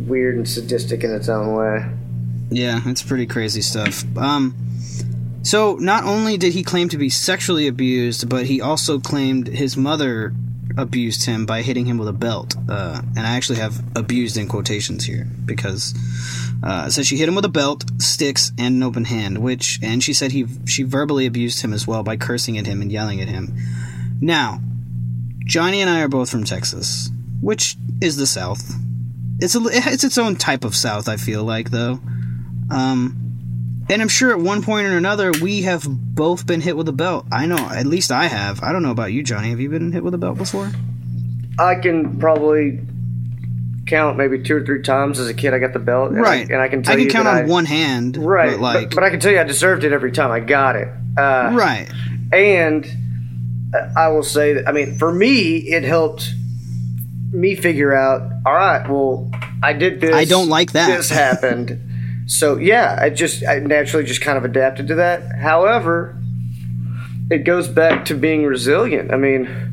weird 0.06 0.36
and 0.36 0.48
sadistic 0.48 1.02
in 1.04 1.12
its 1.12 1.28
own 1.28 1.54
way. 1.54 1.90
Yeah, 2.50 2.80
it's 2.86 3.02
pretty 3.02 3.26
crazy 3.26 3.62
stuff. 3.62 4.04
Um, 4.16 4.54
so 5.42 5.74
not 5.74 6.04
only 6.04 6.36
did 6.36 6.52
he 6.52 6.62
claim 6.62 6.88
to 6.90 6.98
be 6.98 7.10
sexually 7.10 7.66
abused, 7.66 8.28
but 8.28 8.46
he 8.46 8.60
also 8.60 8.98
claimed 8.98 9.48
his 9.48 9.76
mother 9.76 10.32
abused 10.76 11.26
him 11.26 11.46
by 11.46 11.62
hitting 11.62 11.86
him 11.86 11.98
with 11.98 12.08
a 12.08 12.12
belt. 12.12 12.56
Uh, 12.68 13.00
and 13.16 13.26
I 13.26 13.36
actually 13.36 13.58
have 13.58 13.82
abused 13.96 14.36
in 14.36 14.48
quotations 14.48 15.04
here 15.04 15.26
because 15.44 15.94
uh, 16.62 16.84
it 16.86 16.92
says 16.92 17.06
she 17.06 17.16
hit 17.16 17.28
him 17.28 17.34
with 17.34 17.44
a 17.44 17.50
belt, 17.50 17.84
sticks, 18.00 18.52
and 18.58 18.76
an 18.76 18.82
open 18.82 19.04
hand. 19.04 19.38
Which, 19.38 19.78
and 19.82 20.02
she 20.02 20.12
said 20.12 20.32
he 20.32 20.46
she 20.66 20.82
verbally 20.82 21.26
abused 21.26 21.62
him 21.62 21.72
as 21.72 21.86
well 21.86 22.02
by 22.02 22.16
cursing 22.16 22.58
at 22.58 22.66
him 22.66 22.80
and 22.82 22.90
yelling 22.90 23.20
at 23.20 23.28
him. 23.28 23.54
Now, 24.20 24.60
Johnny 25.40 25.80
and 25.80 25.90
I 25.90 26.00
are 26.02 26.08
both 26.08 26.30
from 26.30 26.44
Texas, 26.44 27.10
which 27.44 27.76
is 28.00 28.16
the 28.16 28.26
South. 28.26 28.72
It's 29.40 29.54
a 29.54 29.60
it's 29.66 30.04
its 30.04 30.18
own 30.18 30.36
type 30.36 30.64
of 30.64 30.74
South. 30.74 31.08
I 31.08 31.16
feel 31.16 31.44
like 31.44 31.70
though. 31.70 32.00
Um, 32.70 33.20
and 33.90 34.00
I'm 34.00 34.08
sure 34.08 34.30
at 34.30 34.38
one 34.38 34.62
point 34.62 34.86
or 34.86 34.96
another 34.96 35.30
we 35.42 35.62
have 35.62 35.84
both 35.86 36.46
been 36.46 36.60
hit 36.62 36.76
with 36.76 36.88
a 36.88 36.92
belt. 36.92 37.26
I 37.30 37.44
know, 37.46 37.56
at 37.56 37.86
least 37.86 38.10
I 38.10 38.24
have. 38.26 38.62
I 38.62 38.72
don't 38.72 38.82
know 38.82 38.90
about 38.90 39.12
you, 39.12 39.22
Johnny. 39.22 39.50
Have 39.50 39.60
you 39.60 39.68
been 39.68 39.92
hit 39.92 40.02
with 40.02 40.14
a 40.14 40.18
belt 40.18 40.38
before? 40.38 40.70
I 41.58 41.74
can 41.76 42.18
probably 42.18 42.80
count 43.86 44.16
maybe 44.16 44.42
two 44.42 44.56
or 44.56 44.64
three 44.64 44.80
times 44.82 45.18
as 45.18 45.28
a 45.28 45.34
kid. 45.34 45.52
I 45.52 45.58
got 45.58 45.74
the 45.74 45.78
belt, 45.78 46.12
and 46.12 46.20
right. 46.20 46.48
I, 46.50 46.52
and 46.54 46.62
I 46.62 46.68
can 46.68 46.82
tell 46.82 46.94
I 46.94 46.96
can 46.96 47.04
you 47.04 47.10
count 47.10 47.28
on 47.28 47.36
I- 47.36 47.44
one 47.44 47.66
hand. 47.66 48.16
right, 48.16 48.52
But 48.52 48.60
like, 48.60 48.88
but, 48.90 48.94
but 48.96 49.04
I 49.04 49.10
can 49.10 49.20
tell 49.20 49.32
you 49.32 49.40
I 49.40 49.44
deserved 49.44 49.84
it 49.84 49.92
every 49.92 50.12
time 50.12 50.30
I 50.30 50.40
got 50.40 50.76
it. 50.76 50.88
Uh, 51.18 51.50
right. 51.52 51.86
And 52.32 52.86
uh, 53.74 53.90
I 53.96 54.08
will 54.08 54.22
say 54.22 54.54
that 54.54 54.66
I 54.68 54.72
mean, 54.72 54.96
for 54.98 55.12
me, 55.12 55.56
it 55.58 55.82
helped 55.84 56.32
me 57.34 57.54
figure 57.54 57.94
out. 57.94 58.22
All 58.46 58.54
right, 58.54 58.88
well, 58.88 59.30
I 59.62 59.72
did 59.72 60.00
this. 60.00 60.14
I 60.14 60.24
don't 60.24 60.48
like 60.48 60.72
that. 60.72 60.86
This 60.96 61.10
happened. 61.10 61.78
so 62.26 62.56
yeah, 62.56 62.98
I 63.00 63.10
just 63.10 63.44
I 63.44 63.58
naturally 63.58 64.04
just 64.04 64.20
kind 64.20 64.38
of 64.38 64.44
adapted 64.44 64.88
to 64.88 64.94
that. 64.96 65.36
However, 65.38 66.16
it 67.30 67.38
goes 67.38 67.68
back 67.68 68.04
to 68.06 68.14
being 68.14 68.44
resilient. 68.44 69.12
I 69.12 69.16
mean. 69.16 69.70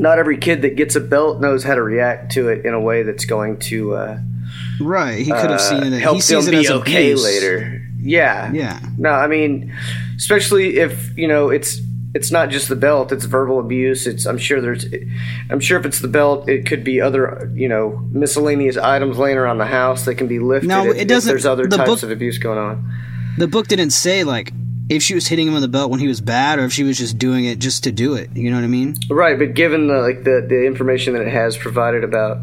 Not 0.00 0.20
every 0.20 0.38
kid 0.38 0.62
that 0.62 0.76
gets 0.76 0.94
a 0.94 1.00
belt 1.00 1.40
knows 1.40 1.64
how 1.64 1.74
to 1.74 1.82
react 1.82 2.30
to 2.34 2.50
it 2.50 2.64
in 2.64 2.72
a 2.72 2.78
way 2.78 3.02
that's 3.02 3.24
going 3.24 3.58
to 3.62 3.94
uh, 3.96 4.20
Right. 4.80 5.18
He 5.18 5.24
could 5.32 5.50
have 5.50 5.60
seen 5.60 5.92
it. 5.92 6.00
help 6.00 6.14
He 6.14 6.20
sees 6.20 6.46
them 6.46 6.54
it 6.54 6.58
be 6.58 6.66
as 6.66 6.70
okay 6.70 7.10
abuse. 7.10 7.24
later. 7.24 7.82
Yeah. 8.00 8.52
Yeah. 8.52 8.78
No, 8.96 9.10
I 9.10 9.26
mean, 9.26 9.74
especially 10.16 10.76
if 10.78 11.16
you 11.18 11.26
know 11.26 11.50
it's 11.50 11.80
it's 12.14 12.30
not 12.30 12.48
just 12.50 12.68
the 12.68 12.76
belt; 12.76 13.12
it's 13.12 13.24
verbal 13.24 13.60
abuse. 13.60 14.06
It's 14.06 14.24
I'm 14.26 14.38
sure 14.38 14.60
there's, 14.60 14.86
I'm 15.50 15.60
sure 15.60 15.78
if 15.78 15.84
it's 15.86 16.00
the 16.00 16.08
belt, 16.08 16.48
it 16.48 16.66
could 16.66 16.82
be 16.84 17.00
other 17.00 17.50
you 17.54 17.68
know 17.68 18.00
miscellaneous 18.10 18.76
items 18.76 19.18
laying 19.18 19.36
around 19.36 19.58
the 19.58 19.66
house 19.66 20.04
that 20.06 20.14
can 20.16 20.26
be 20.26 20.38
lifted. 20.38 20.68
No, 20.68 20.90
if- 20.90 20.96
it 20.96 21.08
doesn't- 21.08 21.28
there's 21.30 21.46
other 21.46 21.66
the 21.66 21.76
types 21.76 21.88
book- 21.90 22.02
of 22.02 22.10
abuse 22.10 22.38
going 22.38 22.58
on. 22.58 22.90
The 23.36 23.46
book 23.46 23.68
didn't 23.68 23.90
say 23.90 24.24
like 24.24 24.52
if 24.88 25.02
she 25.02 25.14
was 25.14 25.26
hitting 25.26 25.46
him 25.46 25.52
with 25.52 25.62
the 25.62 25.68
belt 25.68 25.90
when 25.90 26.00
he 26.00 26.08
was 26.08 26.20
bad, 26.20 26.58
or 26.58 26.64
if 26.64 26.72
she 26.72 26.82
was 26.82 26.96
just 26.96 27.18
doing 27.18 27.44
it 27.44 27.58
just 27.58 27.84
to 27.84 27.92
do 27.92 28.14
it. 28.14 28.30
You 28.34 28.50
know 28.50 28.56
what 28.56 28.64
I 28.64 28.68
mean? 28.68 28.96
Right, 29.10 29.38
but 29.38 29.54
given 29.54 29.86
the 29.88 30.00
like 30.00 30.24
the 30.24 30.44
the 30.48 30.64
information 30.66 31.12
that 31.12 31.22
it 31.22 31.28
has 31.32 31.56
provided 31.56 32.04
about 32.04 32.38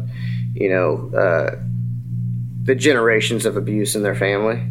you 0.54 0.70
know 0.70 1.10
uh, 1.14 1.56
the 2.62 2.74
generations 2.76 3.46
of 3.46 3.56
abuse 3.56 3.96
in 3.96 4.02
their 4.02 4.14
family. 4.14 4.62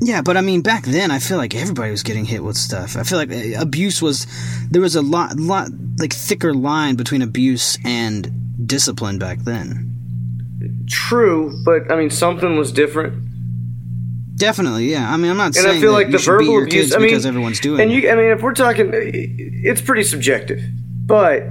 Yeah, 0.00 0.22
but 0.22 0.36
I 0.36 0.40
mean, 0.40 0.60
back 0.60 0.84
then, 0.84 1.10
I 1.10 1.18
feel 1.18 1.38
like 1.38 1.54
everybody 1.54 1.90
was 1.90 2.02
getting 2.02 2.24
hit 2.24 2.42
with 2.42 2.56
stuff. 2.56 2.96
I 2.96 3.04
feel 3.04 3.18
like 3.18 3.30
uh, 3.30 3.60
abuse 3.60 4.02
was 4.02 4.26
there 4.70 4.82
was 4.82 4.96
a 4.96 5.02
lot, 5.02 5.36
lot 5.38 5.68
like 5.98 6.12
thicker 6.12 6.52
line 6.52 6.96
between 6.96 7.22
abuse 7.22 7.78
and 7.84 8.30
discipline 8.66 9.18
back 9.18 9.38
then. 9.40 9.90
True, 10.88 11.58
but 11.64 11.90
I 11.90 11.96
mean 11.96 12.10
something 12.10 12.56
was 12.56 12.72
different. 12.72 13.22
Definitely, 14.36 14.90
yeah. 14.90 15.12
I 15.12 15.16
mean, 15.16 15.30
I'm 15.30 15.36
not 15.36 15.46
and 15.46 15.54
saying 15.54 15.78
I 15.78 15.80
feel 15.80 15.92
that 15.92 15.98
like 15.98 16.10
the 16.10 16.18
verbal 16.18 16.62
abuse. 16.64 16.94
I 16.94 16.98
mean, 16.98 17.08
because 17.08 17.24
everyone's 17.24 17.60
doing 17.60 17.80
and 17.80 17.90
it. 17.92 18.02
you. 18.02 18.10
I 18.10 18.14
mean, 18.16 18.30
if 18.30 18.42
we're 18.42 18.52
talking, 18.52 18.90
it's 18.92 19.80
pretty 19.80 20.02
subjective. 20.02 20.60
But 21.06 21.44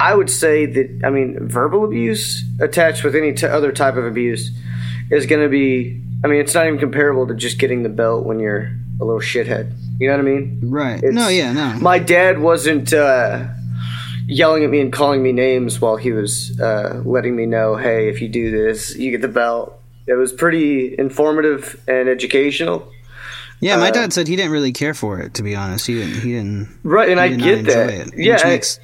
I 0.00 0.14
would 0.14 0.30
say 0.30 0.64
that 0.66 1.02
I 1.04 1.10
mean, 1.10 1.46
verbal 1.48 1.84
abuse 1.84 2.42
attached 2.58 3.04
with 3.04 3.14
any 3.14 3.34
t- 3.34 3.46
other 3.46 3.70
type 3.70 3.96
of 3.96 4.06
abuse 4.06 4.50
is 5.10 5.26
going 5.26 5.42
to 5.42 5.48
be. 5.48 6.02
I 6.22 6.28
mean, 6.28 6.40
it's 6.40 6.54
not 6.54 6.66
even 6.66 6.78
comparable 6.78 7.26
to 7.28 7.34
just 7.34 7.58
getting 7.58 7.82
the 7.82 7.88
belt 7.88 8.24
when 8.26 8.40
you're 8.40 8.70
a 9.00 9.04
little 9.04 9.20
shithead. 9.20 9.72
You 9.98 10.08
know 10.08 10.14
what 10.16 10.20
I 10.20 10.28
mean? 10.28 10.60
right? 10.64 10.96
It's- 10.98 11.14
no, 11.14 11.28
yeah, 11.28 11.52
no. 11.52 11.78
My 11.80 11.98
dad 11.98 12.38
wasn't 12.40 12.92
uh, 12.92 13.46
yelling 14.26 14.64
at 14.64 14.70
me 14.70 14.80
and 14.80 14.92
calling 14.92 15.22
me 15.22 15.32
names 15.32 15.80
while 15.80 15.96
he 15.96 16.12
was 16.12 16.58
uh, 16.60 17.02
letting 17.04 17.36
me 17.36 17.46
know, 17.46 17.76
"Hey, 17.76 18.08
if 18.08 18.20
you 18.22 18.28
do 18.28 18.50
this, 18.50 18.96
you 18.96 19.10
get 19.10 19.22
the 19.22 19.28
belt." 19.28 19.76
It 20.06 20.14
was 20.14 20.32
pretty 20.32 20.98
informative 20.98 21.80
and 21.86 22.08
educational. 22.08 22.90
Yeah, 23.62 23.76
my 23.76 23.90
dad 23.90 24.12
said 24.14 24.26
he 24.26 24.36
didn't 24.36 24.52
really 24.52 24.72
care 24.72 24.94
for 24.94 25.20
it. 25.20 25.34
To 25.34 25.42
be 25.42 25.54
honest, 25.54 25.86
he 25.86 25.94
didn't. 25.94 26.20
He 26.22 26.32
didn't. 26.32 26.68
Right, 26.82 27.10
and 27.10 27.20
I 27.20 27.28
get 27.28 27.66
that. 27.66 27.90
it, 27.90 28.10
yeah, 28.16 28.38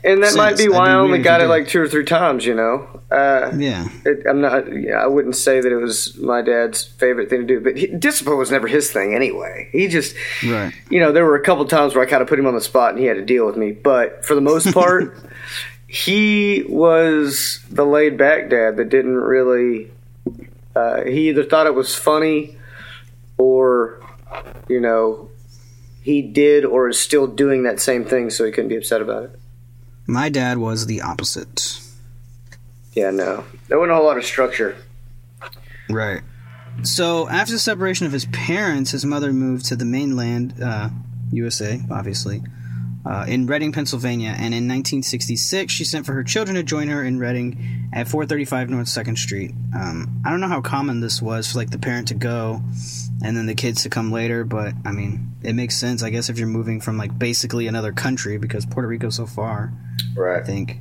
and- 0.05 0.23
that 0.23 0.35
might 0.37 0.59
be 0.59 0.69
why 0.69 0.91
I 0.91 0.95
only 0.97 1.19
got 1.19 1.41
it 1.41 1.45
did. 1.45 1.49
like 1.51 1.69
two 1.69 1.81
or 1.81 1.89
three 1.89 2.05
times. 2.05 2.45
You 2.45 2.55
know. 2.55 3.01
Uh, 3.11 3.53
Yeah. 3.57 3.89
it, 4.05 4.25
I'm 4.29 4.41
not. 4.41 4.65
Yeah, 4.71 4.97
I 5.03 5.07
wouldn't 5.07 5.37
say 5.37 5.61
that 5.61 5.71
it 5.73 5.77
was 5.77 6.17
my 6.19 6.43
dad's 6.43 6.85
favorite 6.85 7.31
thing 7.31 7.41
to 7.43 7.47
do, 7.47 7.61
but 7.61 7.77
he, 7.77 7.87
discipline 7.87 8.37
was 8.37 8.51
never 8.51 8.67
his 8.67 8.91
thing 8.91 9.15
anyway. 9.15 9.69
He 9.73 9.87
just, 9.89 10.15
Right. 10.45 10.75
you 10.91 10.99
know, 11.01 11.13
there 11.13 11.25
were 11.25 11.37
a 11.37 11.43
couple 11.43 11.65
times 11.67 11.95
where 11.95 12.05
I 12.05 12.11
kind 12.11 12.21
of 12.21 12.29
put 12.29 12.39
him 12.39 12.47
on 12.47 12.55
the 12.55 12.61
spot 12.61 12.91
and 12.91 12.99
he 12.99 13.07
had 13.07 13.15
to 13.17 13.25
deal 13.25 13.47
with 13.47 13.57
me. 13.57 13.71
But 13.73 14.25
for 14.27 14.35
the 14.35 14.41
most 14.41 14.75
part, 14.75 15.17
he 15.87 16.65
was 16.69 17.61
the 17.71 17.85
laid 17.87 18.19
back 18.19 18.51
dad 18.51 18.77
that 18.77 18.89
didn't 18.89 19.15
really. 19.17 19.91
Uh, 20.75 21.05
he 21.05 21.29
either 21.31 21.45
thought 21.45 21.67
it 21.67 21.75
was 21.75 21.95
funny, 21.95 22.59
or, 23.39 24.01
you 24.69 24.81
know, 24.81 25.31
he 26.03 26.23
did 26.23 26.65
or 26.65 26.89
is 26.89 27.01
still 27.01 27.27
doing 27.27 27.65
that 27.65 27.81
same 27.81 28.05
thing, 28.05 28.31
so 28.31 28.45
he 28.45 28.53
couldn't 28.53 28.69
be 28.69 28.77
upset 28.77 29.03
about 29.03 29.25
it. 29.25 29.39
My 30.07 30.29
dad 30.29 30.59
was 30.59 30.87
the 30.87 31.01
opposite. 31.01 31.81
Yeah, 32.93 33.11
no, 33.11 33.45
there 33.69 33.79
wasn't 33.79 33.93
a 33.93 33.97
whole 33.97 34.05
lot 34.05 34.17
of 34.17 34.25
structure. 34.25 34.77
Right. 35.91 36.23
So 36.83 37.29
after 37.29 37.53
the 37.53 37.59
separation 37.59 38.07
of 38.07 38.13
his 38.13 38.27
parents, 38.27 38.91
his 38.91 39.05
mother 39.05 39.33
moved 39.33 39.67
to 39.67 39.77
the 39.77 39.85
mainland, 39.85 40.55
uh, 40.63 40.91
USA, 41.33 41.81
obviously, 41.91 42.43
uh, 43.09 43.25
in 43.29 43.47
Reading, 43.47 43.73
Pennsylvania, 43.73 44.31
and 44.31 44.53
in 44.53 44.67
1966 44.69 45.73
she 45.73 45.85
sent 45.85 46.07
for 46.07 46.13
her 46.13 46.25
children 46.25 46.57
to 46.57 46.63
join 46.63 46.89
her 46.89 47.05
in 47.05 47.19
Reading 47.19 47.89
at 47.93 48.09
435 48.09 48.71
North 48.71 48.89
Second 48.89 49.17
Street. 49.17 49.53
Um, 49.75 50.21
I 50.25 50.31
don't 50.31 50.41
know 50.41 50.49
how 50.49 50.61
common 50.61 51.01
this 51.01 51.23
was 51.23 51.53
for 51.53 51.59
like 51.59 51.71
the 51.71 51.79
parent 51.79 52.09
to 52.09 52.15
go 52.15 52.63
and 53.23 53.37
then 53.37 53.47
the 53.47 53.55
kids 53.55 53.83
to 53.85 53.89
come 53.89 54.11
later, 54.11 54.45
but 54.45 54.75
I 54.85 54.93
mean, 54.93 55.35
it 55.43 55.55
makes 55.55 55.77
sense, 55.77 56.03
I 56.03 56.11
guess, 56.11 56.29
if 56.29 56.39
you're 56.39 56.49
moving 56.49 56.81
from 56.81 56.99
like 56.99 57.17
basically 57.17 57.67
another 57.67 57.93
country 57.93 58.39
because 58.39 58.67
Puerto 58.67 58.89
Rico's 58.89 59.17
so 59.17 59.27
far. 59.27 59.73
Right. 60.17 60.43
I 60.43 60.45
think. 60.45 60.79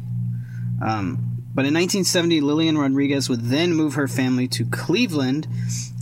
Um, 0.81 1.34
but 1.55 1.61
in 1.61 1.73
1970, 1.73 2.41
Lillian 2.41 2.77
Rodriguez 2.77 3.29
would 3.29 3.43
then 3.43 3.73
move 3.73 3.93
her 3.93 4.09
family 4.09 4.45
to 4.49 4.65
Cleveland, 4.65 5.47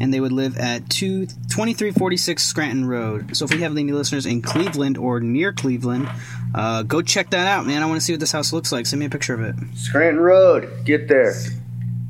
and 0.02 0.12
they 0.12 0.20
would 0.20 0.32
live 0.32 0.58
at 0.58 0.90
2, 0.90 1.28
2346 1.28 2.44
Scranton 2.44 2.86
Road. 2.86 3.38
So 3.38 3.46
if 3.46 3.54
we 3.54 3.62
have 3.62 3.78
any 3.78 3.92
listeners 3.92 4.26
in 4.26 4.42
Cleveland 4.42 4.98
or 4.98 5.20
near 5.20 5.54
Cleveland, 5.54 6.10
uh, 6.56 6.82
go 6.82 7.04
check 7.04 7.30
that 7.30 7.46
out, 7.46 7.68
man. 7.68 7.84
I 7.84 7.86
want 7.86 8.00
to 8.00 8.02
see 8.06 8.14
what 8.14 8.20
this 8.20 8.32
house 8.32 8.52
looks 8.52 8.72
like. 8.72 8.88
Send 8.88 9.00
me 9.00 9.06
a 9.06 9.12
picture 9.12 9.36
of 9.36 9.42
it. 9.42 9.56
Scranton 9.76 10.20
Road, 10.20 10.86
get 10.86 11.08
there. 11.08 11.34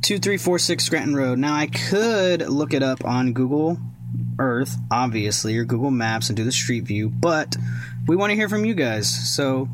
2346 0.04 0.82
Scranton 0.82 1.16
Road. 1.16 1.38
Now, 1.38 1.54
I 1.54 1.68
could 1.68 2.48
look 2.48 2.74
it 2.74 2.82
up 2.82 3.04
on 3.04 3.34
Google 3.34 3.78
Earth, 4.40 4.78
obviously, 4.90 5.58
or 5.58 5.66
Google 5.66 5.92
Maps 5.92 6.30
and 6.30 6.38
do 6.38 6.46
the 6.46 6.52
street 6.54 6.86
view, 6.86 7.10
but 7.10 7.58
we 8.08 8.16
want 8.16 8.32
to 8.32 8.36
hear 8.36 8.48
from 8.48 8.64
you 8.64 8.74
guys. 8.74 9.36
So 9.36 9.68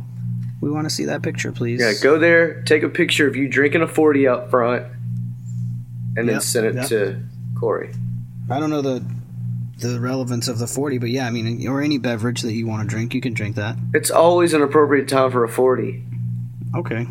we 0.62 0.70
want 0.70 0.86
to 0.86 0.90
see 0.90 1.06
that 1.06 1.22
picture, 1.22 1.52
please. 1.52 1.80
Yeah, 1.80 1.94
go 2.02 2.20
there, 2.20 2.62
take 2.64 2.84
a 2.84 2.90
picture 2.90 3.28
of 3.28 3.36
you 3.36 3.48
drinking 3.48 3.82
a 3.82 3.88
40 3.88 4.28
out 4.28 4.50
front, 4.50 4.86
and 6.18 6.28
then 6.28 6.36
Yep, 6.36 6.42
send 6.42 6.66
it 6.68 6.76
yep. 6.76 6.88
to 6.88 7.22
Corey. 7.60 7.94
I 8.50 8.60
don't 8.60 8.70
know 8.70 8.82
the 8.82 9.04
the 9.80 10.00
relevance 10.00 10.50
of 10.50 10.60
the 10.60 10.68
40, 10.68 10.98
but 10.98 11.10
yeah, 11.10 11.26
I 11.26 11.30
mean, 11.30 11.66
or 11.68 11.82
any 11.82 11.98
beverage 11.98 12.42
that 12.42 12.52
you 12.52 12.68
want 12.68 12.82
to 12.84 12.88
drink, 12.94 13.14
you 13.14 13.22
can 13.22 13.34
drink 13.34 13.56
that. 13.56 13.78
It's 13.94 14.12
always 14.12 14.54
an 14.54 14.62
appropriate 14.62 15.08
time 15.08 15.32
for 15.32 15.46
a 15.46 15.50
40. 15.50 16.04
Okay. 16.76 17.08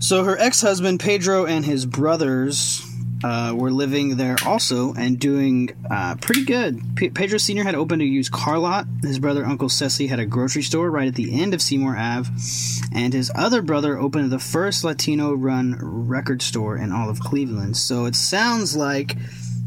So 0.00 0.24
her 0.24 0.36
ex 0.36 0.60
husband, 0.60 0.98
Pedro, 0.98 1.46
and 1.46 1.64
his 1.64 1.86
brothers 1.86 2.84
uh, 3.24 3.54
were 3.56 3.70
living 3.70 4.18
there 4.18 4.36
also 4.44 4.92
and 4.92 5.18
doing 5.18 5.70
uh, 5.90 6.14
pretty 6.20 6.44
good. 6.44 6.78
P- 6.94 7.08
Pedro 7.08 7.38
Sr. 7.38 7.64
had 7.64 7.74
opened 7.74 8.02
a 8.02 8.04
used 8.04 8.30
car 8.30 8.58
lot. 8.58 8.86
His 9.00 9.18
brother, 9.18 9.46
Uncle 9.46 9.70
Ceci, 9.70 10.08
had 10.08 10.18
a 10.18 10.26
grocery 10.26 10.60
store 10.60 10.90
right 10.90 11.08
at 11.08 11.14
the 11.14 11.40
end 11.40 11.54
of 11.54 11.62
Seymour 11.62 11.96
Ave. 11.96 12.28
And 12.92 13.14
his 13.14 13.32
other 13.34 13.62
brother 13.62 13.98
opened 13.98 14.30
the 14.30 14.38
first 14.38 14.84
Latino 14.84 15.32
run 15.32 15.78
record 15.80 16.42
store 16.42 16.76
in 16.76 16.92
all 16.92 17.08
of 17.08 17.18
Cleveland. 17.18 17.78
So 17.78 18.04
it 18.04 18.14
sounds 18.14 18.76
like 18.76 19.16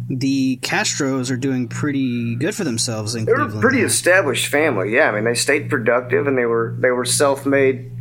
the 0.07 0.57
Castros 0.61 1.31
are 1.31 1.37
doing 1.37 1.67
pretty 1.67 2.35
good 2.35 2.53
for 2.53 2.63
themselves 2.63 3.15
in 3.15 3.25
They 3.25 3.33
were 3.33 3.41
a 3.41 3.59
pretty 3.59 3.81
established 3.81 4.47
family. 4.47 4.93
Yeah, 4.93 5.09
I 5.09 5.15
mean, 5.15 5.23
they 5.23 5.33
stayed 5.33 5.67
productive 5.67 6.27
and 6.27 6.37
they 6.37 6.45
were 6.45 6.75
they 6.79 6.91
were 6.91 7.05
self-made 7.05 7.91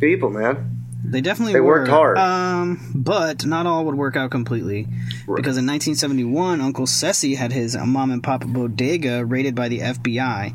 people, 0.00 0.30
man. 0.30 0.81
They 1.12 1.20
definitely 1.20 1.52
They 1.52 1.60
were. 1.60 1.80
worked 1.80 1.90
hard. 1.90 2.16
Um, 2.16 2.90
but 2.94 3.44
not 3.44 3.66
all 3.66 3.84
would 3.84 3.96
work 3.96 4.16
out 4.16 4.30
completely. 4.30 4.84
Because 5.26 5.58
in 5.58 5.66
1971, 5.66 6.60
Uncle 6.62 6.86
Ceci 6.86 7.34
had 7.34 7.52
his 7.52 7.76
mom 7.76 8.10
and 8.10 8.22
pop 8.22 8.46
bodega 8.46 9.22
raided 9.24 9.54
by 9.54 9.68
the 9.68 9.80
FBI. 9.80 10.54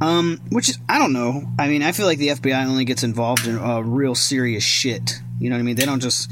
Um, 0.00 0.40
which 0.48 0.70
is, 0.70 0.78
I 0.88 0.98
don't 0.98 1.12
know. 1.12 1.42
I 1.58 1.68
mean, 1.68 1.82
I 1.82 1.92
feel 1.92 2.06
like 2.06 2.16
the 2.16 2.28
FBI 2.28 2.64
only 2.66 2.86
gets 2.86 3.02
involved 3.02 3.46
in 3.46 3.58
uh, 3.58 3.80
real 3.80 4.14
serious 4.14 4.64
shit. 4.64 5.20
You 5.38 5.50
know 5.50 5.56
what 5.56 5.60
I 5.60 5.64
mean? 5.64 5.76
They 5.76 5.84
don't 5.84 6.00
just 6.00 6.30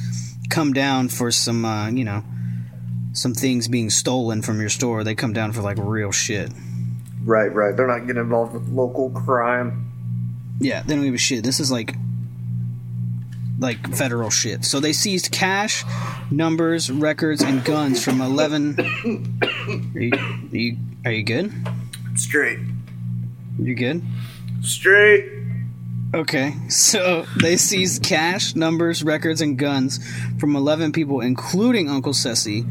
come 0.49 0.73
down 0.73 1.11
for 1.11 1.31
some, 1.31 1.67
uh, 1.67 1.91
you 1.91 2.05
know, 2.05 2.25
some 3.13 3.35
things 3.35 3.69
being 3.69 3.91
stolen 3.91 4.41
from 4.41 4.61
your 4.61 4.71
store. 4.71 5.05
They 5.05 5.15
come 5.15 5.35
down 5.35 5.53
for 5.53 5.61
like 5.61 5.77
real 5.79 6.11
shit. 6.11 6.51
Right, 7.23 7.53
right. 7.53 7.77
They're 7.77 7.87
not 7.87 8.07
getting 8.07 8.23
involved 8.23 8.55
with 8.55 8.67
local 8.71 9.11
crime. 9.11 9.93
Yeah, 10.61 10.83
they 10.83 10.95
don't 10.95 11.05
give 11.05 11.13
a 11.13 11.19
shit. 11.19 11.45
This 11.45 11.61
is 11.61 11.71
like 11.71 11.95
like 13.59 13.95
federal 13.95 14.31
shit. 14.31 14.65
So 14.65 14.81
they 14.81 14.93
seized 14.93 15.33
cash, 15.33 15.85
numbers, 16.31 16.91
records, 16.91 17.43
and 17.43 17.65
guns 17.65 18.03
from 18.05 18.21
eleven. 18.21 18.77
Are 19.95 20.01
you, 20.01 20.13
are 20.15 20.57
you, 20.57 20.77
are 21.07 21.13
you 21.13 21.23
good? 21.25 21.53
Straight. 22.15 22.59
You 23.59 23.75
good? 23.75 24.03
Straight. 24.63 25.33
Okay, 26.15 26.55
so 26.71 27.27
they 27.39 27.59
seized 27.59 28.03
cash, 28.03 28.55
numbers, 28.57 29.05
records, 29.05 29.43
and 29.43 29.59
guns 29.59 30.01
from 30.39 30.57
11 30.57 30.93
people, 30.93 31.21
including 31.21 31.91
Uncle 31.91 32.15
Ceci. 32.15 32.65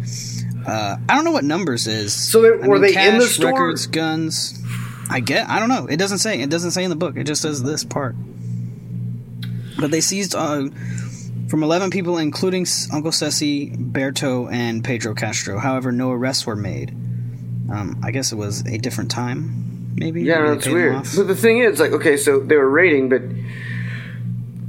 Uh, 0.65 0.97
I 1.07 1.15
don't 1.15 1.23
know 1.23 1.31
what 1.31 1.43
numbers 1.43 1.85
is. 1.85 2.13
So 2.13 2.41
they- 2.41 2.67
were 2.67 2.79
they 2.79 2.95
in 3.07 3.19
the 3.19 3.27
store? 3.27 3.51
Records, 3.51 3.85
guns. 3.85 4.59
I 5.11 5.19
get. 5.19 5.47
I 5.47 5.59
don't 5.59 5.69
know. 5.69 5.85
It 5.85 5.97
doesn't 5.97 6.17
say. 6.17 6.39
It 6.41 6.49
doesn't 6.49 6.71
say 6.71 6.83
in 6.83 6.89
the 6.89 6.95
book. 6.95 7.15
It 7.15 7.25
just 7.25 7.41
says 7.43 7.61
this 7.61 7.83
part. 7.83 8.15
But 9.79 9.91
they 9.91 10.01
seized 10.01 10.35
uh, 10.35 10.67
from 11.49 11.63
11 11.63 11.89
people, 11.91 12.17
including 12.17 12.65
Uncle 12.91 13.11
Ceci, 13.11 13.71
Berto, 13.71 14.51
and 14.51 14.83
Pedro 14.83 15.13
Castro. 15.13 15.59
However, 15.59 15.91
no 15.91 16.11
arrests 16.11 16.45
were 16.45 16.55
made. 16.55 16.91
Um, 17.71 17.99
I 18.03 18.11
guess 18.11 18.31
it 18.31 18.35
was 18.35 18.61
a 18.65 18.77
different 18.77 19.11
time, 19.11 19.93
maybe. 19.95 20.23
Yeah, 20.23 20.41
they 20.41 20.55
that's 20.55 20.67
weird. 20.67 21.03
But 21.15 21.27
the 21.27 21.35
thing 21.35 21.59
is, 21.59 21.79
like, 21.79 21.91
okay, 21.91 22.17
so 22.17 22.39
they 22.39 22.55
were 22.55 22.69
raiding, 22.69 23.09
but 23.09 23.21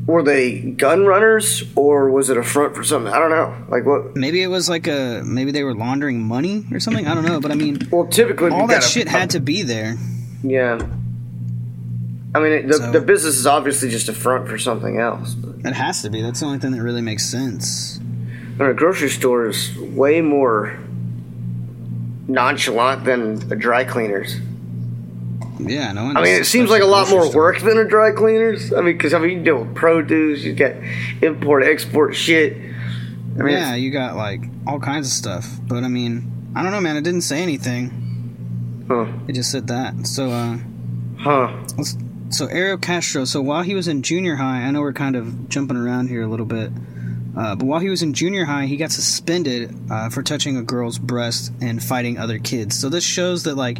were 0.08 0.22
they 0.22 0.58
gun 0.60 1.04
runners 1.04 1.62
or 1.76 2.10
was 2.10 2.30
it 2.30 2.36
a 2.38 2.42
front 2.42 2.74
for 2.74 2.82
something? 2.82 3.12
I 3.12 3.18
don't 3.18 3.30
know. 3.30 3.54
Like 3.68 3.84
what? 3.84 4.16
Maybe 4.16 4.42
it 4.42 4.46
was 4.46 4.68
like 4.68 4.86
a 4.88 5.22
maybe 5.24 5.52
they 5.52 5.62
were 5.62 5.74
laundering 5.74 6.22
money 6.22 6.64
or 6.72 6.80
something. 6.80 7.06
I 7.06 7.14
don't 7.14 7.26
know, 7.26 7.40
but 7.40 7.52
I 7.52 7.54
mean, 7.54 7.78
Well, 7.92 8.06
typically 8.06 8.50
all 8.50 8.66
that 8.68 8.82
shit 8.82 9.06
had 9.06 9.30
to 9.30 9.40
be 9.40 9.62
there. 9.62 9.96
Yeah. 10.42 10.80
I 12.34 12.40
mean, 12.40 12.66
the, 12.68 12.74
So- 12.74 12.92
the 12.92 13.00
business 13.00 13.36
is 13.36 13.46
obviously 13.46 13.88
just 13.90 14.08
a 14.08 14.12
front 14.12 14.48
for 14.48 14.58
something 14.58 14.98
else. 15.00 15.34
But 15.34 15.66
It 15.70 15.74
has 15.74 16.02
to 16.02 16.10
be. 16.10 16.20
That's 16.22 16.40
the 16.40 16.46
only 16.46 16.58
thing 16.58 16.72
that 16.72 16.82
really 16.82 17.00
makes 17.02 17.24
sense. 17.26 17.98
Mean, 18.58 18.68
a 18.70 18.74
grocery 18.74 19.08
store 19.08 19.46
is 19.48 19.76
way 19.78 20.20
more 20.20 20.78
nonchalant 22.26 23.04
than 23.04 23.50
a 23.52 23.56
dry 23.56 23.84
cleaner's. 23.84 24.36
Yeah, 25.60 25.92
no 25.92 26.04
one. 26.04 26.16
I 26.16 26.22
mean, 26.22 26.34
it 26.40 26.44
seems 26.44 26.70
like 26.70 26.82
a 26.82 26.86
lot 26.86 27.08
more 27.10 27.32
work 27.32 27.60
than 27.60 27.78
a 27.78 27.84
dry 27.84 28.12
cleaner's. 28.12 28.72
I 28.72 28.76
mean, 28.80 28.96
because 28.96 29.12
I 29.14 29.18
mean, 29.18 29.38
you 29.38 29.42
deal 29.44 29.64
with 29.64 29.74
produce, 29.74 30.44
you 30.44 30.52
got 30.52 30.72
import, 31.22 31.64
export 31.64 32.14
shit. 32.14 32.56
I 33.38 33.42
mean, 33.42 33.52
Yeah, 33.54 33.74
you 33.74 33.90
got 33.90 34.16
like 34.16 34.42
all 34.66 34.78
kinds 34.78 35.06
of 35.08 35.12
stuff. 35.12 35.48
But 35.66 35.82
I 35.84 35.88
mean, 35.88 36.30
I 36.54 36.62
don't 36.62 36.70
know, 36.72 36.80
man. 36.80 36.96
It 36.96 37.02
didn't 37.02 37.22
say 37.22 37.42
anything. 37.42 38.84
huh? 38.88 39.06
It 39.26 39.32
just 39.32 39.50
said 39.50 39.66
that. 39.68 40.06
So, 40.06 40.30
uh, 40.30 40.58
Huh? 41.18 41.52
let's, 41.76 41.96
so 42.30 42.46
Ariel 42.46 42.78
Castro. 42.78 43.24
So 43.24 43.40
while 43.40 43.62
he 43.62 43.74
was 43.74 43.88
in 43.88 44.02
junior 44.02 44.36
high, 44.36 44.62
I 44.62 44.70
know 44.70 44.80
we're 44.80 44.92
kind 44.92 45.16
of 45.16 45.48
jumping 45.48 45.76
around 45.76 46.08
here 46.08 46.22
a 46.22 46.26
little 46.26 46.46
bit. 46.46 46.70
Uh, 47.36 47.54
but 47.54 47.66
while 47.66 47.78
he 47.78 47.88
was 47.88 48.02
in 48.02 48.14
junior 48.14 48.44
high, 48.44 48.66
he 48.66 48.76
got 48.76 48.90
suspended 48.90 49.74
uh, 49.90 50.10
for 50.10 50.22
touching 50.22 50.56
a 50.56 50.62
girl's 50.62 50.98
breast 50.98 51.52
and 51.60 51.82
fighting 51.82 52.18
other 52.18 52.38
kids. 52.38 52.78
So 52.78 52.88
this 52.88 53.04
shows 53.04 53.44
that 53.44 53.54
like 53.54 53.78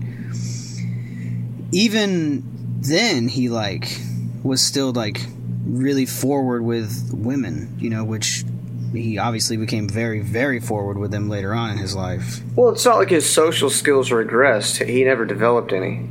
even 1.73 2.45
then 2.81 3.29
he 3.29 3.49
like 3.49 3.99
was 4.43 4.61
still 4.61 4.93
like 4.93 5.21
really 5.65 6.07
forward 6.07 6.63
with 6.63 7.11
women, 7.13 7.77
you 7.79 7.91
know, 7.91 8.05
which 8.05 8.45
he 8.93 9.19
obviously 9.19 9.57
became 9.57 9.89
very 9.89 10.21
very 10.21 10.61
forward 10.61 10.97
with 10.97 11.11
them 11.11 11.29
later 11.29 11.53
on 11.53 11.71
in 11.71 11.79
his 11.79 11.97
life. 11.97 12.41
Well, 12.55 12.71
it's 12.71 12.85
not 12.85 12.97
like 12.97 13.11
his 13.11 13.29
social 13.29 13.71
skills 13.71 14.11
regressed. 14.11 14.87
He 14.87 15.05
never 15.05 15.27
developed 15.27 15.73
any. 15.73 16.09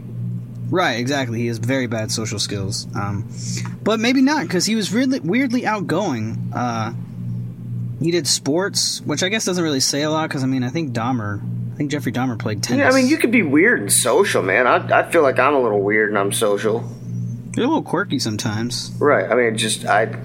Right, 0.69 0.99
exactly. 0.99 1.39
He 1.39 1.47
has 1.47 1.57
very 1.59 1.87
bad 1.87 2.11
social 2.11 2.39
skills. 2.39 2.87
Um, 2.95 3.29
but 3.83 3.99
maybe 3.99 4.21
not 4.21 4.43
because 4.43 4.65
he 4.65 4.75
was 4.75 4.93
really 4.93 5.19
weirdly 5.19 5.65
outgoing. 5.65 6.51
Uh, 6.53 6.93
he 8.01 8.11
did 8.11 8.27
sports, 8.27 9.01
which 9.01 9.23
I 9.23 9.29
guess 9.29 9.45
doesn't 9.45 9.63
really 9.63 9.79
say 9.79 10.03
a 10.03 10.09
lot 10.09 10.29
because 10.29 10.43
I 10.43 10.47
mean 10.47 10.63
I 10.63 10.69
think 10.69 10.93
Dahmer 10.93 11.41
I 11.71 11.75
think 11.77 11.91
Jeffrey 11.91 12.11
Dahmer 12.11 12.39
played 12.39 12.63
tennis. 12.63 12.79
Yeah, 12.79 12.89
I 12.89 12.99
mean, 12.99 13.07
you 13.07 13.17
could 13.17 13.29
be 13.31 13.43
weird 13.43 13.81
and 13.81 13.93
social, 13.93 14.41
man. 14.41 14.65
I, 14.65 15.01
I 15.01 15.11
feel 15.11 15.21
like 15.21 15.37
I'm 15.37 15.53
a 15.53 15.61
little 15.61 15.81
weird 15.81 16.09
and 16.09 16.17
I'm 16.17 16.31
social. 16.31 16.91
You're 17.55 17.65
a 17.65 17.69
little 17.69 17.83
quirky 17.83 18.17
sometimes. 18.17 18.91
Right. 18.97 19.29
I 19.29 19.35
mean, 19.35 19.55
just 19.57 19.85
I 19.85 20.15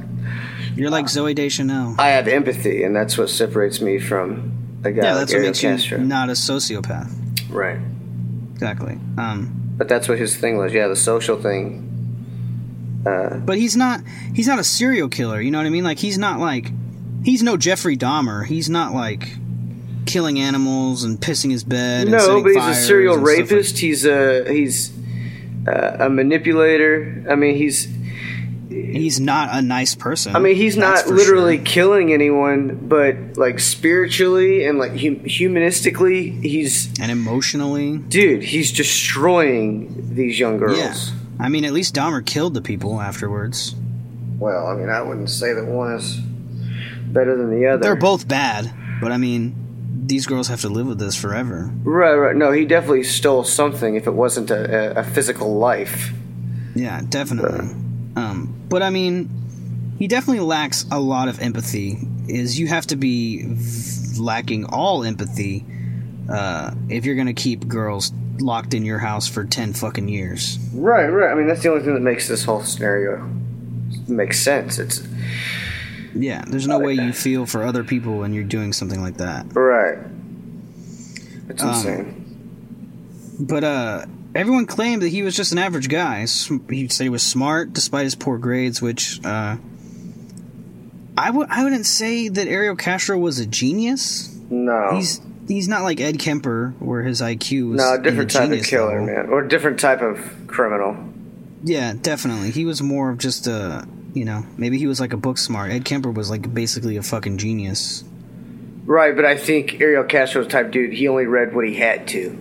You're 0.76 0.88
like 0.88 1.07
Zooey 1.07 1.35
Deschanel. 1.35 1.96
I 1.98 2.09
have 2.09 2.26
empathy, 2.26 2.85
and 2.85 2.96
that's 2.96 3.18
what 3.18 3.28
separates 3.28 3.83
me 3.83 3.98
from 3.98 4.81
a 4.83 4.92
guy 4.92 5.02
yeah, 5.02 5.11
like 5.12 5.20
that's 5.20 5.33
what 5.33 5.37
Ariel 5.37 5.48
makes 5.50 5.61
Castro. 5.61 5.98
you 5.98 6.05
not 6.05 6.31
a 6.31 6.33
sociopath. 6.33 7.50
right. 7.50 7.78
Exactly. 8.55 8.98
Um, 9.18 9.62
But 9.83 9.88
that's 9.88 10.09
what 10.09 10.16
his 10.16 10.37
thing 10.37 10.59
was. 10.59 10.73
Yeah, 10.73 10.87
the 10.87 10.95
social 10.95 11.42
thing. 11.42 13.03
Uh, 13.05 13.38
but 13.38 13.59
he's 13.59 13.77
not. 13.77 14.01
He's 14.33 14.47
not 14.47 14.61
a 14.61 14.62
serial 14.64 15.09
killer. 15.09 15.40
You 15.40 15.51
know 15.51 15.59
what 15.59 15.66
I 15.66 15.71
mean? 15.71 15.83
Like 15.83 15.99
he's 15.99 16.18
not 16.18 16.38
like. 16.38 16.71
He's 17.25 17.42
no 17.42 17.57
Jeffrey 17.57 17.97
Dahmer. 17.97 18.47
He's 18.47 18.71
not 18.71 18.95
like 18.95 19.29
killing 20.07 20.38
animals 20.38 21.03
and 21.03 21.18
pissing 21.18 21.51
his 21.51 21.64
bed. 21.64 22.07
no, 22.07 22.45
but 22.45 22.53
he's 22.55 22.64
a 22.64 22.75
serial 22.77 23.14
stuff 23.14 23.27
like- 23.27 23.38
rapist. 23.51 23.79
he's 23.79 24.07
a 24.07 24.49
he's 24.53 24.92
uh, 25.66 25.97
a 25.99 26.09
manipulator. 26.09 27.27
I 27.29 27.35
mean, 27.35 27.57
he's 27.57 27.88
he's 28.92 29.21
not 29.21 29.49
a 29.53 29.62
nice 29.62 29.95
person. 29.95 30.35
I 30.35 30.38
mean, 30.38 30.57
he's 30.57 30.77
not 30.77 31.07
literally 31.07 31.57
sure. 31.59 31.64
killing 31.66 32.12
anyone, 32.12 32.87
but 32.88 33.37
like 33.37 33.61
spiritually 33.61 34.64
and 34.64 34.79
like 34.79 34.92
hum- 34.92 35.21
humanistically, 35.25 36.42
he's 36.42 36.87
and 37.01 37.11
emotionally. 37.11 37.99
dude. 37.99 38.42
He's 38.42 38.73
destroying 38.73 40.14
these 40.14 40.38
young 40.38 40.59
girls. 40.59 40.79
Yeah. 40.79 40.95
I 41.40 41.49
mean, 41.49 41.64
at 41.64 41.73
least 41.73 41.95
Dahmer 41.95 42.25
killed 42.25 42.55
the 42.55 42.62
people 42.62 43.01
afterwards. 43.01 43.75
Well, 44.38 44.66
I 44.66 44.75
mean, 44.75 44.88
I 44.88 45.03
wouldn't 45.03 45.31
say 45.31 45.53
that 45.53 45.64
one 45.66 45.92
is 45.95 46.16
better 47.07 47.37
than 47.37 47.51
the 47.51 47.66
other. 47.66 47.83
They're 47.83 47.97
both 47.97 48.27
bad, 48.29 48.73
but 49.01 49.12
I 49.12 49.16
mean, 49.16 49.55
these 50.07 50.27
girls 50.27 50.49
have 50.49 50.61
to 50.62 50.68
live 50.68 50.87
with 50.87 50.99
this 50.99 51.16
forever. 51.16 51.71
right, 51.85 52.14
right. 52.14 52.37
No, 52.37 52.51
he 52.53 52.64
definitely 52.64 53.05
stole 53.05 53.45
something. 53.45 53.95
If 53.95 54.07
it 54.07 54.14
wasn't 54.14 54.51
a, 54.51 54.97
a, 54.99 55.01
a 55.01 55.05
physical 55.05 55.57
life, 55.59 56.12
Yeah, 56.75 57.03
definitely. 57.09 57.68
Um, 58.16 58.55
but 58.68 58.83
I 58.83 58.90
mean, 58.90 59.29
he 59.98 60.07
definitely 60.09 60.44
lacks 60.44 60.85
a 60.90 61.01
lot 61.01 61.29
of 61.29 61.40
empathy. 61.40 61.98
Is 62.29 62.59
you 62.59 62.66
have 62.68 62.87
to 62.88 62.96
be 62.96 63.44
v- 63.46 64.20
lacking 64.20 64.64
all 64.66 65.03
empathy 65.05 65.64
uh, 66.31 66.72
if 66.88 67.05
you're 67.05 67.16
gonna 67.16 67.33
keep 67.35 67.66
girls 67.68 68.12
locked 68.38 68.75
in 68.75 68.85
your 68.85 68.98
house 68.98 69.29
for 69.29 69.44
ten 69.44 69.72
fucking 69.72 70.09
years. 70.09 70.59
right, 70.72 71.07
right. 71.09 71.31
I 71.31 71.35
mean, 71.35 71.46
that's 71.46 71.62
the 71.62 71.70
only 71.70 71.83
thing 71.85 71.94
that 71.94 72.01
makes 72.01 72.29
this 72.29 72.44
whole 72.44 72.62
scenario 72.62 73.29
make 74.09 74.33
sense. 74.33 74.79
It's 74.79 75.03
Yeah, 76.14 76.44
there's 76.46 76.66
no 76.66 76.79
way 76.79 76.94
you 76.94 77.12
feel 77.12 77.46
for 77.46 77.62
other 77.64 77.85
people 77.85 78.18
when 78.18 78.33
you're 78.33 78.44
doing 78.44 78.72
something 78.72 79.01
like 79.01 79.16
that. 79.18 79.46
right. 79.55 79.98
It's 81.48 81.62
Um, 81.62 81.68
insane. 81.70 83.37
But 83.40 83.64
uh, 83.64 84.07
everyone 84.35 84.66
claimed 84.66 85.03
that 85.03 85.09
he 85.09 85.23
was 85.23 85.35
just 85.37 85.53
an 85.53 85.59
average 85.59 85.88
guy. 85.88 86.21
He 86.23 86.88
said 86.88 87.05
he 87.05 87.09
was 87.09 87.23
smart 87.23 87.73
despite 87.73 88.05
his 88.05 88.14
poor 88.14 88.38
grades, 88.38 88.81
which 88.83 89.25
uh, 89.25 89.57
I 91.16 91.27
w- 91.27 91.47
I 91.51 91.64
wouldn't 91.64 91.87
say 91.87 92.29
that 92.29 92.47
Ariel 92.49 92.77
Castro 92.77 93.18
was 93.18 93.38
a 93.38 93.47
genius. 93.47 94.35
no, 94.51 94.90
He's 94.95 95.21
he's 95.49 95.68
not 95.68 95.83
like 95.83 96.01
Ed 96.01 96.18
Kemper, 96.18 96.75
where 96.79 97.03
his 97.03 97.21
IQ 97.21 97.71
was 97.73 97.79
no, 97.79 98.01
different 98.03 98.31
type 98.31 98.51
of 98.51 98.64
killer, 98.64 99.01
level. 99.01 99.07
man, 99.07 99.29
or 99.29 99.42
different 99.42 99.79
type 99.81 100.01
of 100.01 100.18
criminal. 100.47 100.97
Yeah, 101.64 101.95
definitely. 102.01 102.51
He 102.51 102.64
was 102.64 102.83
more 102.83 103.11
of 103.11 103.18
just 103.18 103.47
a 103.47 103.87
you 104.14 104.25
know 104.25 104.45
maybe 104.57 104.79
he 104.79 104.87
was 104.87 105.01
like 105.01 105.12
a 105.12 105.16
book 105.18 105.38
smart. 105.38 105.71
Ed 105.71 105.85
Kemper 105.85 106.11
was 106.11 106.31
like 106.31 106.53
basically 106.55 106.97
a 106.97 107.03
fucking 107.03 107.38
genius. 107.38 108.05
Right, 108.85 109.14
but 109.14 109.25
I 109.25 109.37
think 109.37 109.81
Ariel 109.81 110.03
Castro's 110.05 110.49
type 110.49 110.73
dude. 110.73 110.92
He 110.92 111.07
only 111.07 111.27
read 111.27 111.55
what 111.55 111.66
he 111.68 111.75
had 111.75 112.09
to, 112.09 112.37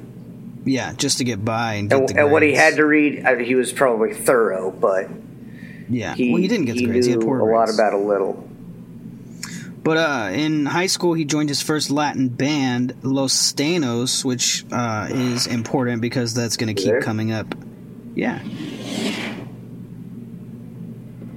Yeah, 0.64 0.94
just 0.94 1.18
to 1.18 1.24
get 1.24 1.44
by 1.44 1.76
and 1.76 1.90
get 1.90 2.00
and, 2.00 2.20
and 2.20 2.32
what 2.32 2.44
he 2.44 2.54
had 2.54 2.76
to 2.76 2.86
read, 2.86 3.26
I 3.26 3.36
mean, 3.36 3.46
he 3.46 3.56
was 3.56 3.74
probably 3.74 4.14
thorough, 4.14 4.72
but 4.72 5.10
Yeah, 5.90 6.14
he 6.14 6.32
well, 6.32 6.42
he 6.42 6.48
didn't 6.48 6.66
get 6.66 6.76
the 6.76 6.86
grades. 6.86 7.08
He 7.08 7.14
had 7.14 7.22
poor 7.22 7.40
a 7.40 7.46
lot 7.46 7.70
about 7.74 7.94
a 7.94 7.98
little. 7.98 8.48
But 9.84 9.98
uh, 9.98 10.30
in 10.32 10.68
high 10.68 10.86
school, 10.86 11.14
he 11.14 11.26
joined 11.26 11.50
his 11.50 11.62
first 11.64 11.90
Latin 11.90 12.30
band, 12.30 12.94
Los 13.02 13.34
Stanos, 13.34 14.24
which 14.24 14.64
uh, 14.72 15.08
is 15.10 15.48
important 15.48 16.02
because 16.02 16.36
that's 16.36 16.56
going 16.56 16.74
to 16.76 16.80
keep 16.80 16.92
there? 16.92 17.02
coming 17.02 17.32
up. 17.32 17.56
Yeah. 18.14 18.40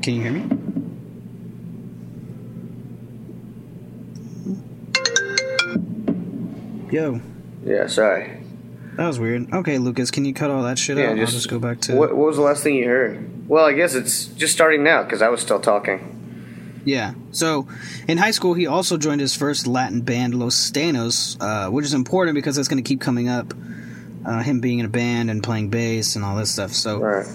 Can 0.03 0.15
you 0.17 0.23
hear 0.23 0.33
me? 0.33 0.65
Yo, 6.91 7.21
Yeah, 7.65 7.87
sorry. 7.87 8.44
That 8.97 9.07
was 9.07 9.19
weird. 9.19 9.53
Okay, 9.53 9.79
Lucas, 9.79 10.11
can 10.11 10.25
you 10.25 10.35
cut 10.35 10.51
all 10.51 10.63
that 10.65 10.79
shit 10.79 10.97
Yeah, 10.99 11.11
out? 11.11 11.17
just, 11.17 11.33
I'll 11.33 11.39
just 11.39 11.49
go 11.51 11.59
back 11.59 11.81
to. 11.83 11.95
What, 11.95 12.17
what 12.17 12.27
was 12.27 12.37
the 12.37 12.43
last 12.43 12.63
thing 12.63 12.75
you 12.77 12.87
heard? 12.87 13.49
Well, 13.49 13.65
I 13.65 13.73
guess 13.73 13.95
it's 13.95 14.27
just 14.27 14.53
starting 14.53 14.83
now 14.83 15.03
because 15.03 15.23
I 15.23 15.29
was 15.29 15.41
still 15.41 15.61
talking. 15.61 16.11
Yeah. 16.85 17.15
So, 17.33 17.67
in 18.09 18.19
high 18.19 18.31
school, 18.33 18.55
he 18.55 18.67
also 18.67 18.97
joined 18.99 19.21
his 19.21 19.35
first 19.35 19.67
Latin 19.67 20.03
band, 20.03 20.35
Los 20.35 20.55
Stanos, 20.55 21.37
uh, 21.41 21.71
which 21.71 21.85
is 21.87 21.95
important 21.95 22.35
because 22.35 22.57
that's 22.57 22.69
going 22.69 22.83
to 22.83 22.87
keep 22.87 23.01
coming 23.01 23.29
up. 23.29 23.55
Uh, 24.27 24.43
him 24.43 24.61
being 24.61 24.79
in 24.79 24.87
a 24.87 24.89
band 24.91 25.31
and 25.31 25.43
playing 25.43 25.69
bass 25.69 26.17
and 26.17 26.25
all 26.25 26.37
this 26.37 26.51
stuff. 26.51 26.73
So, 26.73 26.99
Right. 26.99 27.27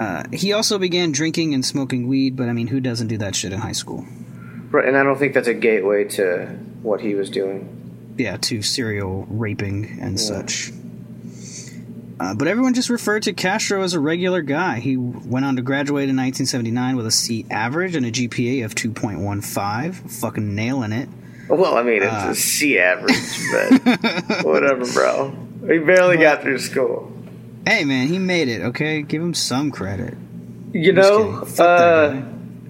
uh, 0.00 0.22
he 0.32 0.52
also 0.52 0.76
began 0.78 1.12
drinking 1.12 1.54
and 1.54 1.64
smoking 1.64 2.08
weed. 2.08 2.36
But 2.36 2.48
I 2.48 2.52
mean, 2.52 2.66
who 2.68 2.80
doesn't 2.80 3.06
do 3.08 3.18
that 3.18 3.36
shit 3.36 3.52
in 3.52 3.60
high 3.60 3.72
school? 3.72 4.04
Right, 4.72 4.86
and 4.88 4.96
I 4.96 5.02
don't 5.04 5.18
think 5.18 5.34
that's 5.34 5.48
a 5.48 5.54
gateway 5.54 6.04
to 6.04 6.46
what 6.82 7.00
he 7.00 7.14
was 7.14 7.28
doing. 7.30 8.14
Yeah, 8.18 8.36
to 8.38 8.60
serial 8.62 9.26
raping 9.30 9.98
and 10.00 10.18
such. 10.18 10.72
Uh, 12.22 12.34
but 12.34 12.46
everyone 12.46 12.72
just 12.72 12.88
referred 12.88 13.24
to 13.24 13.32
Castro 13.32 13.82
as 13.82 13.94
a 13.94 14.00
regular 14.00 14.42
guy. 14.42 14.78
He 14.78 14.96
went 14.96 15.44
on 15.44 15.56
to 15.56 15.62
graduate 15.62 16.08
in 16.08 16.14
1979 16.16 16.94
with 16.94 17.06
a 17.06 17.10
C 17.10 17.44
average 17.50 17.96
and 17.96 18.06
a 18.06 18.12
GPA 18.12 18.64
of 18.64 18.76
2.15, 18.76 20.08
fucking 20.08 20.54
nailing 20.54 20.92
it. 20.92 21.08
Well, 21.48 21.76
I 21.76 21.82
mean, 21.82 22.02
it's 22.04 22.12
Uh. 22.12 22.28
a 22.30 22.34
C 22.36 22.78
average, 22.78 23.16
but 23.50 24.44
whatever, 24.44 24.84
bro. 24.92 25.34
He 25.66 25.78
barely 25.78 26.16
got 26.16 26.42
through 26.42 26.60
school. 26.60 27.12
Hey 27.66 27.84
man, 27.84 28.06
he 28.06 28.18
made 28.18 28.46
it. 28.48 28.62
Okay, 28.62 29.02
give 29.02 29.20
him 29.20 29.34
some 29.34 29.72
credit. 29.72 30.14
You 30.72 30.92
know, 30.92 31.42
uh, 31.58 32.22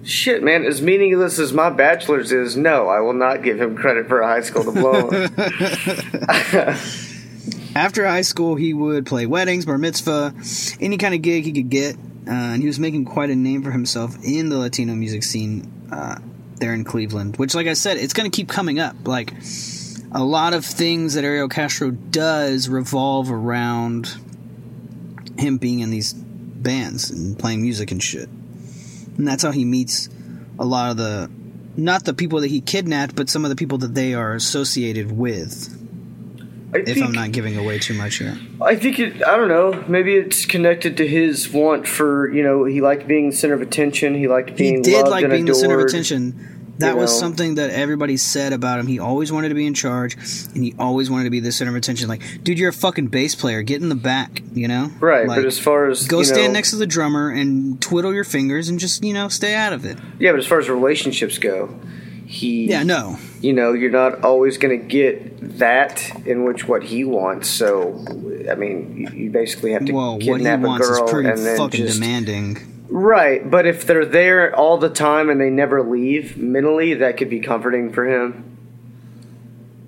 shit, 0.03 0.41
man. 0.43 0.65
As 0.65 0.81
meaningless 0.81 1.37
as 1.37 1.53
my 1.53 1.69
bachelor's 1.69 2.31
is, 2.31 2.57
no, 2.57 2.87
I 2.87 2.99
will 3.01 3.13
not 3.13 3.43
give 3.43 3.61
him 3.61 3.75
credit 3.75 4.07
for 4.07 4.21
a 4.21 4.27
high 4.27 4.41
school 4.41 4.63
diploma. 4.63 5.29
After 7.75 8.05
high 8.05 8.21
school, 8.21 8.55
he 8.55 8.73
would 8.73 9.05
play 9.05 9.25
weddings, 9.25 9.65
bar 9.65 9.77
mitzvah, 9.77 10.33
any 10.79 10.97
kind 10.97 11.15
of 11.15 11.21
gig 11.21 11.43
he 11.43 11.51
could 11.51 11.69
get, 11.69 11.95
uh, 11.95 12.31
and 12.31 12.61
he 12.61 12.67
was 12.67 12.79
making 12.79 13.05
quite 13.05 13.29
a 13.29 13.35
name 13.35 13.63
for 13.63 13.71
himself 13.71 14.15
in 14.23 14.49
the 14.49 14.57
Latino 14.57 14.93
music 14.93 15.23
scene 15.23 15.71
uh, 15.91 16.19
there 16.57 16.73
in 16.73 16.83
Cleveland. 16.83 17.37
Which, 17.37 17.55
like 17.55 17.67
I 17.67 17.73
said, 17.73 17.97
it's 17.97 18.13
going 18.13 18.29
to 18.29 18.35
keep 18.35 18.47
coming 18.47 18.79
up. 18.79 18.95
Like 19.07 19.33
a 20.11 20.23
lot 20.23 20.53
of 20.53 20.65
things 20.65 21.15
that 21.15 21.23
Ariel 21.23 21.49
Castro 21.49 21.89
does 21.89 22.69
revolve 22.69 23.31
around 23.31 24.15
him 25.37 25.57
being 25.57 25.79
in 25.79 25.89
these 25.89 26.13
bands 26.13 27.09
and 27.09 27.37
playing 27.37 27.61
music 27.61 27.91
and 27.91 28.01
shit. 28.01 28.29
And 29.17 29.27
that's 29.27 29.43
how 29.43 29.51
he 29.51 29.65
meets 29.65 30.09
a 30.59 30.65
lot 30.65 30.91
of 30.91 30.97
the 30.97 31.29
not 31.75 32.05
the 32.05 32.13
people 32.13 32.41
that 32.41 32.51
he 32.51 32.61
kidnapped, 32.61 33.15
but 33.15 33.29
some 33.29 33.43
of 33.45 33.49
the 33.49 33.55
people 33.55 33.79
that 33.79 33.95
they 33.95 34.13
are 34.13 34.33
associated 34.33 35.11
with. 35.11 35.82
I 36.73 36.79
If 36.79 36.85
think, 36.85 37.05
I'm 37.05 37.11
not 37.11 37.31
giving 37.31 37.57
away 37.57 37.79
too 37.79 37.93
much 37.93 38.15
here. 38.15 38.37
I 38.61 38.75
think 38.75 38.99
it. 38.99 39.23
I 39.23 39.37
don't 39.37 39.49
know. 39.49 39.83
Maybe 39.87 40.15
it's 40.15 40.45
connected 40.45 40.97
to 40.97 41.07
his 41.07 41.49
want 41.51 41.87
for 41.87 42.31
you 42.33 42.41
know. 42.43 42.65
He 42.65 42.81
liked 42.81 43.07
being 43.07 43.29
the 43.29 43.35
center 43.35 43.53
of 43.53 43.61
attention. 43.61 44.15
He 44.15 44.27
liked 44.27 44.55
being 44.55 44.77
He 44.77 44.81
did 44.81 45.07
like 45.07 45.29
being 45.29 45.45
the 45.45 45.55
center 45.55 45.79
of 45.79 45.85
attention. 45.85 46.49
That 46.79 46.97
was 46.97 47.13
know. 47.13 47.19
something 47.19 47.55
that 47.55 47.69
everybody 47.69 48.17
said 48.17 48.51
about 48.51 48.79
him. 48.79 48.87
He 48.87 48.97
always 48.97 49.31
wanted 49.31 49.49
to 49.49 49.55
be 49.55 49.67
in 49.67 49.75
charge, 49.75 50.15
and 50.55 50.63
he 50.63 50.73
always 50.79 51.09
wanted 51.09 51.25
to 51.25 51.29
be 51.29 51.39
the 51.39 51.51
center 51.51 51.69
of 51.69 51.77
attention. 51.77 52.09
Like, 52.09 52.21
dude, 52.43 52.57
you're 52.57 52.71
a 52.71 52.73
fucking 52.73 53.07
bass 53.07 53.35
player. 53.35 53.61
Get 53.61 53.83
in 53.83 53.89
the 53.89 53.95
back, 53.95 54.41
you 54.53 54.67
know? 54.67 54.89
Right, 54.99 55.27
Like, 55.27 55.37
but 55.37 55.45
as 55.45 55.59
far 55.59 55.87
as 55.87 56.07
go 56.07 56.17
you 56.19 56.25
stand 56.25 56.47
know- 56.47 56.53
next 56.57 56.71
to 56.71 56.77
the 56.77 56.87
drummer 56.87 57.29
and 57.29 57.79
twiddle 57.79 58.11
your 58.11 58.23
fingers 58.23 58.69
and 58.69 58.79
just 58.79 59.03
you 59.03 59.13
know 59.13 59.27
stay 59.29 59.53
out 59.53 59.71
of 59.71 59.85
it. 59.85 59.99
Yeah, 60.17 60.31
but 60.31 60.39
as 60.39 60.47
far 60.47 60.57
as 60.59 60.67
relationships 60.67 61.37
go, 61.37 61.69
he. 62.33 62.65
Yeah, 62.65 62.83
no. 62.83 63.17
You 63.41 63.53
know, 63.53 63.73
you're 63.73 63.91
not 63.91 64.23
always 64.23 64.57
going 64.57 64.79
to 64.79 64.85
get 64.85 65.59
that 65.59 66.11
in 66.25 66.43
which 66.43 66.67
what 66.67 66.83
he 66.83 67.03
wants. 67.03 67.47
So, 67.47 68.03
I 68.49 68.55
mean, 68.55 68.97
you, 68.97 69.23
you 69.25 69.29
basically 69.29 69.71
have 69.73 69.85
to 69.85 69.93
Well, 69.93 70.13
what 70.13 70.21
he 70.23 70.31
kidnap 70.31 70.61
wants 70.61 70.87
a 70.87 70.91
girl 70.91 71.05
is 71.05 71.11
pretty 71.11 71.29
and 71.29 71.37
then 71.39 71.57
fucking 71.57 71.85
just 71.85 71.99
demanding. 72.01 72.85
Right, 72.89 73.49
but 73.49 73.65
if 73.65 73.85
they're 73.85 74.05
there 74.05 74.55
all 74.55 74.77
the 74.77 74.89
time 74.89 75.29
and 75.29 75.39
they 75.39 75.49
never 75.49 75.83
leave, 75.83 76.37
mentally 76.37 76.95
that 76.95 77.17
could 77.17 77.29
be 77.29 77.39
comforting 77.39 77.91
for 77.93 78.05
him. 78.05 78.57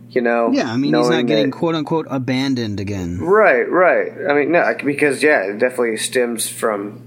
You 0.09 0.21
know. 0.21 0.51
Yeah, 0.51 0.71
I 0.71 0.77
mean 0.77 0.93
he's 0.93 1.09
not 1.09 1.25
getting 1.25 1.49
that- 1.49 1.57
quote 1.57 1.75
unquote 1.75 2.07
abandoned 2.09 2.79
again. 2.79 3.19
Right, 3.19 3.69
right. 3.69 4.11
I 4.29 4.33
mean, 4.33 4.51
no, 4.51 4.75
because 4.83 5.21
yeah, 5.21 5.41
it 5.43 5.59
definitely 5.59 5.97
stems 5.97 6.47
from 6.47 7.05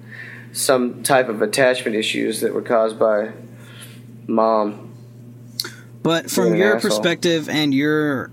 some 0.53 1.03
type 1.03 1.29
of 1.29 1.43
attachment 1.43 1.97
issues 1.97 2.41
that 2.41 2.53
were 2.55 2.63
caused 2.63 2.99
by 2.99 3.33
mom. 4.27 4.88
But 6.09 6.31
from 6.31 6.55
your 6.55 6.77
asshole. 6.77 6.91
perspective 6.91 7.51
and 7.51 7.75
your 7.75 8.31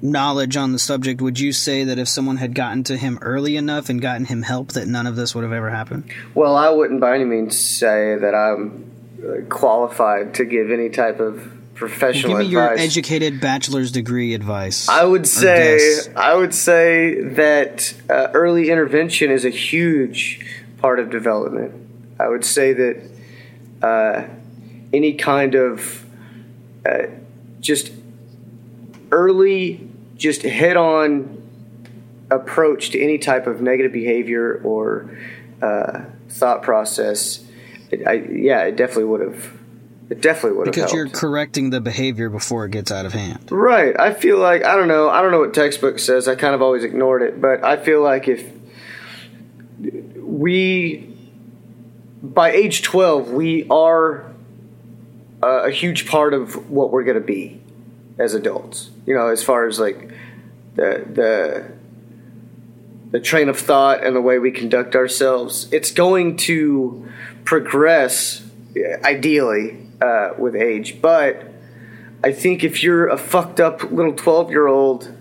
knowledge 0.00 0.56
on 0.56 0.72
the 0.72 0.78
subject, 0.78 1.20
would 1.20 1.38
you 1.38 1.52
say 1.52 1.84
that 1.84 1.98
if 1.98 2.08
someone 2.08 2.38
had 2.38 2.54
gotten 2.54 2.84
to 2.84 2.96
him 2.96 3.18
early 3.20 3.58
enough 3.58 3.90
and 3.90 4.00
gotten 4.00 4.24
him 4.24 4.40
help, 4.40 4.72
that 4.72 4.88
none 4.88 5.06
of 5.06 5.14
this 5.14 5.34
would 5.34 5.44
have 5.44 5.52
ever 5.52 5.68
happened? 5.68 6.10
Well, 6.34 6.56
I 6.56 6.70
wouldn't 6.70 7.02
by 7.02 7.14
any 7.14 7.26
means 7.26 7.54
say 7.58 8.16
that 8.16 8.34
I'm 8.34 8.90
uh, 9.22 9.44
qualified 9.50 10.36
to 10.36 10.46
give 10.46 10.70
any 10.70 10.88
type 10.88 11.20
of 11.20 11.46
professional 11.74 12.38
Give 12.38 12.46
me 12.46 12.46
your 12.46 12.72
educated 12.72 13.42
bachelor's 13.42 13.92
degree 13.92 14.32
advice. 14.32 14.88
I 14.88 15.04
would 15.04 15.28
say 15.28 15.76
guess. 15.76 16.08
I 16.16 16.34
would 16.34 16.54
say 16.54 17.20
that 17.20 17.92
uh, 18.08 18.28
early 18.32 18.70
intervention 18.70 19.30
is 19.30 19.44
a 19.44 19.50
huge 19.50 20.46
part 20.78 20.98
of 20.98 21.10
development. 21.10 21.74
I 22.18 22.28
would 22.28 22.46
say 22.46 22.72
that 22.72 23.10
uh, 23.82 24.22
any 24.94 25.12
kind 25.12 25.54
of 25.54 26.06
uh, 26.88 27.06
just 27.60 27.92
early, 29.10 29.88
just 30.16 30.42
head-on 30.42 31.38
approach 32.30 32.90
to 32.90 33.00
any 33.02 33.18
type 33.18 33.46
of 33.46 33.60
negative 33.60 33.92
behavior 33.92 34.60
or 34.64 35.18
uh, 35.62 36.04
thought 36.28 36.62
process, 36.62 37.44
it, 37.90 38.06
I, 38.06 38.14
yeah, 38.14 38.64
it 38.64 38.76
definitely 38.76 39.04
would 39.04 39.20
have. 39.20 39.58
It 40.10 40.22
definitely 40.22 40.56
would 40.56 40.68
have 40.68 40.74
because 40.74 40.90
helped. 40.92 40.94
you're 40.94 41.08
correcting 41.08 41.68
the 41.68 41.82
behavior 41.82 42.30
before 42.30 42.64
it 42.64 42.70
gets 42.70 42.90
out 42.90 43.04
of 43.04 43.12
hand. 43.12 43.52
Right. 43.52 43.98
I 44.00 44.14
feel 44.14 44.38
like 44.38 44.64
I 44.64 44.74
don't 44.74 44.88
know. 44.88 45.10
I 45.10 45.20
don't 45.20 45.32
know 45.32 45.40
what 45.40 45.52
textbook 45.52 45.98
says. 45.98 46.28
I 46.28 46.34
kind 46.34 46.54
of 46.54 46.62
always 46.62 46.82
ignored 46.82 47.20
it, 47.20 47.40
but 47.42 47.62
I 47.62 47.76
feel 47.76 48.02
like 48.02 48.26
if 48.26 48.50
we 50.16 51.14
by 52.22 52.50
age 52.50 52.82
12, 52.82 53.30
we 53.32 53.66
are 53.68 54.27
a, 55.42 55.64
a 55.64 55.70
huge 55.70 56.06
part 56.08 56.34
of 56.34 56.70
what 56.70 56.90
we're 56.90 57.04
going 57.04 57.20
to 57.20 57.26
be 57.26 57.60
as 58.18 58.34
adults. 58.34 58.90
You 59.06 59.14
know, 59.14 59.28
as 59.28 59.42
far 59.42 59.66
as 59.66 59.78
like 59.78 60.10
the 60.74 61.04
the 61.12 61.72
the 63.10 63.20
train 63.20 63.48
of 63.48 63.58
thought 63.58 64.04
and 64.04 64.14
the 64.14 64.20
way 64.20 64.38
we 64.38 64.50
conduct 64.50 64.94
ourselves, 64.94 65.68
it's 65.72 65.90
going 65.92 66.36
to 66.36 67.08
progress 67.44 68.44
ideally 69.02 69.78
uh, 70.02 70.30
with 70.38 70.54
age, 70.54 71.00
but 71.00 71.44
I 72.22 72.32
think 72.32 72.64
if 72.64 72.82
you're 72.82 73.08
a 73.08 73.16
fucked 73.16 73.60
up 73.60 73.90
little 73.90 74.12
12 74.12 74.50
year 74.50 74.66
old, 74.66 75.12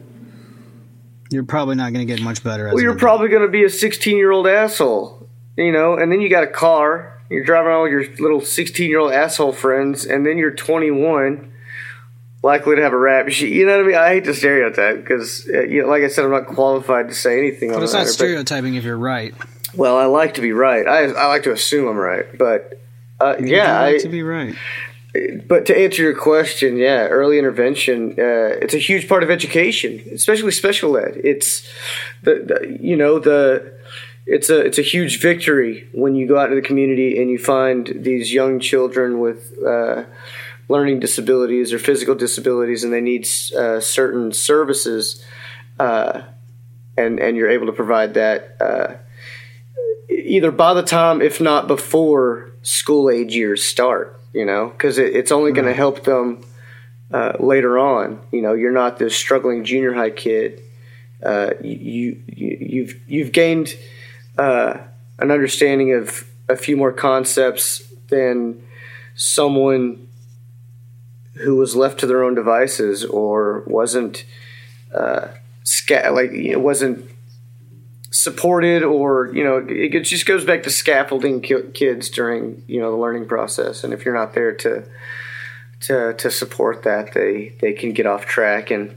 You're 1.32 1.44
probably 1.44 1.76
not 1.76 1.94
going 1.94 2.06
to 2.06 2.14
get 2.14 2.22
much 2.22 2.44
better. 2.44 2.68
As 2.68 2.74
well, 2.74 2.84
you're 2.84 2.98
probably 2.98 3.30
going 3.30 3.44
to 3.44 3.48
be 3.48 3.64
a 3.64 3.70
16 3.70 4.18
year 4.18 4.32
old 4.32 4.48
asshole, 4.48 5.30
you 5.56 5.72
know, 5.72 5.96
and 5.96 6.12
then 6.12 6.22
you 6.22 6.30
got 6.30 6.44
a 6.44 6.48
car, 6.48 7.17
you're 7.30 7.44
driving 7.44 7.68
around 7.68 7.84
with 7.84 7.92
your 7.92 8.16
little 8.18 8.42
16 8.42 8.90
year 8.90 9.00
old 9.00 9.12
asshole 9.12 9.54
friends, 9.54 10.06
and 10.06 10.26
then 10.26 10.38
you're 10.38 10.52
21, 10.52 11.52
likely 12.44 12.76
to 12.76 12.82
have 12.82 12.94
a 12.94 12.98
rap 12.98 13.30
sheet. 13.30 13.54
You 13.54 13.66
know 13.66 13.78
what 13.78 13.84
I 13.84 13.88
mean? 13.88 13.96
I 13.96 14.10
hate 14.10 14.24
to 14.26 14.34
stereotype 14.34 14.98
because, 14.98 15.50
uh, 15.54 15.62
you 15.62 15.82
know, 15.82 15.88
like 15.88 16.04
I 16.04 16.08
said, 16.08 16.26
I'm 16.26 16.32
not 16.32 16.48
qualified 16.48 17.10
to 17.10 17.14
say 17.16 17.38
anything 17.38 17.72
But 17.72 17.84
it's 17.84 17.94
not 17.94 18.00
matter, 18.00 18.12
stereotyping 18.12 18.76
if 18.76 18.84
you're 18.84 18.98
right. 18.98 19.34
well, 19.76 19.98
I 19.98 20.06
like 20.06 20.36
to 20.36 20.42
be 20.42 20.52
right. 20.54 20.88
I, 20.88 21.06
I 21.06 21.28
like 21.28 21.44
to 21.44 21.52
assume 21.52 21.88
I'm 21.88 21.98
right, 21.98 22.26
but 22.38 22.80
uh, 23.20 23.36
yeah, 23.40 23.82
like 23.82 23.96
I, 23.96 23.98
to 24.00 24.10
be 24.10 24.24
right. 24.24 24.56
but 25.48 25.66
to 25.66 25.78
answer 25.78 26.04
your 26.04 26.16
question, 26.16 26.78
yeah, 26.78 27.08
early 27.08 27.40
intervention, 27.40 28.12
uh, 28.12 28.62
it's 28.62 28.74
a 28.74 28.78
huge 28.80 29.10
part 29.10 29.24
of 29.24 29.32
education, 29.32 30.04
especially 30.14 30.52
special 30.52 30.98
ed. 30.98 31.20
It's 31.24 31.68
the, 32.24 32.36
the 32.36 32.78
you 32.80 32.96
know 32.96 33.20
the 33.20 33.77
it's 34.28 34.50
a 34.50 34.60
it's 34.60 34.78
a 34.78 34.84
huge 34.84 35.22
victory 35.22 35.88
when 35.94 36.16
you 36.16 36.28
go 36.28 36.38
out 36.38 36.48
to 36.48 36.56
the 36.56 36.62
community 36.62 37.20
and 37.20 37.30
you 37.30 37.38
find 37.38 37.92
these 37.96 38.34
young 38.34 38.60
children 38.60 39.20
with 39.20 39.54
uh, 39.66 40.04
learning 40.68 41.00
disabilities 41.00 41.72
or 41.72 41.80
physical 41.80 42.14
disabilities, 42.14 42.84
and 42.84 42.92
they 42.92 43.02
need 43.02 43.28
uh, 43.58 43.80
certain 43.80 44.34
services, 44.34 45.24
uh, 45.80 46.24
and 46.98 47.20
and 47.20 47.38
you're 47.38 47.50
able 47.50 47.68
to 47.68 47.72
provide 47.72 48.16
that. 48.16 48.58
Uh, 48.60 48.96
either 50.10 50.52
by 50.52 50.74
the 50.74 50.84
time, 50.84 51.22
if 51.22 51.40
not 51.40 51.68
before, 51.68 52.52
school 52.64 53.10
age 53.10 53.34
years 53.34 53.64
start. 53.64 54.14
You 54.34 54.46
know, 54.46 54.68
because 54.70 54.98
it, 54.98 55.16
it's 55.16 55.32
only 55.32 55.54
going 55.54 55.68
to 55.68 55.74
help 55.74 56.04
them 56.04 56.44
uh, 57.12 57.34
later 57.40 57.80
on. 57.80 58.20
You 58.32 58.42
know, 58.42 58.54
you're 58.54 58.74
not 58.74 59.00
this 59.00 59.16
struggling 59.16 59.64
junior 59.64 59.94
high 59.94 60.10
kid. 60.10 60.62
Uh, 61.26 61.52
you, 61.62 62.22
you 62.28 62.58
you've 62.60 63.10
you've 63.10 63.32
gained 63.32 63.74
uh, 64.38 64.78
an 65.20 65.32
understanding 65.32 65.94
of 65.94 66.28
a 66.50 66.56
few 66.56 66.78
more 66.78 66.92
concepts 66.92 67.84
than 68.10 68.62
someone 69.16 70.08
who 71.36 71.56
was 71.56 71.76
left 71.76 72.00
to 72.00 72.08
their 72.08 72.24
own 72.24 72.36
devices 72.36 73.04
or 73.06 73.64
wasn't 73.68 74.26
uh, 74.94 75.28
sca- 75.64 76.10
like 76.12 76.32
you 76.32 76.54
know, 76.54 76.60
wasn't 76.60 77.10
supported 78.10 78.84
or 78.84 79.32
you 79.34 79.44
know 79.44 79.58
it 79.58 79.94
it 79.94 80.04
just 80.04 80.26
goes 80.26 80.46
back 80.46 80.64
to 80.64 80.70
scaffolding 80.70 81.42
ki- 81.42 81.70
kids 81.74 82.10
during 82.10 82.64
you 82.68 82.80
know 82.80 82.92
the 82.92 82.98
learning 82.98 83.28
process. 83.28 83.84
And 83.84 83.94
if 83.94 84.06
you're 84.06 84.16
not 84.16 84.34
there 84.34 84.54
to 84.54 84.84
to 85.82 86.14
to 86.14 86.32
support 86.32 86.84
that 86.84 87.14
they 87.14 87.56
they 87.60 87.74
can 87.74 87.94
get 87.94 88.06
off 88.06 88.26
track 88.26 88.72
and 88.72 88.96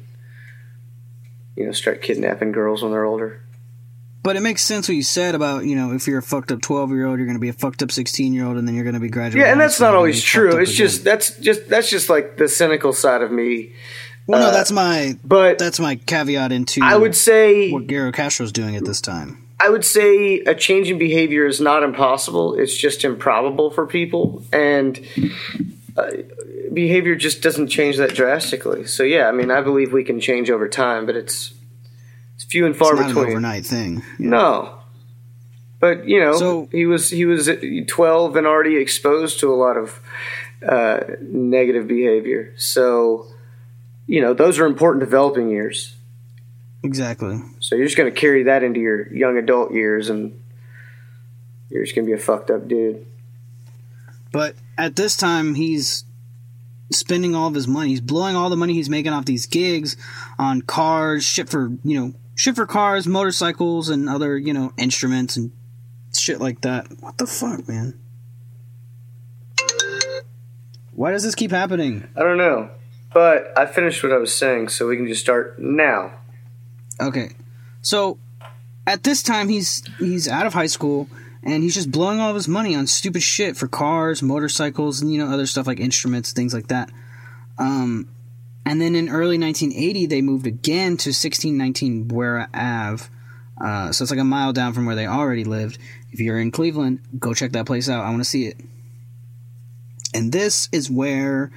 you 1.57 1.67
know 1.67 1.73
start 1.73 2.03
kidnapping 2.03 2.53
girls 2.53 2.83
when 2.83 2.93
they're 2.93 3.05
older 3.05 3.43
But 4.23 4.37
it 4.37 4.41
makes 4.41 4.63
sense 4.63 4.87
what 4.87 4.97
you 4.97 5.03
said 5.03 5.35
about 5.35 5.65
you 5.65 5.75
know 5.75 5.93
if 5.93 6.07
you're 6.07 6.19
a 6.19 6.23
fucked 6.23 6.53
up 6.53 6.61
twelve 6.61 6.91
year 6.91 7.07
old, 7.07 7.19
you're 7.19 7.27
going 7.27 7.39
to 7.39 7.41
be 7.41 7.49
a 7.49 7.55
fucked 7.55 7.83
up 7.83 7.91
sixteen 7.91 8.33
year 8.33 8.47
old, 8.47 8.57
and 8.57 8.69
then 8.69 8.75
you're 8.75 8.85
going 8.85 8.95
to 8.95 9.01
be 9.01 9.09
graduating. 9.09 9.47
yeah 9.47 9.53
and 9.53 9.61
that's 9.61 9.81
not 9.81 9.95
always 9.95 10.23
true 10.23 10.59
it's 10.59 10.71
again. 10.71 10.87
just 10.87 11.05
that's 11.05 11.39
just 11.39 11.69
that's 11.69 11.89
just 11.89 12.11
like 12.11 12.37
the 12.37 12.49
cynical 12.49 12.93
side 12.93 13.23
of 13.23 13.33
me 13.33 13.73
well, 14.27 14.41
no, 14.41 14.47
uh, 14.49 14.51
that's 14.51 14.71
my 14.71 15.17
but 15.25 15.59
that's 15.59 15.81
my 15.81 15.97
caveat 15.97 16.53
into 16.53 16.81
i 16.85 16.97
would 16.97 17.17
say 17.17 17.71
what 17.71 17.87
Garo 17.87 18.13
Castro's 18.13 18.53
doing 18.53 18.77
at 18.77 18.85
this 18.85 19.01
time. 19.01 19.47
I 19.63 19.69
would 19.69 19.85
say 19.85 20.41
a 20.41 20.55
change 20.55 20.91
in 20.91 20.97
behavior 20.99 21.45
is 21.47 21.61
not 21.61 21.83
impossible. 21.83 22.55
It's 22.55 22.75
just 22.75 23.05
improbable 23.05 23.71
for 23.71 23.87
people, 23.87 24.43
and 24.55 24.99
uh, 25.99 26.11
behavior 26.73 27.15
just 27.15 27.43
doesn't 27.43 27.69
change 27.69 27.99
that 27.99 28.15
drastically. 28.15 28.87
So 28.87 29.03
yeah, 29.03 29.29
I 29.29 29.33
mean, 29.33 29.51
I 29.51 29.61
believe 29.61 29.93
we 29.93 30.03
can 30.03 30.19
change 30.19 30.49
over 30.51 30.67
time, 30.67 31.05
but 31.05 31.15
it's 31.15 31.53
it's 32.41 32.51
few 32.51 32.65
and 32.65 32.75
far 32.75 32.95
not 32.95 33.03
an 33.03 33.09
between. 33.09 33.27
overnight 33.33 33.67
thing. 33.67 34.03
No, 34.19 34.79
but 35.79 36.07
you 36.09 36.21
know, 36.21 36.33
So- 36.39 36.69
he 36.73 36.87
was 36.87 37.11
he 37.11 37.27
was 37.27 37.51
twelve 37.87 38.35
and 38.37 38.47
already 38.47 38.77
exposed 38.77 39.41
to 39.41 39.53
a 39.53 39.57
lot 39.57 39.77
of 39.77 40.01
uh, 40.67 41.01
negative 41.21 41.87
behavior. 41.87 42.55
So 42.57 43.27
you 44.07 44.23
know, 44.23 44.33
those 44.33 44.59
are 44.59 44.65
important 44.67 45.05
developing 45.05 45.51
years. 45.51 45.95
Exactly. 46.83 47.39
So 47.61 47.77
you're 47.77 47.85
just 47.85 47.99
going 47.99 48.11
to 48.13 48.19
carry 48.19 48.45
that 48.45 48.63
into 48.63 48.81
your 48.81 49.13
young 49.15 49.37
adult 49.37 49.73
years, 49.75 50.09
and 50.09 50.33
you're 51.69 51.85
just 51.85 51.95
going 51.95 52.07
to 52.07 52.11
be 52.11 52.19
a 52.19 52.23
fucked 52.23 52.51
up 52.51 52.67
dude. 52.69 53.05
But 54.33 54.55
at 54.79 54.97
this 54.97 55.15
time, 55.17 55.55
he's 55.57 56.05
spending 56.91 57.35
all 57.35 57.49
of 57.49 57.55
his 57.55 57.69
money. 57.69 57.91
He's 57.91 58.01
blowing 58.01 58.35
all 58.35 58.49
the 58.51 58.57
money 58.57 58.73
he's 58.73 58.89
making 58.91 59.13
off 59.13 59.27
these 59.27 59.47
gigs 59.47 59.97
on 60.39 60.63
cars, 60.63 61.23
shit 61.23 61.49
for 61.49 61.71
you 61.85 62.01
know, 62.01 62.15
shit 62.41 62.57
for 62.57 62.65
cars, 62.65 63.07
motorcycles, 63.07 63.91
and 63.91 64.09
other 64.09 64.39
you 64.39 64.55
know 64.55 64.73
instruments 64.79 65.37
and 65.37 65.53
shit 66.17 66.41
like 66.41 66.63
that. 66.63 66.87
What 67.01 67.19
the 67.19 67.27
fuck, 67.27 67.69
man? 67.69 68.01
Why 70.93 71.13
does 71.13 71.23
this 71.23 71.35
keep 71.35 71.51
happening? 71.51 72.09
I 72.17 72.21
don't 72.21 72.39
know, 72.39 72.71
but 73.13 73.53
I 73.59 73.67
finished 73.67 74.03
what 74.03 74.13
I 74.13 74.17
was 74.17 74.35
saying, 74.35 74.71
so 74.71 74.89
we 74.89 74.97
can 74.97 75.07
just 75.07 75.21
start 75.21 75.59
now. 75.59 76.13
Okay, 76.99 77.33
so 77.83 78.19
at 78.87 79.03
this 79.03 79.23
time 79.23 79.51
he's 79.51 79.83
he's 79.99 80.27
out 80.27 80.47
of 80.47 80.55
high 80.55 80.67
school 80.67 81.09
and 81.43 81.63
he's 81.63 81.75
just 81.75 81.91
blowing 81.91 82.21
all 82.21 82.31
of 82.31 82.35
his 82.35 82.49
money 82.49 82.75
on 82.75 82.87
stupid 82.87 83.23
shit 83.23 83.55
for 83.57 83.69
cars, 83.69 84.23
motorcycles, 84.23 85.03
and 85.03 85.13
you 85.13 85.19
know 85.19 85.31
other 85.31 85.47
stuff 85.47 85.67
like 85.67 85.79
instruments, 85.79 86.33
things 86.33 86.55
like 86.55 86.69
that. 86.69 86.91
Um, 87.59 88.09
and 88.65 88.81
then 88.81 88.95
in 88.95 89.09
early 89.09 89.39
1980 89.39 90.07
they 90.07 90.23
moved 90.23 90.47
again 90.47 90.97
to 90.97 91.11
1619 91.11 92.07
Buera 92.07 92.49
Ave. 92.55 93.05
Uh, 93.61 93.93
so 93.93 94.03
it's 94.03 94.11
like 94.11 94.21
a 94.21 94.25
mile 94.25 94.53
down 94.53 94.73
from 94.73 94.87
where 94.87 94.97
they 94.97 95.07
already 95.07 95.45
lived. 95.45 95.79
If 96.13 96.21
you're 96.21 96.39
in 96.39 96.51
Cleveland, 96.51 97.01
go 97.19 97.35
check 97.35 97.53
that 97.53 97.67
place 97.67 97.89
out. 97.89 98.05
I 98.05 98.11
want 98.11 98.21
to 98.21 98.29
see 98.29 98.47
it. 98.47 98.59
And 100.15 100.33
this 100.33 100.69
is 100.73 100.91
where 100.91 101.53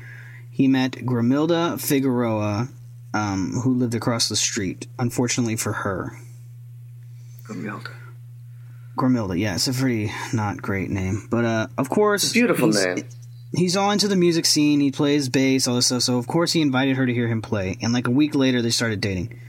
he 0.52 0.68
met 0.68 0.92
Grimilda 0.92 1.82
Figueroa, 1.82 2.70
um, 3.14 3.54
who 3.64 3.74
lived 3.74 3.96
across 3.96 4.30
the 4.30 4.36
street. 4.36 4.88
Unfortunately 5.00 5.56
for 5.56 5.74
her, 5.74 6.18
Grimilda. 8.98 9.40
Yeah, 9.40 9.56
it's 9.56 9.68
a 9.68 9.74
pretty 9.74 10.12
not 10.34 10.62
great 10.62 10.92
name, 10.92 11.28
but 11.32 11.46
uh, 11.46 11.68
of 11.78 11.90
course, 11.90 12.32
Beautiful 12.32 12.70
name. 12.70 13.06
He's 13.56 13.78
all 13.78 13.92
into 13.92 14.08
the 14.08 14.16
music 14.16 14.46
scene. 14.46 14.80
He 14.80 14.92
plays 14.92 15.30
bass, 15.30 15.68
all 15.68 15.76
this 15.76 15.88
stuff. 15.88 16.02
So 16.02 16.18
of 16.18 16.28
course 16.28 16.54
he 16.54 16.62
invited 16.62 16.98
her 16.98 17.06
to 17.06 17.14
hear 17.14 17.28
him 17.28 17.42
play. 17.42 17.78
And 17.82 17.94
like 17.94 18.08
a 18.08 18.12
week 18.12 18.34
later, 18.34 18.62
they 18.62 18.72
started 18.72 19.00
dating. 19.00 19.40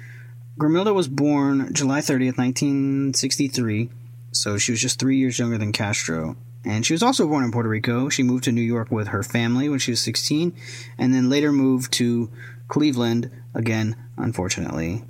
Grimilda 0.58 0.94
was 0.94 1.08
born 1.08 1.72
July 1.72 2.00
30th, 2.00 2.38
1963. 2.38 3.90
So 4.32 4.58
she 4.58 4.72
was 4.72 4.80
just 4.80 4.98
three 4.98 5.16
years 5.16 5.38
younger 5.38 5.58
than 5.58 5.72
Castro. 5.72 6.36
And 6.64 6.84
she 6.84 6.94
was 6.94 7.02
also 7.02 7.26
born 7.26 7.44
in 7.44 7.52
Puerto 7.52 7.68
Rico. 7.68 8.08
She 8.08 8.22
moved 8.22 8.44
to 8.44 8.52
New 8.52 8.62
York 8.62 8.90
with 8.90 9.08
her 9.08 9.22
family 9.22 9.68
when 9.68 9.78
she 9.78 9.92
was 9.92 10.00
16, 10.00 10.54
and 10.96 11.14
then 11.14 11.28
later 11.28 11.52
moved 11.52 11.92
to 11.94 12.30
Cleveland. 12.68 13.30
Again, 13.54 13.96
unfortunately, 14.16 15.04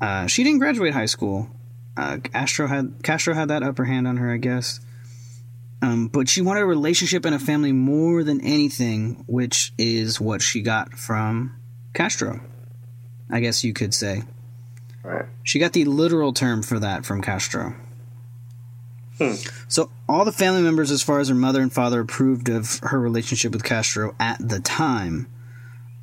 uh, 0.00 0.26
she 0.26 0.44
didn't 0.44 0.58
graduate 0.58 0.94
high 0.94 1.06
school. 1.06 1.48
Uh, 1.96 2.18
Castro 2.18 2.66
had 2.66 2.94
Castro 3.02 3.34
had 3.34 3.48
that 3.48 3.62
upper 3.62 3.84
hand 3.84 4.06
on 4.06 4.18
her, 4.18 4.32
I 4.32 4.36
guess. 4.36 4.80
Um, 5.82 6.08
but 6.08 6.28
she 6.28 6.40
wanted 6.40 6.60
a 6.62 6.66
relationship 6.66 7.24
and 7.24 7.34
a 7.34 7.38
family 7.38 7.72
more 7.72 8.24
than 8.24 8.40
anything, 8.40 9.24
which 9.26 9.72
is 9.78 10.20
what 10.20 10.42
she 10.42 10.62
got 10.62 10.94
from 10.94 11.54
Castro. 11.94 12.40
I 13.30 13.40
guess 13.40 13.64
you 13.64 13.72
could 13.72 13.92
say. 13.92 14.22
Right. 15.02 15.26
She 15.42 15.58
got 15.58 15.72
the 15.72 15.84
literal 15.84 16.32
term 16.32 16.62
for 16.62 16.78
that 16.78 17.04
from 17.04 17.22
Castro. 17.22 17.74
So 19.68 19.90
all 20.08 20.24
the 20.24 20.32
family 20.32 20.62
members, 20.62 20.90
as 20.90 21.02
far 21.02 21.20
as 21.20 21.28
her 21.28 21.34
mother 21.34 21.60
and 21.60 21.72
father, 21.72 22.00
approved 22.00 22.48
of 22.48 22.80
her 22.82 23.00
relationship 23.00 23.52
with 23.52 23.64
Castro 23.64 24.14
at 24.20 24.36
the 24.46 24.60
time. 24.60 25.26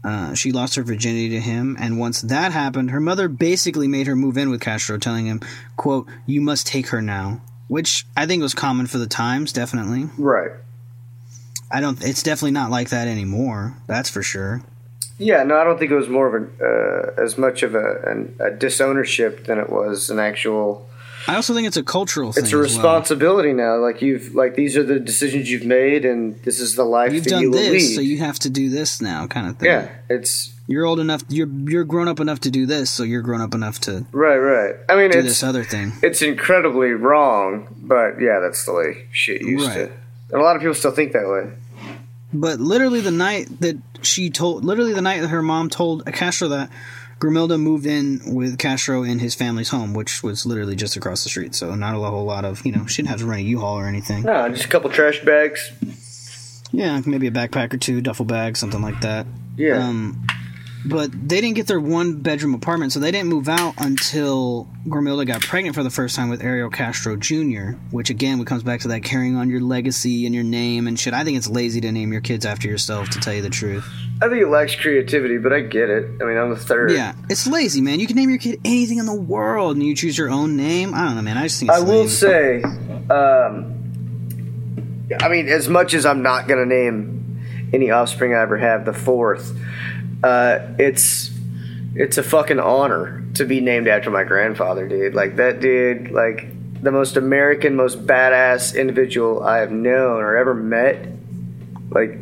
Uh, 0.04 0.34
she 0.34 0.52
lost 0.52 0.76
her 0.76 0.84
virginity 0.84 1.30
to 1.30 1.40
him, 1.40 1.78
and 1.80 1.98
once 1.98 2.22
that 2.22 2.52
happened, 2.52 2.92
her 2.92 3.00
mother 3.00 3.30
basically 3.30 3.88
made 3.88 4.08
her 4.08 4.16
move 4.16 4.38
in 4.38 4.50
with 4.50 4.60
Castro, 4.60 4.98
telling 4.98 5.28
him, 5.28 5.40
"quote 5.78 6.08
You 6.26 6.42
must 6.42 6.68
take 6.68 6.88
her 6.88 7.02
now," 7.02 7.42
which 7.68 8.06
I 8.16 8.26
think 8.26 8.42
was 8.42 8.54
common 8.54 8.88
for 8.88 8.98
the 8.98 9.08
times. 9.08 9.52
Definitely, 9.54 10.10
Right. 10.18 10.52
I 11.72 11.82
don't. 11.82 12.04
It's 12.04 12.22
definitely 12.24 12.52
not 12.52 12.70
like 12.70 12.90
that 12.90 13.08
anymore. 13.08 13.76
That's 13.88 14.10
for 14.10 14.22
sure. 14.22 14.62
Yeah, 15.18 15.44
no, 15.44 15.58
I 15.58 15.64
don't 15.64 15.78
think 15.80 15.92
it 15.92 15.96
was 15.96 16.10
more 16.10 16.36
of 16.36 16.44
a 16.44 17.16
uh, 17.18 17.22
as 17.24 17.38
much 17.38 17.64
of 17.64 17.76
a, 17.76 18.02
an, 18.06 18.36
a 18.40 18.52
disownership 18.52 19.46
than 19.46 19.58
it 19.60 19.70
was 19.70 20.10
an 20.10 20.20
actual. 20.20 20.88
I 21.28 21.36
also 21.36 21.54
think 21.54 21.68
it's 21.68 21.78
a 21.78 21.84
cultural 21.84 22.32
thing. 22.34 22.44
It's 22.44 22.54
a 22.54 22.58
as 22.58 22.60
well. 22.62 22.64
responsibility 22.64 23.54
now. 23.54 23.78
Like 23.78 24.02
you've 24.02 24.36
like 24.36 24.56
these 24.56 24.76
are 24.78 24.84
the 24.84 25.00
decisions 25.00 25.50
you've 25.50 25.66
made, 25.66 26.06
and 26.06 26.36
this 26.44 26.60
is 26.60 26.76
the 26.76 26.84
life 26.84 27.14
You've 27.14 27.24
that 27.26 27.30
done 27.30 27.42
you 27.44 27.52
this, 27.52 27.72
lead. 27.72 27.96
so 27.96 28.02
you 28.02 28.20
have 28.20 28.40
to 28.40 28.50
do 28.50 28.70
this 28.70 29.02
now, 29.02 29.28
kind 29.28 29.48
of 29.48 29.58
thing. 29.58 29.70
yeah, 29.70 29.90
it's 30.10 30.54
You're 30.68 30.86
old 30.86 31.00
enough. 31.00 31.24
You're 31.30 31.48
you're 31.48 31.86
grown 31.86 32.08
up 32.08 32.20
enough 32.20 32.42
to 32.42 32.52
do 32.52 32.66
this, 32.66 32.90
so 32.90 33.04
you're 33.04 33.22
grown 33.22 33.42
up 33.42 33.54
enough 33.54 33.80
to 33.82 34.06
right, 34.12 34.38
right. 34.38 34.76
I 34.90 34.96
mean, 34.96 35.12
do 35.12 35.20
it's 35.20 35.28
this 35.30 35.44
other 35.44 35.64
thing. 35.64 35.94
it's 36.02 36.22
incredibly 36.22 36.90
wrong, 36.92 37.68
but 37.82 38.20
yeah, 38.22 38.40
that's 38.40 38.66
the 38.66 38.74
way 38.74 39.06
shit 39.12 39.42
used 39.42 39.68
Right. 39.68 39.76
to. 39.76 39.92
And 40.32 40.42
a 40.42 40.44
lot 40.44 40.56
of 40.56 40.62
people 40.62 40.74
still 40.76 40.92
think 40.92 41.14
that 41.14 41.28
way. 41.30 41.52
But 42.36 42.60
literally 42.60 43.00
the 43.02 43.12
night 43.12 43.60
that 43.62 43.78
she 44.02 44.32
told, 44.32 44.66
literally 44.66 44.94
the 44.94 45.02
night 45.04 45.22
that 45.22 45.28
her 45.28 45.44
mom 45.44 45.70
told 45.70 46.08
Akasha 46.08 46.48
that 46.48 46.70
Grimilda 47.24 47.58
moved 47.58 47.86
in 47.86 48.20
with 48.26 48.58
Castro 48.58 49.04
in 49.04 49.20
his 49.20 49.34
family's 49.34 49.70
home, 49.70 49.94
which 49.94 50.24
was 50.24 50.46
literally 50.46 50.76
just 50.76 50.98
across 50.98 51.24
the 51.24 51.30
street. 51.30 51.56
So 51.56 51.74
not 51.74 51.96
a 51.96 52.00
whole 52.00 52.26
lot 52.26 52.44
of, 52.44 52.66
you 52.66 52.74
know, 52.74 52.86
she 52.86 53.02
didn't 53.02 53.12
have 53.12 53.20
to 53.20 53.26
rent 53.26 53.44
a 53.44 53.46
U-Haul 53.46 53.80
or 53.80 53.88
anything. 53.88 54.24
No, 54.24 54.50
just 54.50 54.66
a 54.66 54.68
couple 54.68 54.90
trash 54.90 55.24
bags. 55.24 55.72
Yeah, 56.74 57.02
maybe 57.06 57.28
a 57.28 57.32
backpack 57.32 57.74
or 57.74 57.78
two, 57.78 58.02
duffel 58.02 58.26
bag, 58.26 58.58
something 58.58 58.82
like 58.82 59.00
that. 59.02 59.26
Yeah. 59.56 59.88
Um, 59.88 60.28
but 60.86 61.12
they 61.12 61.40
didn't 61.40 61.56
get 61.56 61.68
their 61.68 61.80
one 61.80 62.18
bedroom 62.18 62.54
apartment, 62.54 62.92
so 62.92 63.00
they 63.00 63.12
didn't 63.12 63.30
move 63.30 63.48
out 63.48 63.76
until 63.78 64.68
Grimilda 64.88 65.26
got 65.26 65.42
pregnant 65.42 65.76
for 65.76 65.84
the 65.84 65.90
first 65.90 66.16
time 66.16 66.30
with 66.30 66.44
Ariel 66.44 66.70
Castro 66.70 67.16
Jr., 67.16 67.72
which 67.92 68.10
again 68.10 68.44
comes 68.44 68.64
back 68.64 68.82
to 68.82 68.90
that 68.90 69.04
carrying 69.04 69.36
on 69.36 69.50
your 69.50 69.62
legacy 69.62 70.26
and 70.26 70.36
your 70.36 70.44
name 70.44 70.88
and 70.88 71.00
shit. 71.00 71.14
I 71.14 71.24
think 71.24 71.38
it's 71.38 71.50
lazy 71.50 71.80
to 71.82 71.92
name 71.92 72.12
your 72.12 72.22
kids 72.22 72.46
after 72.46 72.68
yourself, 72.68 73.10
to 73.12 73.20
tell 73.20 73.34
you 73.34 73.42
the 73.42 73.50
truth. 73.50 73.90
I 74.22 74.28
think 74.28 74.42
it 74.42 74.48
lacks 74.48 74.76
creativity, 74.76 75.38
but 75.38 75.54
I 75.54 75.62
get 75.62 75.90
it. 75.90 76.22
I 76.22 76.26
mean, 76.26 76.38
I'm 76.38 76.50
the 76.50 76.58
third. 76.58 76.92
Yeah, 76.92 77.14
it's 77.30 77.48
lazy, 77.48 77.82
man. 77.82 78.00
You 78.00 78.08
can 78.08 78.16
name 78.16 78.30
your 78.30 78.40
kid 78.40 78.60
anything 78.66 78.98
in 78.98 79.06
the 79.06 79.14
world, 79.14 79.78
and 79.78 79.86
you 79.86 79.96
choose 79.96 80.18
your 80.18 80.30
own 80.30 80.58
name. 80.58 80.94
I 80.94 81.06
don't 81.06 81.16
know, 81.16 81.22
man. 81.22 81.38
I 81.38 81.44
just 81.44 81.60
think 81.60 81.72
it's 81.72 81.80
I 81.80 81.84
will 81.84 82.08
say, 82.10 82.62
um, 82.62 83.80
I 85.22 85.30
mean, 85.30 85.48
as 85.48 85.70
much 85.70 85.94
as 85.94 86.06
I'm 86.06 86.22
not 86.22 86.48
gonna 86.48 86.66
name 86.66 87.70
any 87.74 87.90
offspring 87.90 88.34
I 88.34 88.42
ever 88.42 88.58
have, 88.58 88.86
the 88.86 88.94
fourth, 88.94 89.58
uh, 90.24 90.60
it's 90.80 91.32
it's 91.96 92.18
a 92.18 92.24
fucking 92.24 92.60
honor 92.60 93.24
to 93.36 93.46
be 93.46 93.62
named 93.62 93.88
after 93.88 94.10
my 94.10 94.24
grandfather, 94.24 94.88
dude. 94.88 95.14
Like 95.14 95.36
that 95.36 95.60
dude, 95.60 96.12
like 96.12 96.48
the 96.82 96.92
most 96.92 97.18
American, 97.18 97.76
most 97.76 98.06
badass 98.06 98.76
individual 98.78 99.44
I 99.44 99.60
have 99.60 99.72
known 99.72 100.22
or 100.22 100.36
ever 100.36 100.54
met. 100.54 101.08
Like, 101.90 102.18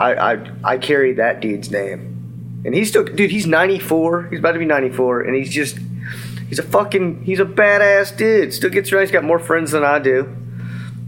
I 0.00 0.14
I 0.14 0.50
I 0.64 0.78
carry 0.78 1.14
that 1.14 1.40
dude's 1.40 1.70
name, 1.70 2.62
and 2.64 2.74
he's 2.74 2.88
still, 2.88 3.04
dude. 3.04 3.30
He's 3.30 3.46
94. 3.46 4.28
He's 4.30 4.38
about 4.40 4.52
to 4.52 4.58
be 4.58 4.64
94, 4.64 5.22
and 5.22 5.34
he's 5.34 5.52
just 5.52 5.78
He's 6.48 6.58
a 6.58 6.62
fucking 6.62 7.24
he's 7.24 7.40
a 7.40 7.44
badass 7.44 8.16
dude. 8.16 8.52
Still 8.52 8.70
gets 8.70 8.92
around. 8.92 9.02
He's 9.02 9.10
got 9.10 9.24
more 9.24 9.38
friends 9.38 9.72
than 9.72 9.82
I 9.82 9.98
do. 9.98 10.24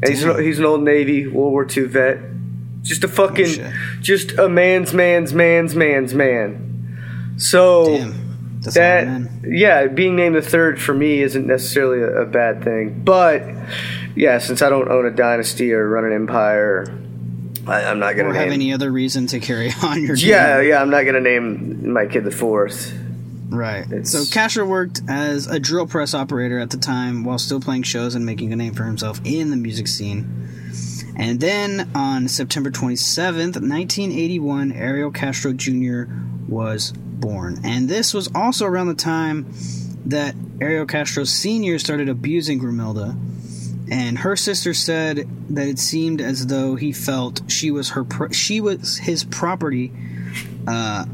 And 0.02 0.08
he's 0.08 0.22
he's 0.22 0.58
an 0.58 0.64
old 0.64 0.82
Navy 0.82 1.26
World 1.26 1.52
War 1.52 1.66
II 1.70 1.84
vet. 1.84 2.18
Just 2.86 3.04
a 3.04 3.08
fucking 3.08 3.46
Oh, 3.60 3.72
just 4.00 4.32
a 4.38 4.48
man's 4.48 4.94
man's 4.94 5.34
man's 5.34 5.74
man's 5.74 6.14
man. 6.14 7.34
So 7.36 7.86
Damn. 7.98 8.26
That's 8.60 8.76
a 8.76 8.80
lot 8.80 9.16
of 9.26 9.42
that 9.42 9.48
yeah, 9.50 9.86
being 9.86 10.16
named 10.16 10.34
the 10.34 10.42
third 10.42 10.80
for 10.80 10.94
me 10.94 11.20
isn't 11.22 11.46
necessarily 11.46 12.00
a, 12.02 12.22
a 12.22 12.26
bad 12.26 12.64
thing. 12.64 13.02
But 13.04 13.42
yeah, 14.16 14.38
since 14.38 14.62
I 14.62 14.68
don't 14.70 14.88
own 14.90 15.04
a 15.06 15.10
dynasty 15.10 15.72
or 15.72 15.88
run 15.88 16.04
an 16.04 16.12
empire, 16.12 16.86
I, 17.66 17.84
I'm 17.84 17.98
not 17.98 18.14
gonna 18.16 18.30
Or 18.30 18.34
have 18.34 18.44
name. 18.46 18.52
any 18.54 18.72
other 18.72 18.90
reason 18.90 19.26
to 19.28 19.40
carry 19.40 19.70
on 19.82 20.02
your 20.02 20.16
yeah, 20.16 20.58
name. 20.58 20.68
yeah, 20.68 20.80
I'm 20.82 20.90
not 20.90 21.04
gonna 21.04 21.20
name 21.20 21.92
my 21.92 22.06
kid 22.06 22.24
the 22.24 22.30
fourth. 22.30 22.92
Right. 23.48 23.84
It's- 23.86 24.10
So 24.10 24.24
Castro 24.32 24.66
worked 24.66 25.02
as 25.08 25.46
a 25.46 25.60
drill 25.60 25.86
press 25.86 26.14
operator 26.14 26.58
at 26.58 26.70
the 26.70 26.76
time 26.78 27.22
while 27.24 27.38
still 27.38 27.60
playing 27.60 27.82
shows 27.84 28.14
and 28.16 28.24
making 28.26 28.52
a 28.52 28.56
name 28.56 28.74
for 28.74 28.84
himself 28.84 29.20
in 29.24 29.50
the 29.50 29.56
music 29.56 29.86
scene. 29.86 30.26
And 31.18 31.40
then 31.40 31.90
on 31.94 32.28
September 32.28 32.70
27th, 32.70 33.56
1981, 33.56 34.72
Ariel 34.72 35.10
Castro 35.10 35.52
Jr. 35.52 36.04
was 36.46 36.92
born. 36.92 37.60
And 37.64 37.88
this 37.88 38.12
was 38.12 38.28
also 38.34 38.66
around 38.66 38.88
the 38.88 38.94
time 38.94 39.46
that 40.06 40.34
Ariel 40.60 40.86
Castro 40.86 41.24
Sr. 41.24 41.78
started 41.78 42.08
abusing 42.08 42.60
Grimilda. 42.60 43.16
And 43.90 44.18
her 44.18 44.36
sister 44.36 44.74
said 44.74 45.28
that 45.50 45.68
it 45.68 45.78
seemed 45.78 46.20
as 46.20 46.46
though 46.46 46.74
he 46.74 46.92
felt 46.92 47.42
she 47.50 47.70
was 47.70 47.90
her 47.90 48.04
pro- 48.04 48.30
she 48.30 48.60
was 48.60 48.98
his 48.98 49.22
property 49.22 49.92
uh, 50.66 51.06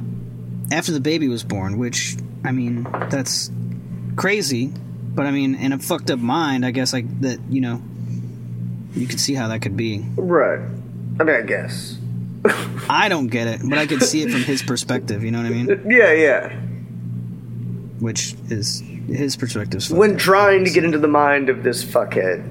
after 0.71 0.93
the 0.93 1.01
baby 1.01 1.29
was 1.29 1.45
born, 1.45 1.77
which 1.77 2.17
I 2.45 2.53
mean 2.53 2.85
that's 3.11 3.51
crazy, 4.17 4.73
but 5.15 5.27
I 5.27 5.33
mean 5.33 5.55
in 5.55 5.73
a 5.73 5.79
fucked 5.79 6.11
up 6.11 6.19
mind, 6.19 6.65
I 6.65 6.71
guess 6.71 6.95
like 6.95 7.21
that 7.21 7.41
you 7.51 7.61
know 7.61 7.83
you 8.95 9.07
can 9.07 9.19
see 9.19 9.35
how 9.35 9.49
that 9.49 9.61
could 9.61 9.77
be. 9.77 10.05
Right. 10.17 10.61
I 11.21 11.25
mean, 11.25 11.37
I 11.37 11.43
guess. 11.43 11.99
I 12.89 13.09
don't 13.09 13.29
get 13.29 13.47
it, 13.47 13.61
but 13.65 13.79
I 13.79 13.87
could 13.87 14.03
see 14.03 14.23
it 14.23 14.31
from 14.31 14.43
his 14.43 14.63
perspective. 14.63 15.23
You 15.23 15.31
know 15.31 15.39
what 15.39 15.47
I 15.47 15.51
mean? 15.51 15.69
Yeah, 15.89 16.13
yeah. 16.13 16.53
Which 18.01 18.35
is 18.51 18.81
his 19.07 19.37
perspective. 19.37 19.89
When 19.91 20.17
trying 20.17 20.65
to 20.65 20.71
get 20.71 20.85
into 20.85 20.99
the 20.99 21.09
mind 21.09 21.49
of 21.49 21.63
this 21.63 21.85
fuckhead. 21.85 22.43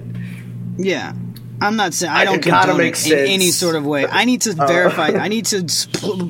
yeah. 0.78 1.14
I'm 1.64 1.76
not 1.76 1.94
saying 1.94 2.12
I 2.12 2.22
I- 2.22 2.26
don't 2.26 2.42
condone 2.42 2.82
it 2.82 2.88
in 2.88 2.96
sense. 2.96 3.30
any 3.30 3.52
sort 3.52 3.76
of 3.76 3.86
way. 3.86 4.08
I 4.08 4.26
need 4.26 4.42
to 4.42 4.56
oh. 4.58 4.66
verify. 4.66 5.08
I 5.20 5.28
need 5.28 5.46
to 5.48 5.64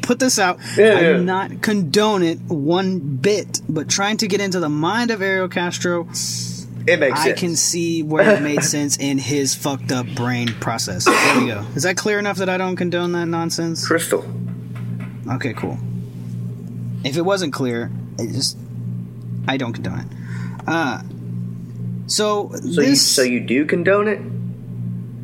put 0.02 0.20
this 0.20 0.38
out. 0.38 0.60
Yeah, 0.76 0.86
I 0.86 0.90
yeah. 0.90 1.14
do 1.14 1.24
not 1.24 1.62
condone 1.62 2.22
it 2.22 2.38
one 2.42 3.00
bit. 3.00 3.62
But 3.70 3.88
trying 3.88 4.18
to 4.18 4.28
get 4.28 4.42
into 4.42 4.60
the 4.60 4.68
mind 4.68 5.10
of 5.10 5.22
Ariel 5.22 5.48
Castro, 5.48 6.10
It 6.92 7.00
makes 7.00 7.20
I 7.20 7.24
sense. 7.26 7.40
can 7.40 7.56
see 7.56 8.04
where 8.04 8.36
it 8.36 8.42
made 8.42 8.64
sense 8.76 8.98
in 8.98 9.18
his 9.18 9.56
fucked 9.56 9.92
up 9.92 10.06
brain 10.14 10.50
process. 10.60 11.06
There 11.06 11.40
we 11.40 11.48
go. 11.48 11.66
Is 11.76 11.84
that 11.84 11.96
clear 11.96 12.20
enough 12.20 12.38
that 12.38 12.50
I 12.50 12.58
don't 12.58 12.76
condone 12.76 13.14
that 13.14 13.28
nonsense? 13.28 13.88
Crystal. 13.88 14.26
Okay, 15.30 15.54
cool. 15.54 15.78
If 17.06 17.16
it 17.16 17.22
wasn't 17.22 17.54
clear, 17.54 17.90
it 18.20 18.34
just 18.34 18.58
I 19.48 19.58
don't 19.58 19.74
condone 19.74 20.00
it. 20.00 20.08
Uh 20.68 21.02
so, 22.08 22.52
So 22.52 22.82
you, 22.82 22.88
this 22.90 23.08
so 23.08 23.22
you 23.22 23.40
do 23.40 23.66
condone 23.66 24.08
it? 24.10 24.20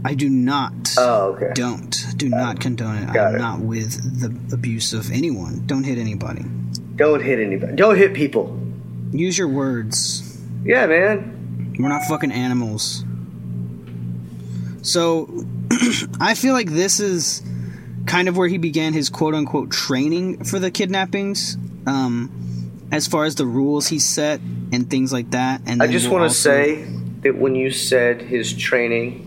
I 0.06 0.14
do 0.14 0.30
not. 0.30 0.72
Oh, 0.98 1.34
okay. 1.34 1.52
Don't 1.54 2.06
do 2.16 2.30
not 2.30 2.62
condone 2.62 2.96
it. 2.98 3.10
I'm 3.10 3.36
it. 3.36 3.40
not 3.40 3.60
with 3.60 4.22
the 4.22 4.56
abuse 4.56 4.94
of 4.94 5.12
anyone. 5.12 5.64
Don't 5.66 5.84
hit 5.84 5.98
anybody. 5.98 6.46
Don't 6.96 7.22
hit 7.22 7.40
anybody. 7.40 7.76
Don't 7.76 7.98
hit 7.98 8.14
people. 8.14 8.58
Use 9.12 9.38
your 9.38 9.50
words. 9.50 10.42
Yeah, 10.64 10.86
man. 10.88 11.34
We're 11.80 11.90
not 11.90 12.04
fucking 12.04 12.32
animals. 12.32 13.04
So, 14.82 15.46
I 16.20 16.34
feel 16.34 16.54
like 16.54 16.72
this 16.72 17.00
is 17.00 17.44
kind 18.06 18.28
of 18.28 18.38
where 18.38 18.48
he 18.48 18.58
began 18.58 18.94
his 18.94 19.10
quote 19.10 19.36
unquote 19.36 19.72
training 19.72 20.44
for 20.46 20.60
the 20.60 20.72
kidnappings. 20.72 21.58
Um, 21.86 22.32
as 22.92 23.08
far 23.08 23.26
as 23.26 23.36
the 23.36 23.46
rules 23.46 23.88
he 23.88 24.00
set 24.00 24.40
and 24.72 24.90
things 24.90 25.12
like 25.12 25.32
that. 25.32 25.62
And 25.66 25.82
I 25.82 25.88
just 25.88 26.10
want 26.10 26.22
to 26.22 26.28
also- 26.28 26.50
say 26.50 26.86
that 27.24 27.38
when 27.38 27.56
you 27.56 27.72
said 27.72 28.22
his 28.22 28.54
training, 28.54 29.24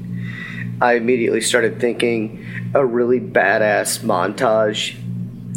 I 0.80 0.94
immediately 0.94 1.40
started 1.40 1.80
thinking 1.80 2.44
a 2.74 2.84
really 2.84 3.20
badass 3.20 3.98
montage 4.00 4.94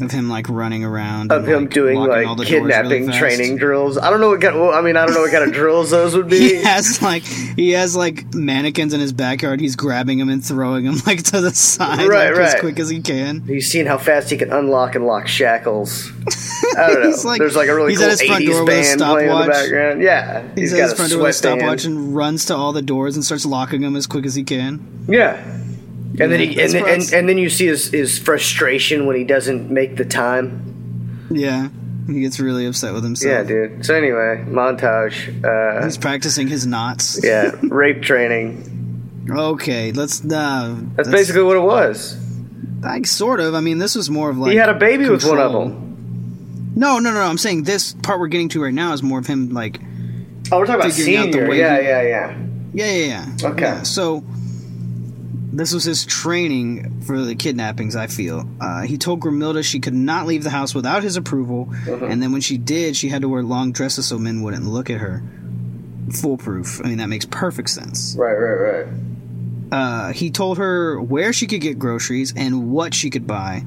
of 0.02 0.12
him 0.12 0.30
like 0.30 0.50
running 0.50 0.84
around, 0.84 1.32
of 1.32 1.44
and, 1.44 1.48
him 1.54 1.62
like, 1.64 1.70
doing 1.74 2.00
like 2.00 2.10
the 2.10 2.24
doors 2.36 2.50
really 2.52 2.72
kidnapping 2.72 3.12
training 3.12 3.58
drills. 3.58 3.98
I 3.98 4.10
don't 4.10 4.20
know 4.22 4.30
what 4.30 4.41
kind. 4.41 4.60
Well, 4.60 4.72
I 4.74 4.82
mean, 4.82 4.98
I 4.98 5.06
don't 5.06 5.14
know 5.16 5.22
what 5.22 5.32
kind 5.32 5.44
of 5.44 5.54
drills 5.54 5.91
those 5.91 6.16
would 6.16 6.30
be. 6.30 6.39
He 6.54 6.62
has 6.64 7.02
like 7.02 7.24
he 7.24 7.72
has 7.72 7.96
like 7.96 8.34
mannequins 8.34 8.94
in 8.94 9.00
his 9.00 9.14
backyard. 9.14 9.60
He's 9.62 9.76
grabbing 9.76 10.18
them 10.20 10.30
and 10.30 10.44
throwing 10.44 10.86
them 10.86 10.96
like 11.06 11.24
to 11.24 11.41
the 11.41 11.52
side, 11.52 12.08
Right, 12.08 12.32
like, 12.32 12.39
as 12.41 12.60
quick 12.60 12.80
as 12.80 12.89
he 12.89 13.02
can. 13.02 13.41
He's 13.41 13.70
seen 13.72 13.86
how 13.86 13.98
fast 13.98 14.30
he 14.30 14.38
can 14.38 14.52
unlock 14.52 14.96
and 14.96 15.06
lock 15.06 15.28
shackles. 15.28 16.12
I 16.78 16.88
don't 16.88 17.02
know. 17.02 17.08
He's 17.10 17.26
like- 17.26 17.39
There's 17.39 17.56
like 17.56 17.68
a 17.70 17.76
really 17.76 17.91
he's 17.91 18.00
cool 18.00 18.06
at 18.08 18.20
his 18.20 18.22
front 18.24 18.44
80s 18.44 18.48
door 18.48 18.64
with 18.64 18.74
a 18.74 18.82
band 18.82 19.00
playing 19.02 19.30
in 19.30 19.36
the 19.36 19.44
stopwatch. 19.44 19.48
background. 19.50 20.02
Yeah, 20.02 20.41
He's, 20.56 20.60
he's 20.72 20.74
at 20.74 20.78
got 20.78 20.84
his 20.84 20.94
front 20.94 21.12
door 21.12 21.22
with 21.22 21.30
a 21.30 21.34
stopwatch 21.34 21.86
and 21.86 22.16
runs 22.16 22.46
to 22.46 22.56
all 22.56 22.74
the 22.74 22.82
doors 22.82 23.16
and 23.16 23.24
starts 23.24 23.46
locking 23.46 23.82
them 23.82 23.96
as 23.96 24.08
quick 24.08 24.26
as 24.26 24.34
he 24.36 24.44
can. 24.44 25.06
Yeah. 25.08 25.41
And 26.20 26.32
then 26.32 26.39
he 26.39 26.55
that's 26.55 26.74
and, 26.76 26.86
and, 26.86 27.14
and 27.14 27.30
then 27.30 27.38
you 27.39 27.49
see 27.49 27.66
his, 27.68 27.88
his 27.89 28.20
frustration 28.20 29.05
when 29.07 29.16
he 29.16 29.24
doesn't 29.24 29.72
make 29.72 29.95
the 29.97 30.05
time. 30.05 31.28
Yeah, 31.32 31.70
he 32.07 32.22
gets 32.22 32.39
really 32.39 32.68
upset 32.68 32.93
with 32.93 33.03
himself. 33.03 33.32
Yeah, 33.32 33.43
dude. 33.43 33.86
So 33.86 33.95
anyway, 33.95 34.45
montage. 34.47 35.43
Uh, 35.43 35.84
He's 35.84 35.97
practicing 35.97 36.47
his 36.47 36.68
knots. 36.68 37.20
yeah, 37.24 37.51
rape 37.64 38.03
training. 38.03 39.26
Okay, 39.30 39.91
let's. 39.91 40.24
Uh, 40.24 40.80
That's, 40.95 41.09
basically 41.09 41.43
what 41.43 41.55
it 41.57 41.61
was. 41.61 42.16
like 42.82 43.07
sort 43.07 43.39
of. 43.39 43.55
I 43.55 43.61
mean, 43.61 43.80
this 43.80 43.95
was 43.95 44.09
more 44.09 44.30
of 44.30 44.38
like 44.38 44.51
he 44.51 44.57
had 44.57 44.70
a 44.70 44.74
baby 44.78 45.09
with 45.09 45.26
one 45.26 45.39
of 45.39 45.51
them. 45.51 46.74
No, 46.76 46.99
no, 46.99 47.09
no, 47.11 47.16
no. 47.16 47.22
I'm 47.22 47.38
saying 47.38 47.64
this 47.64 47.93
part 48.03 48.20
we're 48.20 48.28
getting 48.28 48.49
to 48.49 48.61
right 48.64 48.74
now 48.74 48.93
is 48.93 49.01
more 49.01 49.20
of 49.20 49.26
him 49.28 49.49
like 49.49 49.80
Oh, 50.51 50.59
we're 50.59 50.66
talking 50.66 50.82
about 50.82 50.91
senior. 50.91 51.49
way 51.49 51.57
Yeah, 51.59 51.80
he- 51.80 51.88
yeah, 51.88 52.01
yeah. 52.01 52.38
Yeah, 52.74 52.91
yeah, 52.91 53.26
yeah. 53.41 53.49
Okay. 53.49 53.61
Yeah, 53.64 53.84
so 53.84 54.24
this 55.56 55.74
was 55.74 55.84
his 55.84 56.06
training 56.06 57.01
for 57.01 57.22
the 57.22 57.36
kidnappings. 57.36 57.95
I 57.95 58.08
feel 58.08 58.47
uh, 58.60 58.82
he 58.82 58.97
told 58.97 59.22
Grimilda 59.22 59.64
she 59.64 59.80
could 59.80 59.93
not 59.93 60.26
leave 60.28 60.43
the 60.43 60.49
house 60.49 60.74
without 60.76 61.04
his 61.04 61.16
approval, 61.16 61.70
Uh-huh. 61.72 62.06
and 62.06 62.22
then 62.22 62.32
when 62.32 62.41
she 62.41 62.58
did, 62.58 62.95
she 62.95 63.10
had 63.10 63.22
to 63.22 63.30
wear 63.30 63.43
long 63.43 63.72
dresses 63.72 64.08
so 64.08 64.18
men 64.18 64.41
wouldn't 64.41 64.66
look 64.66 64.89
at 64.89 64.99
her. 64.99 65.24
Foolproof. 66.12 66.82
I 66.84 66.89
mean, 66.89 66.97
that 66.97 67.08
makes 67.08 67.26
perfect 67.26 67.70
sense. 67.70 68.16
Right, 68.18 68.34
right, 68.34 68.54
right. 68.84 68.88
Uh, 69.72 70.12
he 70.14 70.30
told 70.32 70.58
her 70.58 70.99
where 71.01 71.34
she 71.34 71.47
could 71.47 71.62
get 71.62 71.80
groceries 71.80 72.34
and 72.36 72.72
what 72.72 72.93
she 72.93 73.10
could 73.10 73.26
buy. 73.26 73.64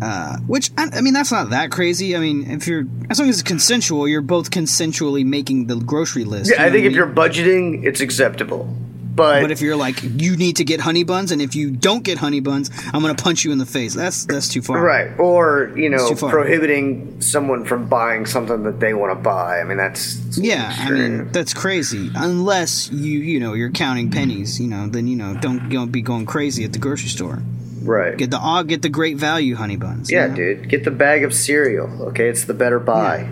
Uh, 0.00 0.38
which 0.46 0.70
I, 0.78 0.88
I 0.94 1.00
mean, 1.00 1.12
that's 1.12 1.30
not 1.32 1.50
that 1.50 1.70
crazy. 1.72 2.16
I 2.16 2.20
mean, 2.20 2.50
if 2.50 2.66
you're 2.68 2.84
as 3.10 3.18
long 3.18 3.28
as 3.28 3.40
it's 3.40 3.48
consensual, 3.48 4.06
you're 4.08 4.20
both 4.22 4.50
consensually 4.50 5.24
making 5.24 5.66
the 5.66 5.76
grocery 5.76 6.24
list. 6.24 6.50
Yeah, 6.52 6.62
I 6.62 6.70
think 6.70 6.84
what 6.84 6.90
if 6.92 6.92
you're 6.94 7.06
budgeting, 7.08 7.84
it's 7.84 8.00
acceptable. 8.00 8.72
But, 9.18 9.42
But 9.42 9.50
if 9.50 9.60
you're 9.60 9.74
like, 9.74 10.00
you 10.02 10.36
need 10.36 10.56
to 10.56 10.64
get 10.64 10.80
honey 10.80 11.02
buns, 11.02 11.32
and 11.32 11.42
if 11.42 11.56
you 11.56 11.72
don't 11.72 12.04
get 12.04 12.18
honey 12.18 12.38
buns, 12.38 12.70
I'm 12.92 13.02
gonna 13.02 13.16
punch 13.16 13.44
you 13.44 13.50
in 13.50 13.58
the 13.58 13.66
face. 13.66 13.92
That's 13.92 14.24
that's 14.26 14.48
too 14.48 14.62
far. 14.62 14.80
right, 14.80 15.10
or 15.18 15.72
you 15.76 15.90
know, 15.90 16.14
prohibiting 16.14 17.20
someone 17.20 17.64
from 17.64 17.88
buying 17.88 18.26
something 18.26 18.62
that 18.62 18.78
they 18.78 18.94
want 18.94 19.10
to 19.10 19.20
buy. 19.20 19.60
I 19.60 19.64
mean, 19.64 19.76
that's 19.76 20.38
Yeah, 20.38 20.72
I 20.78 20.90
mean 20.90 21.32
that's 21.32 21.52
crazy. 21.52 22.12
Unless 22.14 22.92
you 22.92 23.18
you 23.18 23.40
know 23.40 23.54
you're 23.54 23.72
counting 23.72 24.12
pennies, 24.12 24.60
you 24.60 24.68
know, 24.68 24.86
then 24.86 25.08
you 25.08 25.16
know 25.16 25.36
don't 25.40 25.68
don't 25.68 25.90
be 25.90 26.00
going 26.00 26.24
crazy 26.24 26.62
at 26.62 26.72
the 26.72 26.78
grocery 26.78 27.08
store. 27.08 27.42
right. 27.82 28.16
Get 28.16 28.30
the 28.30 28.38
uh, 28.38 28.62
get 28.62 28.82
the 28.82 28.88
great 28.88 29.16
value 29.16 29.56
honey 29.56 29.76
buns. 29.76 30.12
you 30.12 30.18
yeah, 30.18 30.28
know? 30.28 30.36
dude, 30.36 30.68
get 30.68 30.84
the 30.84 30.92
bag 30.92 31.24
of 31.24 31.34
cereal. 31.34 32.04
Okay, 32.10 32.28
it's 32.28 32.44
the 32.44 32.54
better 32.54 32.78
buy. 32.78 33.28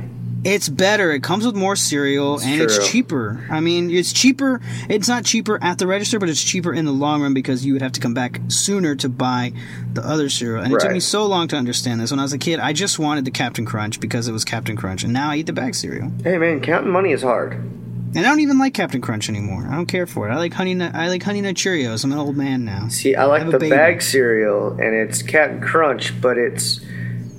It's 0.47 0.68
better. 0.68 1.12
It 1.12 1.22
comes 1.22 1.44
with 1.44 1.57
more 1.57 1.74
cereal 1.74 2.40
and 2.40 2.57
true. 2.57 2.64
it's 2.64 2.88
cheaper. 2.88 3.44
I 3.51 3.61
mean, 3.61 3.90
it's 3.90 4.12
cheaper. 4.12 4.61
It's 4.88 5.09
not 5.09 5.24
cheaper 5.24 5.62
at 5.62 5.78
the 5.78 5.86
register, 5.86 6.20
but 6.20 6.28
it's 6.28 6.42
cheaper 6.42 6.72
in 6.72 6.84
the 6.84 6.92
long 6.92 7.22
run 7.22 7.34
because 7.34 7.66
you 7.66 7.72
would 7.72 7.82
have 7.82 7.92
to 7.92 8.01
come 8.01 8.14
back 8.14 8.40
sooner 8.49 8.94
to 8.97 9.09
buy 9.09 9.53
the 9.92 10.07
other 10.07 10.28
cereal. 10.28 10.62
And 10.62 10.72
it 10.72 10.80
took 10.80 10.92
me 10.92 11.01
so 11.01 11.26
long 11.26 11.49
to 11.49 11.57
understand 11.57 12.01
this. 12.01 12.12
When 12.12 12.20
I 12.20 12.22
was 12.22 12.32
a 12.32 12.38
kid, 12.38 12.61
I 12.61 12.72
just 12.72 12.99
wanted 12.99 13.24
the 13.24 13.32
Captain 13.32 13.66
Crunch 13.66 13.99
because 13.99 14.28
it 14.28 14.32
was 14.32 14.44
Captain 14.44 14.76
Crunch, 14.76 15.03
and 15.03 15.12
now 15.12 15.30
I 15.30 15.36
eat 15.36 15.47
the 15.47 15.53
bag 15.53 15.74
cereal. 15.74 16.12
Hey, 16.22 16.38
man, 16.38 16.61
counting 16.61 16.92
money 16.92 17.11
is 17.11 17.22
hard. 17.22 17.55
And 17.55 18.18
I 18.18 18.30
don't 18.30 18.40
even 18.40 18.59
like 18.59 18.72
Captain 18.72 19.01
Crunch 19.01 19.28
anymore. 19.28 19.66
I 19.68 19.74
don't 19.74 19.86
care 19.86 20.07
for 20.07 20.28
it. 20.28 20.32
I 20.32 20.36
like 20.36 20.53
honey. 20.55 20.74
Nut, 20.74 20.94
I 20.94 21.09
like 21.09 21.22
honey 21.22 21.40
nut 21.40 21.57
Cheerios. 21.57 22.05
I'm 22.05 22.12
an 22.12 22.18
old 22.18 22.36
man 22.36 22.64
now. 22.64 22.88
See, 22.88 23.14
I 23.14 23.24
like 23.24 23.42
a 23.42 23.51
the 23.51 23.59
baby. 23.59 23.70
bag 23.76 24.01
cereal, 24.01 24.72
and 24.72 24.94
it's 24.94 25.22
Captain 25.22 25.61
Crunch, 25.61 26.18
but 26.20 26.38
it's 26.38 26.80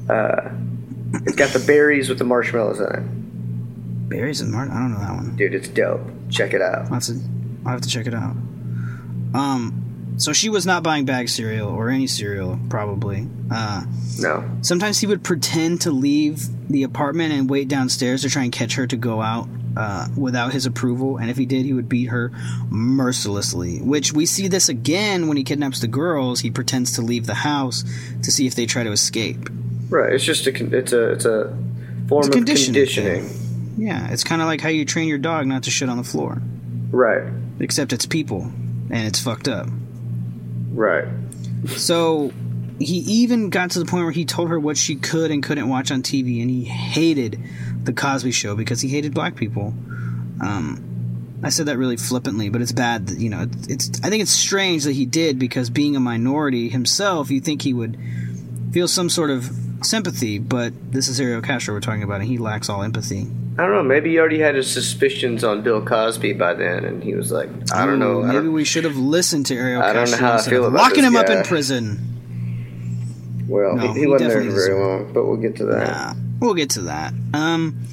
uh, 0.10 0.52
it's 1.26 1.36
got 1.36 1.52
the 1.54 1.64
berries 1.66 2.10
with 2.10 2.18
the 2.20 2.24
marshmallows 2.26 2.80
in 2.80 2.86
it. 2.86 4.10
Berries 4.10 4.42
and 4.42 4.52
Martin. 4.52 4.74
I 4.74 4.80
don't 4.80 4.94
know 4.94 5.00
that 5.00 5.16
one. 5.16 5.36
Dude, 5.36 5.54
it's 5.54 5.68
dope. 5.68 6.02
Check 6.30 6.54
it 6.54 6.62
out. 6.62 6.86
I'll 6.86 6.94
have 6.94 7.04
to, 7.04 7.20
I'll 7.66 7.72
have 7.74 7.82
to 7.82 7.90
check 7.90 8.08
it 8.08 8.14
out. 8.14 8.36
Um, 9.34 10.16
so 10.18 10.34
she 10.34 10.50
was 10.50 10.66
not 10.66 10.82
buying 10.84 11.06
bag 11.06 11.30
cereal 11.30 11.70
or 11.70 11.90
any 11.90 12.08
cereal, 12.08 12.60
probably. 12.70 13.28
Uh, 13.52 13.84
No, 14.20 14.50
sometimes 14.62 15.00
he 15.00 15.08
would 15.08 15.24
pretend 15.24 15.82
to 15.82 15.92
leave 15.92 16.48
the 16.70 16.84
apartment 16.84 17.34
and 17.34 17.50
wait 17.50 17.68
downstairs 17.68 18.22
to 18.24 18.30
try 18.30 18.44
and 18.44 18.52
catch 18.52 18.76
her 18.76 18.88
to 18.88 18.96
go 18.98 19.22
out 19.22 19.48
uh, 19.78 20.08
without 20.18 20.54
his 20.54 20.66
approval. 20.66 21.18
And 21.18 21.30
if 21.30 21.38
he 21.38 21.46
did, 21.46 21.66
he 21.66 21.74
would 21.74 21.88
beat 21.88 22.06
her 22.06 22.32
mercilessly. 22.70 23.80
Which 23.80 24.12
we 24.14 24.26
see 24.26 24.48
this 24.48 24.70
again 24.70 25.28
when 25.28 25.38
he 25.38 25.44
kidnaps 25.44 25.82
the 25.82 25.88
girls. 25.88 26.40
He 26.40 26.50
pretends 26.50 26.94
to 26.94 27.02
leave 27.02 27.26
the 27.28 27.36
house 27.36 27.84
to 28.24 28.32
see 28.32 28.48
if 28.48 28.56
they 28.56 28.66
try 28.66 28.84
to 28.84 28.92
escape. 28.92 29.50
Right. 29.90 30.14
It's 30.14 30.24
just 30.24 30.48
a 30.48 30.52
con- 30.52 30.74
it's 30.74 30.94
a 30.94 31.12
it's 31.12 31.26
a 31.26 31.56
form 32.08 32.20
It's 32.20 32.28
of 32.30 32.34
conditioning. 32.34 32.74
conditioning. 32.74 33.30
Yeah, 33.78 34.12
it's 34.12 34.24
kind 34.24 34.42
of 34.42 34.48
like 34.48 34.62
how 34.62 34.70
you 34.70 34.86
train 34.86 35.08
your 35.08 35.18
dog 35.20 35.46
not 35.48 35.64
to 35.64 35.72
shit 35.72 35.88
on 35.90 35.98
the 35.98 36.04
floor, 36.04 36.42
Right, 36.92 37.32
except 37.60 37.94
it's 37.94 38.06
people 38.08 38.42
and 38.90 39.08
it's 39.08 39.20
fucked 39.20 39.48
up. 39.48 39.68
right. 40.72 41.06
So 41.68 42.32
he 42.80 42.98
even 43.24 43.50
got 43.50 43.72
to 43.72 43.80
the 43.80 43.86
point 43.86 44.04
where 44.04 44.12
he 44.12 44.26
told 44.26 44.50
her 44.50 44.60
what 44.60 44.78
she 44.78 44.96
could 44.96 45.32
and 45.32 45.42
couldn't 45.44 45.68
watch 45.68 45.92
on 45.92 46.02
TV, 46.04 46.42
and 46.42 46.50
he 46.50 46.64
hated 46.64 47.40
the 47.84 47.94
Cosby 47.94 48.32
Show 48.32 48.56
because 48.56 48.82
he 48.82 48.90
hated 48.90 49.14
black 49.14 49.36
people. 49.36 49.74
Um, 50.42 50.84
I 51.44 51.50
said 51.50 51.66
that 51.68 51.78
really 51.78 51.98
flippantly, 51.98 52.50
but 52.50 52.62
it's 52.62 52.72
bad. 52.72 53.08
That, 53.08 53.20
you 53.20 53.30
know, 53.30 53.42
it's, 53.44 53.68
it's. 53.68 54.02
I 54.04 54.10
think 54.10 54.22
it's 54.24 54.32
strange 54.32 54.84
that 54.86 54.94
he 54.94 55.06
did 55.06 55.38
because 55.40 55.70
being 55.70 55.96
a 55.96 56.00
minority 56.00 56.70
himself, 56.70 57.30
you 57.32 57.40
think 57.42 57.62
he 57.64 57.74
would 57.74 57.98
feel 58.72 58.88
some 58.88 59.10
sort 59.10 59.30
of 59.32 59.50
sympathy, 59.84 60.40
but 60.40 60.74
this 60.92 61.08
is 61.08 61.20
Ariel 61.20 61.42
Castro 61.42 61.74
we're 61.74 61.82
talking 61.82 62.04
about, 62.04 62.22
and 62.22 62.30
he 62.30 62.38
lacks 62.38 62.70
all 62.70 62.84
empathy. 62.84 63.28
I 63.60 63.64
don't 63.64 63.72
know. 63.74 63.84
Maybe 63.84 64.12
he 64.12 64.20
already 64.20 64.40
had 64.40 64.56
his 64.56 64.72
suspicions 64.72 65.44
on 65.44 65.64
Bill 65.64 65.84
Cosby 65.84 66.34
by 66.34 66.54
then, 66.54 66.86
and 66.86 67.04
he 67.04 67.16
was 67.16 67.32
like, 67.32 67.50
I 67.74 67.86
don't 67.86 68.00
know. 68.00 68.20
Ooh, 68.20 68.24
I 68.24 68.28
Maybe 68.28 68.38
don't, 68.46 68.54
we 68.54 68.64
should 68.64 68.84
have 68.84 68.98
listened 68.98 69.48
to 69.48 69.56
Ariel 69.56 69.82
I 69.82 69.94
don't 69.94 70.10
know 70.12 70.18
how 70.18 70.34
I 70.34 70.42
feel 70.42 70.66
about 70.66 70.78
locking 70.78 71.04
him 71.04 71.16
up 71.16 71.30
in 71.30 71.44
prison. 71.44 73.46
well, 73.48 73.76
No, 73.76 73.94
he, 73.94 74.02
he 74.02 74.08
wasn't 74.08 74.30
there 74.32 74.42
for 74.44 74.50
very 74.50 74.64
is- 74.74 74.80
long, 74.80 75.14
but 75.14 75.26
we'll 75.26 75.38
get 75.38 75.56
to 75.58 75.66
that. 75.66 75.88
Nah, 75.88 76.14
we'll 76.40 76.54
get 76.54 76.72
to 76.72 76.82
that. 76.84 77.14
Um, 77.34 77.84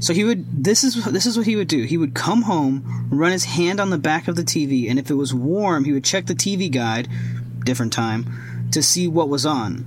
so 0.00 0.12
he 0.12 0.24
would. 0.24 0.64
This 0.64 0.84
is 0.84 1.04
this 1.06 1.26
is 1.26 1.36
what 1.36 1.46
he 1.46 1.56
would 1.56 1.68
do. 1.68 1.84
He 1.84 1.96
would 1.96 2.14
come 2.14 2.42
home, 2.42 3.08
run 3.10 3.32
his 3.32 3.44
hand 3.44 3.80
on 3.80 3.90
the 3.90 3.98
back 3.98 4.28
of 4.28 4.36
the 4.36 4.42
TV, 4.42 4.90
and 4.90 4.98
if 4.98 5.10
it 5.10 5.14
was 5.14 5.32
warm, 5.32 5.84
he 5.84 5.92
would 5.92 6.04
check 6.04 6.26
the 6.26 6.34
TV 6.34 6.70
guide, 6.70 7.08
different 7.64 7.92
time, 7.92 8.68
to 8.72 8.82
see 8.82 9.08
what 9.08 9.28
was 9.28 9.46
on. 9.46 9.86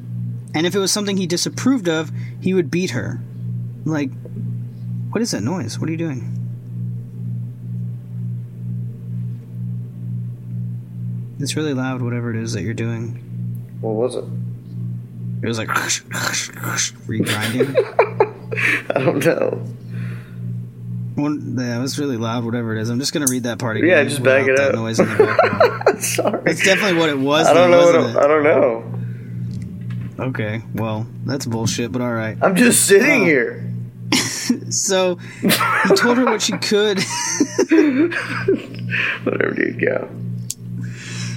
And 0.54 0.66
if 0.66 0.76
it 0.76 0.80
was 0.80 0.91
something 0.91 1.18
he 1.18 1.28
disapproved 1.28 1.88
of, 1.88 2.12
he 2.41 2.54
would 2.54 2.72
beat 2.72 2.91
her. 2.91 3.22
Like, 3.86 4.12
what 5.12 5.22
is 5.22 5.32
that 5.32 5.41
noise? 5.41 5.80
What 5.80 5.89
are 5.89 5.91
you 5.91 5.97
doing? 5.97 6.36
It's 11.39 11.56
really 11.56 11.74
loud, 11.74 12.02
whatever 12.02 12.32
it 12.32 12.36
is 12.36 12.54
that 12.54 12.64
you're 12.64 12.74
doing. 12.74 13.24
What 13.80 13.91
was 13.91 14.16
it? 14.16 14.26
It 15.41 15.47
was 15.47 15.58
like, 15.58 15.70
were 17.08 17.14
you 17.14 17.24
grinding? 17.24 17.76
I 18.89 19.00
don't 19.00 19.26
know. 19.26 19.64
One, 21.16 21.56
yeah, 21.58 21.78
it 21.78 21.82
was 21.82 21.97
really 21.97 22.18
loud, 22.18 22.43
whatever 22.43 22.76
it 22.76 22.82
is. 22.82 22.89
I'm 22.89 23.00
just 23.00 23.14
gonna 23.14 23.28
read 23.30 23.43
that 23.43 23.58
part 23.58 23.78
again. 23.78 23.89
Yeah, 23.89 24.04
just 24.04 24.22
back 24.22 24.45
without 24.45 24.70
it 24.70 24.70
up. 24.70 24.76
Noise 24.76 25.00
in 25.00 25.10
the 25.10 25.16
background. 25.16 26.04
Sorry. 26.04 26.41
It's 26.45 26.64
definitely 26.64 27.00
what 27.00 27.10
it 27.10 27.20
was. 27.20 27.47
I 27.47 27.54
don't 27.54 27.72
though, 27.72 27.78
know. 27.80 27.86
What 27.86 27.95
wasn't 27.95 28.18
I 28.18 28.28
don't 28.28 28.43
know. 28.43 28.99
Okay, 30.20 30.61
well, 30.76 31.07
that's 31.26 31.45
bullshit, 31.45 31.91
but 31.91 32.01
all 32.01 32.11
right. 32.13 32.38
I'm 32.41 32.55
just 32.55 32.86
sitting 32.86 33.22
Oh. 33.22 33.26
here. 33.26 33.65
So 34.72 35.15
he 35.41 35.49
told 35.95 36.17
her 36.17 36.26
what 36.26 36.41
she 36.41 36.53
could. 36.57 36.99
Whatever, 39.24 39.53
dude. 39.55 39.80
Go. 39.80 40.09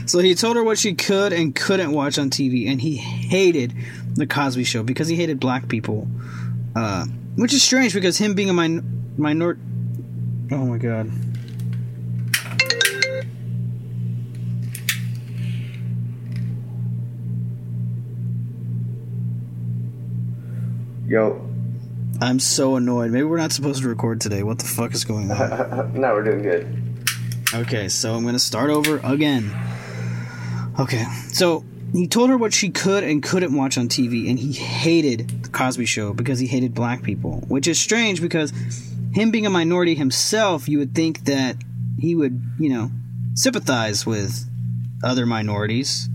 So 0.06 0.18
he 0.20 0.34
told 0.34 0.56
her 0.56 0.64
what 0.64 0.78
she 0.78 0.94
could 0.94 1.32
and 1.34 1.54
couldn't 1.54 1.92
watch 1.92 2.18
on 2.18 2.30
TV, 2.30 2.70
and 2.70 2.80
he 2.80 2.96
hated 2.96 3.74
the 4.14 4.26
Cosby 4.26 4.64
Show 4.64 4.82
because 4.82 5.08
he 5.08 5.16
hated 5.16 5.38
black 5.40 5.68
people, 5.68 6.08
uh, 6.74 7.04
which 7.36 7.52
is 7.52 7.62
strange 7.62 7.92
because 7.94 8.16
him 8.18 8.34
being 8.34 8.48
a 8.50 8.54
min- 8.54 9.12
minor. 9.18 9.58
Oh 10.50 10.64
my 10.66 10.78
god. 10.78 11.10
Yo. 21.12 21.46
I'm 22.22 22.40
so 22.40 22.76
annoyed. 22.76 23.10
Maybe 23.10 23.24
we're 23.24 23.36
not 23.36 23.52
supposed 23.52 23.82
to 23.82 23.88
record 23.90 24.22
today. 24.22 24.42
What 24.42 24.58
the 24.58 24.64
fuck 24.64 24.94
is 24.94 25.04
going 25.04 25.30
on? 25.30 25.92
now 26.00 26.14
we're 26.14 26.22
doing 26.22 26.40
good. 26.40 27.04
Okay, 27.52 27.90
so 27.90 28.14
I'm 28.14 28.24
gonna 28.24 28.38
start 28.38 28.70
over 28.70 28.98
again. 29.04 29.54
Okay, 30.80 31.04
so 31.28 31.66
he 31.92 32.08
told 32.08 32.30
her 32.30 32.38
what 32.38 32.54
she 32.54 32.70
could 32.70 33.04
and 33.04 33.22
couldn't 33.22 33.54
watch 33.54 33.76
on 33.76 33.90
TV, 33.90 34.30
and 34.30 34.38
he 34.38 34.54
hated 34.54 35.28
the 35.42 35.50
Cosby 35.50 35.84
Show 35.84 36.14
because 36.14 36.38
he 36.38 36.46
hated 36.46 36.72
black 36.72 37.02
people, 37.02 37.44
which 37.46 37.68
is 37.68 37.78
strange 37.78 38.22
because 38.22 38.50
him 39.12 39.30
being 39.30 39.44
a 39.44 39.50
minority 39.50 39.94
himself, 39.94 40.66
you 40.66 40.78
would 40.78 40.94
think 40.94 41.26
that 41.26 41.56
he 41.98 42.14
would, 42.14 42.42
you 42.58 42.70
know, 42.70 42.90
sympathize 43.34 44.06
with 44.06 44.48
other 45.04 45.26
minorities. 45.26 46.08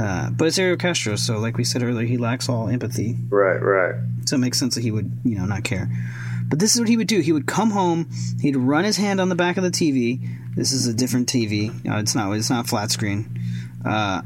Uh, 0.00 0.30
but 0.30 0.46
it's 0.46 0.58
Ariel 0.58 0.76
Castro, 0.76 1.16
so 1.16 1.38
like 1.38 1.56
we 1.56 1.64
said 1.64 1.82
earlier, 1.82 2.06
he 2.06 2.16
lacks 2.16 2.48
all 2.48 2.68
empathy. 2.68 3.16
Right, 3.28 3.60
right. 3.60 3.96
So 4.26 4.36
it 4.36 4.38
makes 4.38 4.58
sense 4.58 4.74
that 4.76 4.82
he 4.82 4.90
would, 4.90 5.10
you 5.24 5.36
know, 5.36 5.44
not 5.44 5.64
care. 5.64 5.88
But 6.48 6.60
this 6.60 6.74
is 6.74 6.80
what 6.80 6.88
he 6.88 6.96
would 6.96 7.08
do. 7.08 7.20
He 7.20 7.32
would 7.32 7.46
come 7.46 7.70
home, 7.70 8.08
he'd 8.40 8.56
run 8.56 8.84
his 8.84 8.96
hand 8.96 9.20
on 9.20 9.28
the 9.28 9.34
back 9.34 9.56
of 9.56 9.64
the 9.64 9.70
TV. 9.70 10.20
This 10.54 10.72
is 10.72 10.86
a 10.86 10.94
different 10.94 11.28
TV. 11.28 11.70
Uh, 11.88 11.98
it's 11.98 12.14
not. 12.14 12.32
It's 12.32 12.50
not 12.50 12.68
flat 12.68 12.90
screen. 12.90 13.40
Uh, 13.84 14.22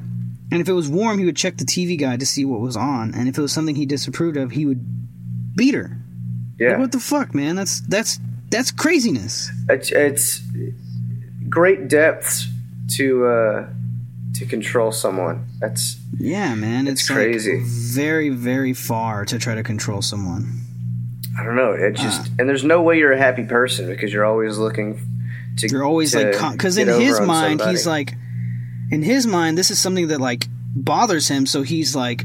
and 0.50 0.60
if 0.60 0.68
it 0.68 0.72
was 0.72 0.88
warm, 0.88 1.18
he 1.18 1.24
would 1.24 1.36
check 1.36 1.56
the 1.56 1.64
TV 1.64 1.98
guide 1.98 2.20
to 2.20 2.26
see 2.26 2.44
what 2.44 2.60
was 2.60 2.76
on. 2.76 3.14
And 3.14 3.28
if 3.28 3.38
it 3.38 3.40
was 3.42 3.52
something 3.52 3.74
he 3.74 3.86
disapproved 3.86 4.36
of, 4.36 4.50
he 4.50 4.66
would 4.66 5.56
beat 5.56 5.74
her. 5.74 5.98
Yeah. 6.58 6.70
Like, 6.70 6.78
what 6.78 6.92
the 6.92 7.00
fuck, 7.00 7.34
man? 7.34 7.56
That's 7.56 7.80
that's 7.82 8.20
that's 8.50 8.70
craziness. 8.70 9.50
it's, 9.68 9.90
it's 9.90 10.42
great 11.48 11.88
depths 11.88 12.48
to 12.96 13.26
uh, 13.26 13.68
to 14.34 14.46
control 14.46 14.92
someone. 14.92 15.46
That's 15.58 15.96
Yeah, 16.18 16.54
man. 16.54 16.86
It's, 16.86 17.02
It's 17.02 17.10
like, 17.10 17.16
crazy. 17.16 17.62
very, 17.64 18.30
very 18.30 18.72
far 18.72 19.24
to 19.26 19.38
try 19.38 19.54
to 19.54 19.62
control 19.62 20.02
someone. 20.02 20.60
I 21.38 21.44
don't 21.44 21.56
know. 21.56 21.72
It 21.72 21.94
just 21.94 22.22
ah. 22.22 22.34
and 22.38 22.48
there's 22.48 22.64
no 22.64 22.82
way 22.82 22.98
you're 22.98 23.12
a 23.12 23.18
happy 23.18 23.44
person 23.44 23.88
because 23.88 24.12
you're 24.12 24.24
always 24.24 24.58
looking 24.58 25.00
to. 25.58 25.68
You're 25.68 25.84
always 25.84 26.12
to 26.12 26.30
like, 26.30 26.52
because 26.52 26.76
in 26.76 26.88
his 26.88 27.20
mind, 27.20 27.60
somebody. 27.60 27.70
he's 27.70 27.86
like, 27.86 28.14
in 28.90 29.02
his 29.02 29.26
mind, 29.26 29.56
this 29.56 29.70
is 29.70 29.78
something 29.78 30.08
that 30.08 30.20
like 30.20 30.46
bothers 30.74 31.28
him. 31.28 31.46
So 31.46 31.62
he's 31.62 31.96
like, 31.96 32.24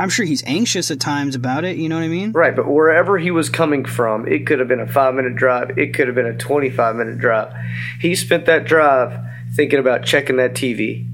I'm 0.00 0.08
sure 0.08 0.26
he's 0.26 0.42
anxious 0.46 0.90
at 0.90 0.98
times 0.98 1.36
about 1.36 1.64
it. 1.64 1.76
You 1.76 1.88
know 1.88 1.96
what 1.96 2.04
I 2.04 2.08
mean? 2.08 2.32
Right, 2.32 2.54
but 2.54 2.68
wherever 2.68 3.18
he 3.18 3.30
was 3.30 3.48
coming 3.48 3.84
from, 3.84 4.26
it 4.26 4.46
could 4.46 4.58
have 4.58 4.66
been 4.66 4.80
a 4.80 4.88
five 4.88 5.14
minute 5.14 5.36
drive. 5.36 5.78
It 5.78 5.94
could 5.94 6.08
have 6.08 6.16
been 6.16 6.26
a 6.26 6.36
25 6.36 6.96
minute 6.96 7.18
drive. 7.18 7.54
He 8.00 8.16
spent 8.16 8.46
that 8.46 8.64
drive 8.64 9.16
thinking 9.54 9.78
about 9.78 10.04
checking 10.04 10.36
that 10.36 10.54
TV. 10.54 11.06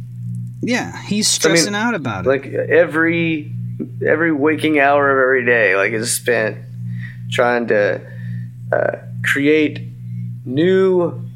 Yeah, 0.62 1.00
he's 1.02 1.28
stressing 1.28 1.74
out 1.74 1.94
about 1.94 2.26
it. 2.26 2.28
Like 2.28 2.46
every 2.46 3.52
every 4.06 4.32
waking 4.32 4.78
hour 4.78 5.10
of 5.10 5.22
every 5.22 5.46
day, 5.46 5.76
like 5.76 5.92
is 5.92 6.14
spent 6.14 6.58
trying 7.30 7.68
to 7.68 8.00
uh, 8.72 8.96
create 9.24 9.80
new 10.44 11.26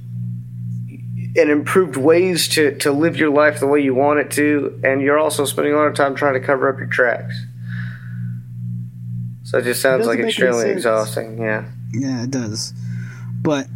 and 1.37 1.51
improved 1.51 1.97
ways 1.97 2.49
to, 2.49 2.77
to 2.79 2.93
live 2.93 3.16
your 3.16 3.31
life 3.31 3.61
the 3.61 3.66
way 3.66 3.81
you 3.81 3.95
want 3.95 4.20
it 4.20 4.31
to, 4.33 4.81
and 4.85 5.01
you're 5.03 5.18
also 5.18 5.45
spending 5.45 5.72
a 5.72 5.77
lot 5.77 5.87
of 5.87 5.95
time 5.95 6.14
trying 6.14 6.35
to 6.35 6.41
cover 6.41 6.68
up 6.68 6.79
your 6.79 6.87
tracks. 6.87 7.35
So 9.45 9.59
it 9.59 9.64
just 9.64 9.83
sounds 9.83 10.07
doesn't 10.07 10.18
like 10.18 10.27
extremely 10.27 10.70
exhausting. 10.70 11.39
Yeah. 11.39 11.64
Yeah, 11.93 12.25
it 12.25 12.31
does. 12.31 12.72
But 13.43 13.66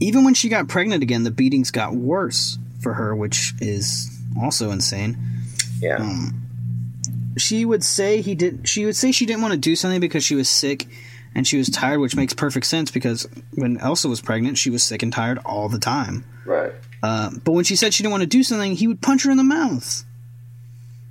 even 0.00 0.24
when 0.24 0.34
she 0.34 0.48
got 0.48 0.68
pregnant 0.68 1.02
again, 1.02 1.24
the 1.24 1.30
beatings 1.30 1.70
got 1.70 1.94
worse 1.94 2.58
for 2.80 2.94
her, 2.94 3.14
which 3.16 3.54
is 3.60 4.15
also 4.40 4.70
insane. 4.70 5.16
Yeah. 5.80 5.96
Um, 5.96 6.42
She 7.38 7.64
would 7.64 7.84
say 7.84 8.22
he 8.22 8.34
did. 8.34 8.66
She 8.68 8.84
would 8.86 8.96
say 8.96 9.12
she 9.12 9.26
didn't 9.26 9.42
want 9.42 9.52
to 9.52 9.58
do 9.58 9.76
something 9.76 10.00
because 10.00 10.24
she 10.24 10.34
was 10.34 10.48
sick 10.48 10.86
and 11.34 11.46
she 11.46 11.58
was 11.58 11.68
tired, 11.68 11.98
which 12.00 12.16
makes 12.16 12.32
perfect 12.32 12.64
sense 12.66 12.90
because 12.90 13.28
when 13.54 13.76
Elsa 13.78 14.08
was 14.08 14.22
pregnant, 14.22 14.56
she 14.56 14.70
was 14.70 14.82
sick 14.82 15.02
and 15.02 15.12
tired 15.12 15.38
all 15.44 15.68
the 15.68 15.78
time. 15.78 16.24
right. 16.46 16.72
Uh, 17.02 17.30
but 17.44 17.52
when 17.52 17.62
she 17.64 17.76
said 17.76 17.92
she 17.92 18.02
didn't 18.02 18.12
want 18.12 18.22
to 18.22 18.26
do 18.26 18.42
something, 18.42 18.74
he 18.74 18.86
would 18.88 19.02
punch 19.02 19.24
her 19.24 19.30
in 19.30 19.36
the 19.36 19.44
mouth. 19.44 20.02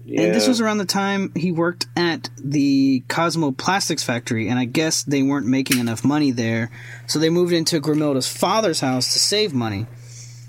Yeah. 0.03 0.21
And 0.23 0.35
this 0.35 0.47
was 0.47 0.59
around 0.59 0.79
the 0.79 0.85
time 0.85 1.31
he 1.35 1.51
worked 1.51 1.85
at 1.95 2.29
the 2.37 3.03
Cosmo 3.07 3.51
Plastics 3.51 4.03
factory, 4.03 4.49
and 4.49 4.59
I 4.59 4.65
guess 4.65 5.03
they 5.03 5.21
weren't 5.23 5.47
making 5.47 5.77
enough 5.79 6.03
money 6.03 6.31
there, 6.31 6.69
so 7.07 7.17
they 7.19 7.29
moved 7.29 7.53
into 7.53 7.79
Grimilda's 7.79 8.27
father's 8.27 8.81
house 8.81 9.13
to 9.13 9.19
save 9.19 9.53
money. 9.53 9.85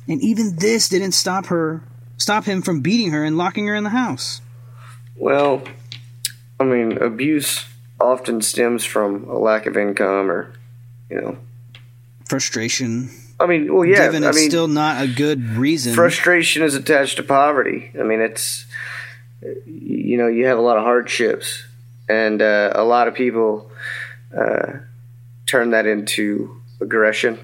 And 0.08 0.20
even 0.22 0.56
this 0.56 0.88
didn't 0.88 1.12
stop 1.12 1.46
her, 1.46 1.82
stop 2.16 2.44
him 2.44 2.62
from 2.62 2.80
beating 2.80 3.10
her 3.12 3.24
and 3.24 3.36
locking 3.36 3.66
her 3.66 3.74
in 3.74 3.84
the 3.84 3.90
house. 3.90 4.40
Well, 5.16 5.62
I 6.60 6.64
mean, 6.64 6.98
abuse 6.98 7.66
often 8.00 8.42
stems 8.42 8.84
from 8.84 9.24
a 9.24 9.38
lack 9.38 9.66
of 9.66 9.76
income 9.76 10.30
or, 10.30 10.52
you 11.10 11.20
know. 11.20 11.38
Frustration, 12.26 13.10
I 13.38 13.46
mean, 13.46 13.72
well, 13.72 13.84
yeah. 13.84 14.06
given 14.06 14.24
I 14.24 14.32
mean, 14.32 14.48
still 14.48 14.68
not 14.68 15.02
a 15.02 15.06
good 15.06 15.42
reason. 15.56 15.94
frustration 15.94 16.62
is 16.62 16.74
attached 16.74 17.16
to 17.16 17.22
poverty. 17.22 17.90
I 17.98 18.02
mean, 18.02 18.20
it's, 18.20 18.64
you 19.66 20.16
know, 20.16 20.26
you 20.26 20.46
have 20.46 20.58
a 20.58 20.62
lot 20.62 20.78
of 20.78 20.84
hardships, 20.84 21.64
and 22.08 22.40
uh, 22.40 22.72
a 22.74 22.84
lot 22.84 23.08
of 23.08 23.14
people 23.14 23.70
uh, 24.36 24.78
turn 25.44 25.70
that 25.70 25.86
into 25.86 26.60
aggression. 26.80 27.38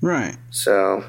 right. 0.00 0.36
So, 0.50 1.04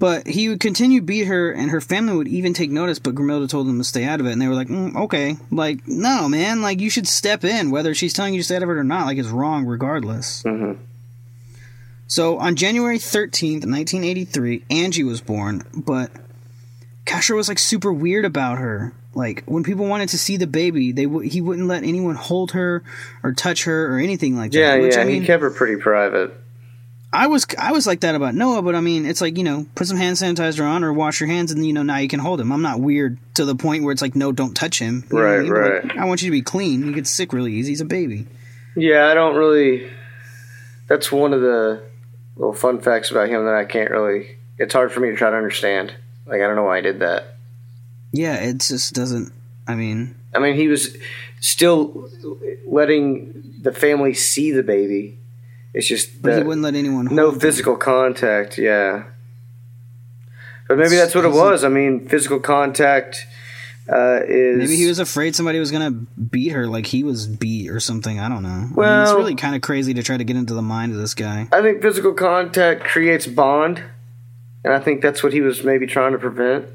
But 0.00 0.28
he 0.28 0.48
would 0.48 0.60
continue 0.60 1.00
to 1.00 1.04
beat 1.06 1.24
her, 1.24 1.50
and 1.50 1.70
her 1.70 1.80
family 1.80 2.16
would 2.16 2.28
even 2.28 2.54
take 2.54 2.70
notice. 2.70 3.00
But 3.00 3.16
Grimilda 3.16 3.48
told 3.48 3.66
them 3.66 3.78
to 3.78 3.84
stay 3.84 4.04
out 4.04 4.20
of 4.20 4.26
it, 4.26 4.32
and 4.32 4.40
they 4.40 4.46
were 4.46 4.54
like, 4.54 4.68
mm, 4.68 4.94
"Okay, 4.94 5.36
like 5.50 5.88
no, 5.88 6.28
man, 6.28 6.62
like 6.62 6.80
you 6.80 6.88
should 6.88 7.08
step 7.08 7.42
in, 7.44 7.70
whether 7.72 7.94
she's 7.94 8.12
telling 8.12 8.32
you 8.34 8.40
to 8.40 8.44
stay 8.44 8.56
out 8.56 8.62
of 8.62 8.68
it 8.68 8.72
or 8.72 8.84
not. 8.84 9.06
Like 9.06 9.18
it's 9.18 9.28
wrong, 9.28 9.64
regardless." 9.66 10.42
mhm. 10.44 10.76
So 12.06 12.38
on 12.38 12.56
January 12.56 12.98
thirteenth, 12.98 13.66
nineteen 13.66 14.04
eighty-three, 14.04 14.64
Angie 14.70 15.04
was 15.04 15.20
born, 15.20 15.62
but 15.74 16.10
Castro 17.04 17.36
was 17.36 17.48
like 17.48 17.58
super 17.58 17.92
weird 17.92 18.24
about 18.24 18.58
her. 18.58 18.92
Like 19.14 19.42
when 19.46 19.64
people 19.64 19.86
wanted 19.86 20.10
to 20.10 20.18
see 20.18 20.36
the 20.36 20.46
baby, 20.46 20.92
they 20.92 21.04
w- 21.04 21.28
he 21.28 21.40
wouldn't 21.40 21.66
let 21.66 21.82
anyone 21.82 22.14
hold 22.14 22.52
her 22.52 22.82
or 23.22 23.32
touch 23.32 23.64
her 23.64 23.92
or 23.94 23.98
anything 23.98 24.36
like 24.36 24.52
that. 24.52 24.58
yeah, 24.58 24.76
which, 24.78 24.94
yeah, 24.94 25.00
I 25.00 25.04
mean, 25.04 25.22
he 25.22 25.26
kept 25.26 25.42
her 25.42 25.50
pretty 25.50 25.76
private. 25.76 26.32
I 27.18 27.26
was 27.26 27.46
I 27.58 27.72
was 27.72 27.86
like 27.86 28.00
that 28.00 28.14
about 28.14 28.34
Noah, 28.34 28.62
but 28.62 28.74
I 28.76 28.80
mean, 28.80 29.04
it's 29.04 29.20
like 29.20 29.36
you 29.36 29.42
know, 29.44 29.66
put 29.74 29.86
some 29.88 29.96
hand 29.96 30.16
sanitizer 30.16 30.64
on 30.64 30.84
or 30.84 30.92
wash 30.92 31.20
your 31.20 31.28
hands, 31.28 31.50
and 31.50 31.66
you 31.66 31.72
know, 31.72 31.82
now 31.82 31.96
you 31.98 32.06
can 32.08 32.20
hold 32.20 32.40
him. 32.40 32.52
I'm 32.52 32.62
not 32.62 32.78
weird 32.80 33.18
to 33.34 33.44
the 33.44 33.56
point 33.56 33.82
where 33.82 33.92
it's 33.92 34.02
like, 34.02 34.14
no, 34.14 34.30
don't 34.30 34.54
touch 34.54 34.78
him. 34.78 35.04
You 35.10 35.16
what 35.16 35.26
I 35.26 35.30
Right, 35.36 35.42
mean? 35.42 35.50
Right. 35.52 35.84
like, 35.84 35.96
I 35.96 36.04
want 36.04 36.22
you 36.22 36.28
to 36.28 36.32
be 36.32 36.42
clean. 36.42 36.84
He 36.84 36.92
gets 36.92 37.10
sick 37.10 37.32
really 37.32 37.52
easy. 37.54 37.72
He's 37.72 37.80
a 37.80 37.84
baby. 37.84 38.26
Yeah, 38.76 39.08
I 39.08 39.14
don't 39.14 39.34
really. 39.36 39.90
That's 40.86 41.10
one 41.10 41.32
of 41.32 41.40
the 41.40 41.82
little 42.36 42.54
fun 42.54 42.80
facts 42.80 43.10
about 43.10 43.28
him 43.28 43.44
that 43.46 43.54
I 43.54 43.64
can't 43.64 43.90
really. 43.90 44.36
It's 44.56 44.72
hard 44.72 44.92
for 44.92 45.00
me 45.00 45.10
to 45.10 45.16
try 45.16 45.30
to 45.30 45.36
understand. 45.36 45.92
Like 46.24 46.40
I 46.40 46.46
don't 46.46 46.54
know 46.56 46.64
why 46.64 46.78
I 46.78 46.82
did 46.82 47.00
that. 47.00 47.36
Yeah, 48.12 48.36
it 48.36 48.58
just 48.60 48.94
doesn't. 48.94 49.32
I 49.66 49.74
mean, 49.74 50.14
I 50.34 50.38
mean, 50.38 50.54
he 50.54 50.68
was 50.68 50.96
still 51.40 52.08
letting 52.66 53.56
the 53.60 53.72
family 53.72 54.14
see 54.14 54.52
the 54.52 54.62
baby. 54.62 55.17
It's 55.78 55.86
just 55.86 56.20
but 56.20 56.36
he 56.36 56.42
wouldn't 56.42 56.64
let 56.64 56.74
anyone. 56.74 57.06
Hold 57.06 57.16
no 57.16 57.30
him. 57.30 57.38
physical 57.38 57.76
contact. 57.76 58.58
Yeah, 58.58 59.04
but 60.66 60.76
maybe 60.76 60.96
that's 60.96 61.14
what 61.14 61.24
it 61.24 61.30
was. 61.30 61.62
I 61.62 61.68
mean, 61.68 62.08
physical 62.08 62.40
contact 62.40 63.24
uh, 63.88 64.18
is 64.26 64.58
Maybe 64.58 64.74
he 64.74 64.88
was 64.88 64.98
afraid 64.98 65.36
somebody 65.36 65.60
was 65.60 65.70
gonna 65.70 65.92
beat 65.92 66.48
her, 66.48 66.66
like 66.66 66.86
he 66.86 67.04
was 67.04 67.28
beat 67.28 67.70
or 67.70 67.78
something. 67.78 68.18
I 68.18 68.28
don't 68.28 68.42
know. 68.42 68.48
I 68.48 68.96
mean, 68.96 69.02
it's 69.02 69.12
really 69.12 69.36
kind 69.36 69.54
of 69.54 69.62
crazy 69.62 69.94
to 69.94 70.02
try 70.02 70.16
to 70.16 70.24
get 70.24 70.34
into 70.34 70.52
the 70.52 70.62
mind 70.62 70.90
of 70.90 70.98
this 70.98 71.14
guy. 71.14 71.46
I 71.52 71.62
think 71.62 71.80
physical 71.80 72.12
contact 72.12 72.82
creates 72.82 73.28
bond, 73.28 73.80
and 74.64 74.74
I 74.74 74.80
think 74.80 75.00
that's 75.00 75.22
what 75.22 75.32
he 75.32 75.40
was 75.40 75.62
maybe 75.62 75.86
trying 75.86 76.10
to 76.10 76.18
prevent. 76.18 76.66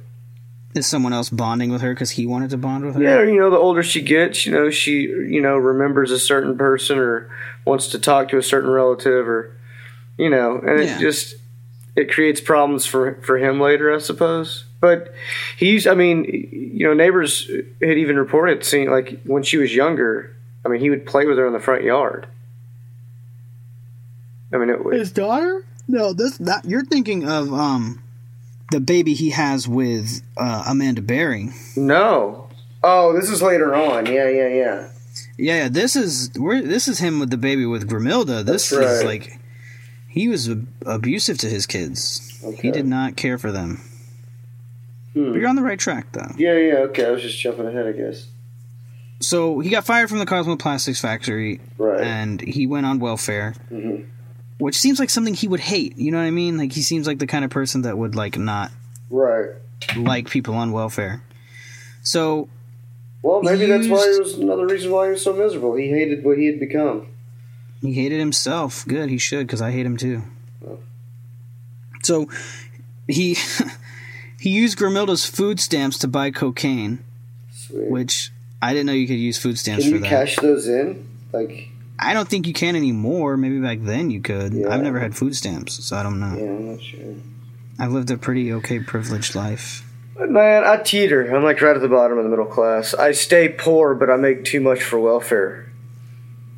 Is 0.76 0.88
someone 0.88 1.13
else 1.13 1.30
bonding 1.30 1.71
with 1.71 1.82
her 1.82 1.93
because 1.93 2.11
he 2.11 2.26
wanted 2.26 2.49
to 2.49 2.57
bond 2.57 2.86
with 2.86 2.95
her? 2.95 3.01
Yeah, 3.01 3.21
you 3.24 3.39
know, 3.39 3.49
the 3.51 3.57
older 3.57 3.84
she 3.84 4.01
gets, 4.01 4.45
you 4.45 4.51
know, 4.51 4.69
she, 4.71 5.01
you 5.01 5.41
know, 5.41 5.55
remembers 5.57 6.09
a 6.09 6.17
certain 6.19 6.57
person 6.57 6.97
or 6.97 7.30
wants 7.65 7.88
to 7.89 7.99
talk 7.99 8.30
to 8.30 8.38
a 8.38 8.43
certain 8.43 8.69
relative 8.71 9.28
or, 9.28 9.55
you 10.17 10.30
know, 10.30 10.57
and 10.59 10.80
Yeah. 10.80 10.97
it 10.97 10.99
just, 10.99 11.36
it 11.95 12.11
creates 12.11 12.41
problems 12.41 12.86
for, 12.88 13.15
for 13.21 13.38
him 13.38 13.59
later, 13.61 13.93
I 13.93 13.99
suppose. 13.99 14.65
But 14.82 15.13
he's, 15.57 15.86
I 15.88 15.93
mean, 15.93 16.26
you 16.51 16.88
know, 16.88 16.93
neighbors 16.93 17.49
had 17.82 17.97
even 17.97 18.17
reported 18.17 18.65
seeing, 18.65 18.89
like, 18.89 19.21
when 19.24 19.43
she 19.43 19.57
was 19.57 19.74
younger, 19.74 20.36
I 20.65 20.69
mean, 20.69 20.82
he 20.82 20.89
would 20.89 21.05
play 21.05 21.26
with 21.26 21.38
her 21.38 21.45
in 21.47 21.53
the 21.53 21.59
front 21.59 21.84
yard. 21.84 22.28
I 24.51 24.57
mean, 24.57 24.69
it, 24.69 24.80
His 24.93 25.11
daughter? 25.11 25.65
No, 25.88 26.13
this 26.13 26.38
that 26.38 26.65
you're 26.65 26.86
thinking 26.86 27.28
of 27.28 27.51
um 27.53 28.02
the 28.74 28.80
baby 28.82 29.13
he 29.13 29.30
has 29.30 29.67
with 29.67 30.21
uh, 30.36 30.65
Amanda 30.67 31.01
Berry. 31.01 31.49
no. 31.78 32.49
Oh, 32.86 33.13
this 33.17 33.30
is 33.30 33.41
later 33.41 33.74
on. 33.74 34.07
Yeah, 34.07 34.28
yeah, 34.28 34.47
yeah. 34.49 34.89
Yeah, 35.38 35.55
yeah, 35.63 35.69
this 35.69 35.95
is 35.95 36.32
this 36.32 36.89
is 36.89 36.99
him 36.99 37.19
with 37.21 37.30
the 37.30 37.38
baby 37.38 37.65
with 37.65 37.88
Grimilda. 37.89 38.43
This 38.43 38.71
That's 38.71 38.91
is 38.99 39.03
like 39.05 39.39
he 40.09 40.28
was 40.28 40.49
ab- 40.49 40.67
abusive 40.86 41.38
to 41.39 41.49
his 41.49 41.65
kids. 41.65 42.41
Okay. 42.43 42.61
He 42.61 42.71
did 42.71 42.86
not 42.86 43.15
care 43.15 43.38
for 43.38 43.53
them. 43.53 43.80
Hmm. 45.13 45.32
But 45.32 45.39
you're 45.39 45.47
on 45.47 45.55
the 45.55 45.61
right 45.61 45.80
track 45.80 46.07
though. 46.11 46.28
Yeah, 46.38 46.57
yeah, 46.57 46.74
okay. 46.89 47.05
I 47.05 47.11
was 47.11 47.21
just 47.21 47.39
jumping 47.39 47.67
ahead, 47.67 47.88
I 47.88 47.93
guess. 47.93 48.28
So 49.21 49.59
he 49.59 49.69
got 49.69 49.86
fired 49.86 50.09
from 50.09 50.19
the 50.19 50.26
Cosmo 50.26 50.57
Plastics 50.57 50.99
factory 50.99 51.61
Right. 51.78 52.01
and 52.01 52.41
he 52.41 52.67
went 52.67 52.86
on 52.86 52.99
welfare. 52.99 53.53
Mhm. 53.71 54.07
Which 54.59 54.77
seems 54.79 54.99
like 54.99 55.09
something 55.09 55.33
he 55.33 55.47
would 55.47 55.59
hate, 55.59 55.97
you 55.97 56.11
know 56.11 56.17
what 56.19 56.25
I 56.25 56.31
mean? 56.31 56.57
Like 56.57 56.71
he 56.73 56.81
seems 56.81 57.07
like 57.07 57.19
the 57.19 57.27
kind 57.27 57.43
of 57.43 57.51
person 57.51 57.81
that 57.83 57.97
would 57.97 58.15
like 58.15 58.37
not 58.37 58.71
Right. 59.09 59.49
like 59.97 60.29
people 60.29 60.53
on 60.55 60.71
welfare. 60.71 61.21
So 62.03 62.47
Well, 63.21 63.41
maybe 63.41 63.65
that's 63.65 63.87
why 63.87 64.05
it 64.13 64.19
was 64.19 64.35
another 64.35 64.65
reason 64.67 64.91
why 64.91 65.05
he 65.07 65.11
was 65.11 65.23
so 65.23 65.33
miserable. 65.33 65.75
He 65.75 65.89
hated 65.89 66.23
what 66.23 66.37
he 66.37 66.45
had 66.47 66.59
become. 66.59 67.07
he 67.81 67.93
hated 67.93 68.19
himself. 68.19 68.85
Good, 68.87 69.09
he 69.09 69.17
should, 69.17 69.47
because 69.47 69.61
I 69.61 69.71
hate 69.71 69.85
him 69.85 69.97
too. 69.97 70.21
Oh. 70.65 70.79
So 72.03 72.29
he 73.07 73.35
he 74.39 74.49
used 74.49 74.77
Grimilda's 74.77 75.25
food 75.25 75.59
stamps 75.59 75.97
to 75.99 76.07
buy 76.07 76.31
cocaine, 76.31 77.03
Sweet. 77.51 77.89
which 77.89 78.31
I 78.61 78.71
didn't 78.73 78.85
know 78.85 78.93
you 78.93 79.07
could 79.07 79.15
use 79.19 79.37
food 79.37 79.57
stamps 79.57 79.83
Can 79.83 79.91
for 79.91 79.97
you 79.97 80.01
that. 80.03 80.09
cash 80.09 80.35
those 80.37 80.67
in? 80.67 81.05
Like, 81.33 81.69
I 82.03 82.13
don't 82.13 82.27
think 82.27 82.47
you 82.47 82.53
can 82.53 82.75
anymore. 82.75 83.37
Maybe 83.37 83.59
back 83.59 83.79
then 83.81 84.09
you 84.11 84.21
could. 84.21 84.53
Yeah. 84.53 84.69
I've 84.69 84.81
never 84.81 84.99
had 84.99 85.15
food 85.15 85.35
stamps, 85.35 85.83
so 85.83 85.95
I 85.95 86.03
don't 86.03 86.19
know. 86.19 86.35
yeah, 86.37 86.49
I'm 86.51 86.71
not 86.71 86.81
sure. 86.81 87.15
I've 87.79 87.91
lived 87.91 88.11
a 88.11 88.17
pretty 88.17 88.53
okay 88.53 88.79
privileged 88.79 89.35
life. 89.35 89.83
But 90.15 90.29
man, 90.29 90.63
I 90.63 90.77
teeter. 90.77 91.35
I'm 91.35 91.43
like 91.43 91.59
right 91.61 91.75
at 91.75 91.81
the 91.81 91.87
bottom 91.89 92.17
of 92.17 92.23
the 92.23 92.29
middle 92.29 92.45
class. 92.45 92.93
I 92.93 93.11
stay 93.13 93.49
poor, 93.49 93.95
but 93.95 94.09
I 94.09 94.15
make 94.17 94.45
too 94.45 94.61
much 94.61 94.83
for 94.83 94.99
welfare. 94.99 95.71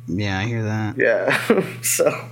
Yeah, 0.06 0.38
I 0.38 0.44
hear 0.44 0.62
that. 0.62 0.96
Yeah. 0.98 1.80
so 1.82 2.28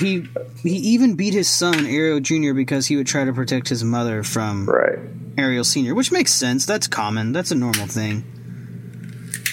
He 0.00 0.28
he 0.62 0.70
even 0.70 1.14
beat 1.14 1.32
his 1.32 1.48
son 1.48 1.86
Ariel 1.86 2.20
Jr. 2.20 2.52
because 2.52 2.86
he 2.86 2.96
would 2.96 3.06
try 3.06 3.24
to 3.24 3.32
protect 3.32 3.68
his 3.68 3.82
mother 3.84 4.22
from 4.22 4.66
right. 4.68 4.98
Ariel 5.38 5.64
Sr., 5.64 5.94
which 5.94 6.12
makes 6.12 6.32
sense. 6.32 6.66
That's 6.66 6.86
common. 6.88 7.32
That's 7.32 7.50
a 7.50 7.54
normal 7.54 7.86
thing. 7.86 8.24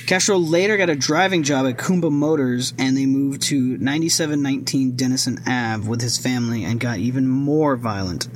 Castro 0.06 0.38
later 0.38 0.78
got 0.78 0.90
a 0.90 0.96
driving 0.96 1.42
job 1.44 1.66
at 1.66 1.78
Kumba 1.78 2.12
Motors 2.12 2.74
and 2.78 2.96
they 2.96 3.06
moved 3.08 3.42
to 3.44 3.56
9719 3.78 4.92
Denison 4.96 5.40
Ave 5.48 5.88
with 5.88 6.02
his 6.02 6.18
family 6.18 6.64
and 6.64 6.80
got 6.80 7.00
even 7.00 7.28
more 7.28 7.76
violent. 7.76 8.28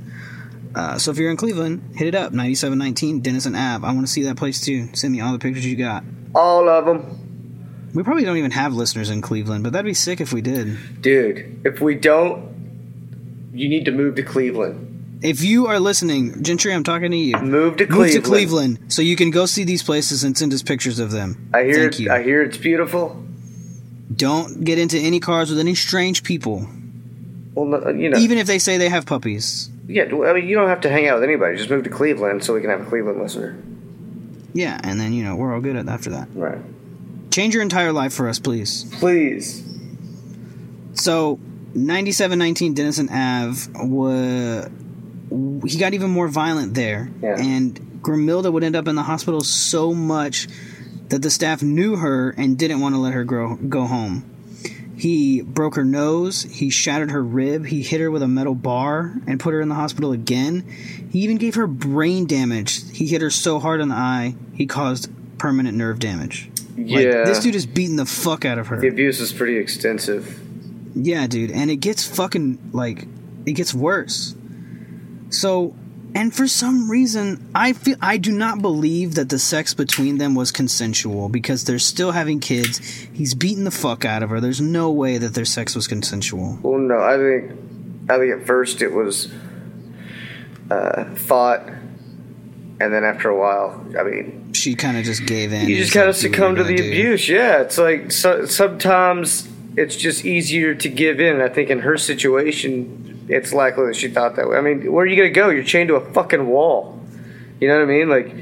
Uh, 0.74 0.98
so 0.98 1.12
if 1.12 1.18
you're 1.18 1.30
in 1.32 1.38
Cleveland, 1.38 1.96
hit 1.96 2.08
it 2.08 2.16
up 2.16 2.32
9719 2.32 3.22
Denison 3.22 3.56
Ave. 3.56 3.86
I 3.86 3.92
want 3.92 4.06
to 4.06 4.12
see 4.12 4.24
that 4.24 4.38
place 4.38 4.62
too. 4.62 4.90
Send 4.94 5.14
me 5.14 5.22
all 5.22 5.32
the 5.32 5.40
pictures 5.40 5.66
you 5.66 5.76
got. 5.76 6.04
All 6.34 6.68
of 6.70 6.86
them, 6.86 7.90
We 7.94 8.04
probably 8.04 8.24
don't 8.24 8.38
even 8.38 8.52
have 8.52 8.74
listeners 8.74 9.10
in 9.10 9.22
Cleveland, 9.22 9.64
but 9.64 9.74
that'd 9.74 9.86
be 9.86 9.94
sick 9.96 10.22
if 10.22 10.32
we 10.34 10.42
did. 10.42 11.02
dude. 11.02 11.62
If 11.66 11.82
we 11.82 11.96
don't, 11.96 12.50
you 13.54 13.68
need 13.70 13.86
to 13.86 13.92
move 13.92 14.16
to 14.16 14.24
Cleveland. 14.24 14.89
If 15.22 15.44
you 15.44 15.68
are 15.68 15.80
listening, 15.80 16.44
Gentry, 16.44 16.74
I'm 16.74 16.84
talking 16.84 17.12
to 17.12 17.18
you. 17.18 17.36
Move 17.38 17.78
to 17.78 17.86
Move 17.88 17.92
Cleveland. 17.92 18.14
to 18.14 18.22
Cleveland 18.22 18.80
so 18.94 19.02
you 19.02 19.16
can 19.18 19.32
go 19.32 19.46
see 19.46 19.64
these 19.66 19.84
places 19.84 20.24
and 20.24 20.38
send 20.38 20.54
us 20.54 20.62
pictures 20.64 21.00
of 21.00 21.12
them. 21.12 21.50
I 21.54 21.64
hear. 21.64 21.88
It, 21.90 22.00
you. 22.00 22.10
I 22.12 22.24
hear 22.24 22.42
it's 22.42 22.58
beautiful. 22.58 23.22
Don't 24.16 24.64
get 24.64 24.80
into 24.80 24.98
any 24.98 25.20
cars 25.20 25.50
with 25.50 25.60
any 25.60 25.76
strange 25.76 26.24
people, 26.24 26.68
Well, 27.54 27.96
you 27.96 28.10
know. 28.10 28.18
even 28.18 28.38
if 28.38 28.48
they 28.48 28.60
say 28.60 28.78
they 28.78 28.90
have 28.90 29.06
puppies. 29.06 29.70
yeah. 29.88 30.04
I 30.04 30.34
mean, 30.34 30.48
you 30.48 30.56
don't 30.56 30.68
have 30.70 30.82
to 30.82 30.90
hang 30.90 31.08
out 31.08 31.16
with 31.20 31.24
anybody. 31.30 31.58
Just 31.58 31.70
move 31.70 31.84
to 31.84 31.90
Cleveland 31.90 32.44
so 32.44 32.54
we 32.54 32.62
can 32.62 32.70
have 32.70 32.82
a 32.82 32.86
Cleveland 32.86 33.22
listener. 33.22 33.58
Yeah, 34.54 34.80
and 34.84 35.00
then 35.00 35.14
you 35.14 35.24
know 35.24 35.36
we're 35.36 35.54
all 35.54 35.62
good 35.62 35.76
after 35.88 36.10
that. 36.12 36.28
Right. 36.34 36.58
Change 37.30 37.54
your 37.54 37.62
entire 37.62 37.92
life 37.94 38.14
for 38.14 38.28
us, 38.28 38.40
please. 38.40 38.86
Please. 39.00 39.64
So, 40.94 41.40
9719 41.76 42.74
Denison 42.74 43.10
Ave 43.10 43.70
was 43.88 44.70
he 45.66 45.78
got 45.78 45.94
even 45.94 46.10
more 46.10 46.28
violent 46.28 46.74
there, 46.74 47.10
Yeah. 47.22 47.36
and 47.40 47.80
Grimilda 48.02 48.52
would 48.52 48.64
end 48.64 48.76
up 48.76 48.88
in 48.88 48.96
the 48.96 49.04
hospital 49.04 49.42
so 49.42 49.94
much 49.94 50.48
that 51.10 51.22
the 51.22 51.30
staff 51.30 51.62
knew 51.62 51.96
her 51.98 52.30
and 52.32 52.58
didn't 52.58 52.80
want 52.80 52.96
to 52.96 53.00
let 53.00 53.14
her 53.14 53.24
grow, 53.24 53.56
go 53.56 53.86
home. 53.86 54.24
He 54.96 55.42
broke 55.42 55.76
her 55.76 55.86
nose, 55.86 56.44
he 56.44 56.70
shattered 56.70 57.12
her 57.12 57.24
rib, 57.24 57.66
he 57.68 57.82
hit 57.82 58.02
her 58.02 58.12
with 58.12 58.22
a 58.22 58.28
metal 58.28 58.54
bar 58.54 59.14
and 59.28 59.40
put 59.40 59.54
her 59.54 59.62
in 59.62 59.70
the 59.70 59.76
hospital 59.76 60.12
again. 60.12 60.64
He 61.10 61.20
even 61.20 61.38
gave 61.38 61.56
her 61.56 61.68
brain 61.68 62.26
damage. 62.26 62.82
He 62.92 63.08
hit 63.08 63.22
her 63.22 63.30
so 63.30 63.60
hard 63.60 63.80
in 63.82 63.90
the 63.90 63.96
eye, 63.96 64.36
he 64.54 64.66
caused 64.66 65.10
permanent 65.38 65.78
nerve 65.78 66.00
damage. 66.00 66.50
Like, 66.78 67.06
Yeah. 67.06 67.24
this 67.26 67.40
dude 67.40 67.56
is 67.56 67.66
beating 67.66 67.96
the 67.96 68.06
fuck 68.06 68.44
out 68.46 68.58
of 68.58 68.68
her. 68.68 68.80
The 68.80 68.88
abuse 68.90 69.20
is 69.22 69.32
pretty 69.32 69.58
extensive. 69.58 70.40
Yeah, 70.96 71.28
dude, 71.28 71.52
and 71.52 71.72
it 71.72 71.78
gets 71.78 72.06
fucking 72.06 72.58
like 72.74 73.06
it 73.46 73.54
gets 73.54 73.74
worse. 73.74 74.36
So, 75.30 75.76
and 76.16 76.34
for 76.34 76.48
some 76.48 76.90
reason, 76.90 77.50
I 77.54 77.74
feel 77.74 77.96
I 78.02 78.18
do 78.18 78.32
not 78.32 78.62
believe 78.62 79.16
that 79.16 79.30
the 79.30 79.38
sex 79.40 79.74
between 79.74 80.18
them 80.18 80.34
was 80.36 80.52
consensual 80.52 81.30
because 81.30 81.66
they're 81.66 81.78
still 81.80 82.12
having 82.12 82.40
kids. 82.40 82.80
He's 83.14 83.34
beating 83.36 83.64
the 83.64 83.72
fuck 83.72 84.06
out 84.06 84.24
of 84.24 84.30
her. 84.32 84.40
There's 84.42 84.62
no 84.62 84.90
way 84.92 85.18
that 85.20 85.36
their 85.36 85.46
sex 85.46 85.76
was 85.76 85.88
consensual. 85.88 86.58
Well, 86.64 86.80
no, 86.80 87.00
I 87.00 87.16
think 87.18 87.52
I 88.10 88.18
think 88.18 88.42
at 88.42 88.48
first 88.48 88.82
it 88.82 88.92
was 88.92 89.32
uh, 90.72 91.04
thought, 91.16 91.62
and 91.68 92.94
then 92.94 93.04
after 93.04 93.30
a 93.30 93.38
while, 93.38 93.86
I 94.00 94.04
mean, 94.04 94.54
She 94.54 94.74
kind 94.76 94.98
of 94.98 95.04
just 95.06 95.26
gave 95.28 95.54
in. 95.54 95.68
you 95.68 95.78
just 95.78 95.94
kind 95.94 96.10
of 96.10 96.16
"Do 96.16 96.28
what 96.28 96.34
succumb 96.34 96.56
to 96.56 96.64
the 96.64 96.76
do." 96.76 96.84
abuse. 96.88 97.30
Yeah, 97.30 97.62
it's 97.62 97.78
like 97.78 98.12
so, 98.12 98.46
sometimes 98.46 99.48
it's 99.78 99.96
just 99.96 100.26
easier 100.26 100.74
to 100.74 100.90
give 100.90 101.20
in. 101.20 101.40
I 101.42 101.50
think 101.50 101.70
in 101.70 101.80
her 101.82 101.98
situation, 101.98 103.09
it's 103.30 103.54
likely 103.54 103.86
that 103.88 103.96
she 103.96 104.10
thought 104.10 104.36
that 104.36 104.50
way. 104.50 104.58
I 104.58 104.62
mean, 104.62 104.92
where 104.92 105.04
are 105.04 105.08
you 105.08 105.16
gonna 105.16 105.30
go? 105.30 105.50
You're 105.50 105.64
chained 105.64 105.88
to 105.90 105.96
a 105.96 106.14
fucking 106.14 106.48
wall. 106.48 107.00
You 107.60 107.68
know 107.68 107.76
what 107.76 107.84
I 107.84 107.86
mean? 107.86 108.10
Like 108.10 108.36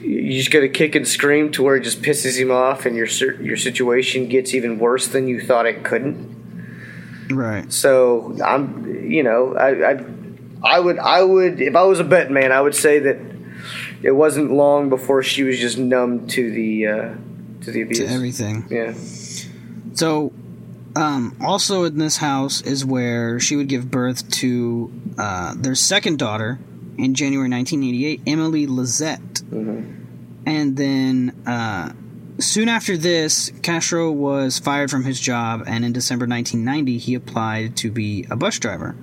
you 0.00 0.38
just 0.38 0.50
gotta 0.50 0.68
kick 0.68 0.94
and 0.94 1.06
scream 1.06 1.50
to 1.52 1.62
where 1.62 1.76
it 1.76 1.82
just 1.82 2.00
pisses 2.02 2.38
him 2.40 2.50
off, 2.50 2.86
and 2.86 2.96
your 2.96 3.06
your 3.40 3.56
situation 3.56 4.28
gets 4.28 4.54
even 4.54 4.78
worse 4.78 5.08
than 5.08 5.28
you 5.28 5.40
thought 5.40 5.66
it 5.66 5.84
couldn't. 5.84 6.40
Right. 7.30 7.72
So 7.72 8.36
I'm, 8.44 8.86
you 9.08 9.22
know, 9.22 9.54
I, 9.54 9.92
I, 9.92 10.04
I 10.62 10.80
would, 10.80 10.98
I 10.98 11.22
would, 11.22 11.60
if 11.60 11.76
I 11.76 11.82
was 11.84 12.00
a 12.00 12.04
betting 12.04 12.34
man, 12.34 12.52
I 12.52 12.60
would 12.60 12.74
say 12.74 12.98
that 12.98 13.18
it 14.02 14.12
wasn't 14.12 14.52
long 14.52 14.88
before 14.88 15.22
she 15.22 15.42
was 15.42 15.58
just 15.58 15.78
numb 15.78 16.26
to 16.28 16.50
the, 16.50 16.86
uh, 16.86 17.14
to 17.62 17.70
the 17.70 17.82
abuse. 17.82 17.98
To 17.98 18.06
everything. 18.06 18.66
Yeah. 18.68 18.94
So, 19.94 20.32
um, 20.96 21.36
also 21.40 21.84
in 21.84 21.98
this 21.98 22.16
house 22.16 22.60
is 22.62 22.84
where 22.84 23.38
she 23.40 23.56
would 23.56 23.68
give 23.68 23.90
birth 23.90 24.28
to 24.32 24.92
uh, 25.18 25.54
their 25.56 25.74
second 25.74 26.18
daughter 26.18 26.58
in 26.98 27.14
January 27.14 27.48
1988, 27.48 28.22
Emily 28.26 28.66
Lizette. 28.66 29.42
And 30.46 30.76
then 30.76 31.42
uh, 31.46 31.92
soon 32.38 32.68
after 32.68 32.96
this, 32.96 33.50
Castro 33.62 34.10
was 34.10 34.58
fired 34.58 34.90
from 34.90 35.04
his 35.04 35.20
job, 35.20 35.62
and 35.66 35.84
in 35.84 35.92
December 35.92 36.26
1990, 36.26 36.98
he 36.98 37.14
applied 37.14 37.76
to 37.78 37.90
be 37.90 38.26
a 38.30 38.36
bus 38.36 38.58
driver. 38.58 38.96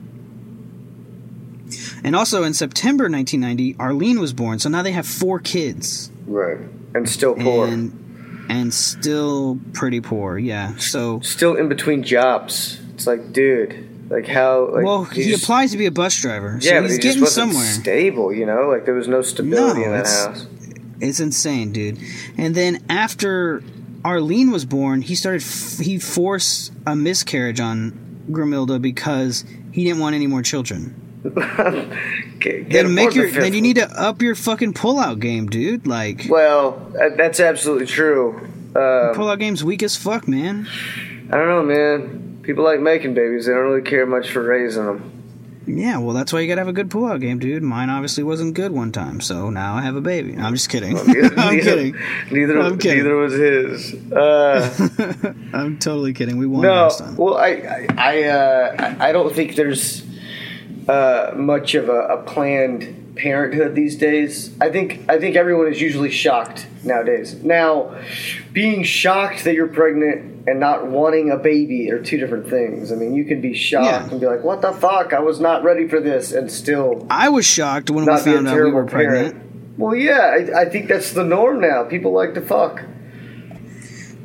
And 2.03 2.15
also 2.15 2.43
in 2.43 2.53
September 2.53 3.05
1990, 3.05 3.75
Arlene 3.79 4.19
was 4.19 4.33
born, 4.33 4.59
so 4.59 4.69
now 4.69 4.81
they 4.81 4.91
have 4.93 5.07
four 5.07 5.39
kids 5.39 6.11
Right. 6.25 6.57
And 6.93 7.07
still 7.09 7.35
poor. 7.35 7.67
and 7.67 8.06
and 8.49 8.73
still 8.73 9.59
pretty 9.73 10.01
poor. 10.01 10.37
Yeah. 10.37 10.75
So 10.77 11.19
still 11.21 11.55
in 11.55 11.67
between 11.69 12.03
jobs. 12.03 12.79
It's 12.95 13.05
like, 13.07 13.31
dude, 13.33 14.09
like 14.09 14.27
how? 14.27 14.69
Like, 14.73 14.85
well, 14.85 15.03
he 15.03 15.25
just- 15.31 15.43
applies 15.43 15.71
to 15.71 15.77
be 15.77 15.85
a 15.85 15.91
bus 15.91 16.19
driver, 16.19 16.59
so 16.59 16.69
Yeah, 16.69 16.81
but 16.81 16.89
he's 16.89 16.95
he 16.97 17.01
getting 17.03 17.25
somewhere. 17.25 17.65
stable. 17.65 18.33
You 18.33 18.45
know, 18.45 18.67
like 18.69 18.85
there 18.85 18.93
was 18.95 19.07
no 19.07 19.21
stability 19.21 19.81
No, 19.81 19.85
in 19.85 19.91
that 19.91 20.07
house. 20.07 20.47
It's 20.99 21.19
insane, 21.19 21.71
dude. 21.73 21.99
And 22.37 22.55
then 22.55 22.83
after 22.89 23.61
Arlene 24.03 24.49
was 24.51 24.65
born, 24.65 25.01
he 25.03 25.13
started 25.15 25.41
f- 25.43 25.77
he 25.79 25.99
forced 25.99 26.71
a 26.87 26.95
miscarriage 26.95 27.59
on 27.59 27.93
Grimilda 28.31 28.81
because 28.81 29.45
he 29.71 29.83
didn't 29.83 29.99
want 29.99 30.15
any 30.15 30.25
more 30.27 30.41
children. 30.41 30.95
Get- 32.39 32.69
get 32.69 32.69
Then 32.69 32.93
make 32.93 33.15
your 33.15 33.29
then 33.31 33.53
you 33.53 33.61
need 33.61 33.75
to 33.77 33.89
up 33.99 34.21
your 34.21 34.35
fucking 34.35 34.73
pullout 34.73 35.19
game, 35.19 35.47
dude. 35.47 35.87
Like 35.87 36.25
Well, 36.29 36.91
that's 37.17 37.39
absolutely 37.39 37.87
true. 37.87 38.37
Um, 38.75 39.15
pullout 39.15 39.39
game's 39.39 39.63
weak 39.63 39.81
as 39.83 39.95
fuck, 39.95 40.27
man. 40.27 40.67
I 41.31 41.37
don't 41.37 41.47
know, 41.47 41.63
man. 41.63 42.39
People 42.43 42.63
like 42.63 42.79
making 42.79 43.13
babies. 43.15 43.47
They 43.47 43.53
don't 43.53 43.63
really 43.63 43.81
care 43.81 44.05
much 44.05 44.29
for 44.31 44.43
raising 44.43 44.85
them. 44.85 45.11
Yeah, 45.65 45.97
well, 45.97 46.13
that's 46.13 46.31
why 46.31 46.39
you 46.39 46.47
gotta 46.47 46.61
have 46.61 46.69
a 46.69 46.73
good 46.73 46.87
pullout 46.89 47.19
game, 47.19 47.39
dude. 47.39 47.61
Mine 47.61 47.89
obviously 47.89 48.23
wasn't 48.23 48.53
good 48.53 48.71
one 48.71 48.93
time, 48.93 49.19
so 49.19 49.49
now 49.49 49.73
I 49.75 49.81
have 49.81 49.97
a 49.97 50.01
baby. 50.01 50.37
I'm 50.37 50.53
just 50.53 50.69
kidding. 50.69 50.93
Neither, 50.93 51.33
I'm 51.37 51.55
neither- 51.57 51.61
kidding. 51.75 51.95
Neither, 52.31 52.59
I'm 52.61 52.77
kidding. 52.77 52.99
neither 53.03 53.15
was 53.17 53.33
his. 53.33 54.11
Uh, 54.13 55.33
I'm 55.53 55.77
totally 55.79 56.13
kidding. 56.13 56.37
We 56.37 56.45
won 56.47 56.61
no, 56.61 56.71
last 56.71 56.99
time. 56.99 57.17
well, 57.17 57.35
I, 57.35 57.47
I, 57.49 57.87
I, 57.97 58.23
uh, 58.23 58.95
I 58.99 59.11
don't 59.11 59.35
think 59.35 59.55
there's 59.55 60.03
uh, 60.87 61.33
much 61.35 61.75
of 61.75 61.89
a, 61.89 61.99
a 61.99 62.23
planned 62.23 63.15
parenthood 63.15 63.75
these 63.75 63.95
days. 63.95 64.55
I 64.61 64.69
think, 64.69 65.01
I 65.09 65.19
think 65.19 65.35
everyone 65.35 65.67
is 65.67 65.81
usually 65.81 66.11
shocked 66.11 66.67
nowadays. 66.83 67.33
Now, 67.43 67.95
being 68.53 68.83
shocked 68.83 69.43
that 69.43 69.53
you're 69.55 69.67
pregnant 69.67 70.47
and 70.47 70.59
not 70.59 70.87
wanting 70.87 71.31
a 71.31 71.37
baby 71.37 71.91
are 71.91 72.01
two 72.01 72.17
different 72.17 72.49
things. 72.49 72.91
I 72.91 72.95
mean, 72.95 73.13
you 73.15 73.25
can 73.25 73.41
be 73.41 73.53
shocked 73.53 73.85
Yeah. 73.85 74.09
and 74.09 74.21
be 74.21 74.27
like, 74.27 74.43
"What 74.43 74.61
the 74.61 74.71
fuck? 74.71 75.13
I 75.13 75.19
was 75.19 75.39
not 75.41 75.63
ready 75.63 75.87
for 75.87 75.99
this," 75.99 76.31
and 76.31 76.49
still 76.49 77.05
I 77.09 77.27
was 77.29 77.45
shocked 77.45 77.89
when 77.89 78.05
we 78.05 78.17
found 78.17 78.47
out 78.47 78.55
we 78.55 78.71
were 78.71 78.85
pregnant. 78.85 79.33
parent. 79.33 79.77
Well, 79.77 79.95
yeah, 79.95 80.37
I, 80.55 80.61
I 80.61 80.65
think 80.69 80.87
that's 80.87 81.11
the 81.11 81.23
norm 81.25 81.59
now. 81.59 81.83
People 81.83 82.13
like 82.13 82.33
to 82.35 82.41
fuck. 82.41 82.81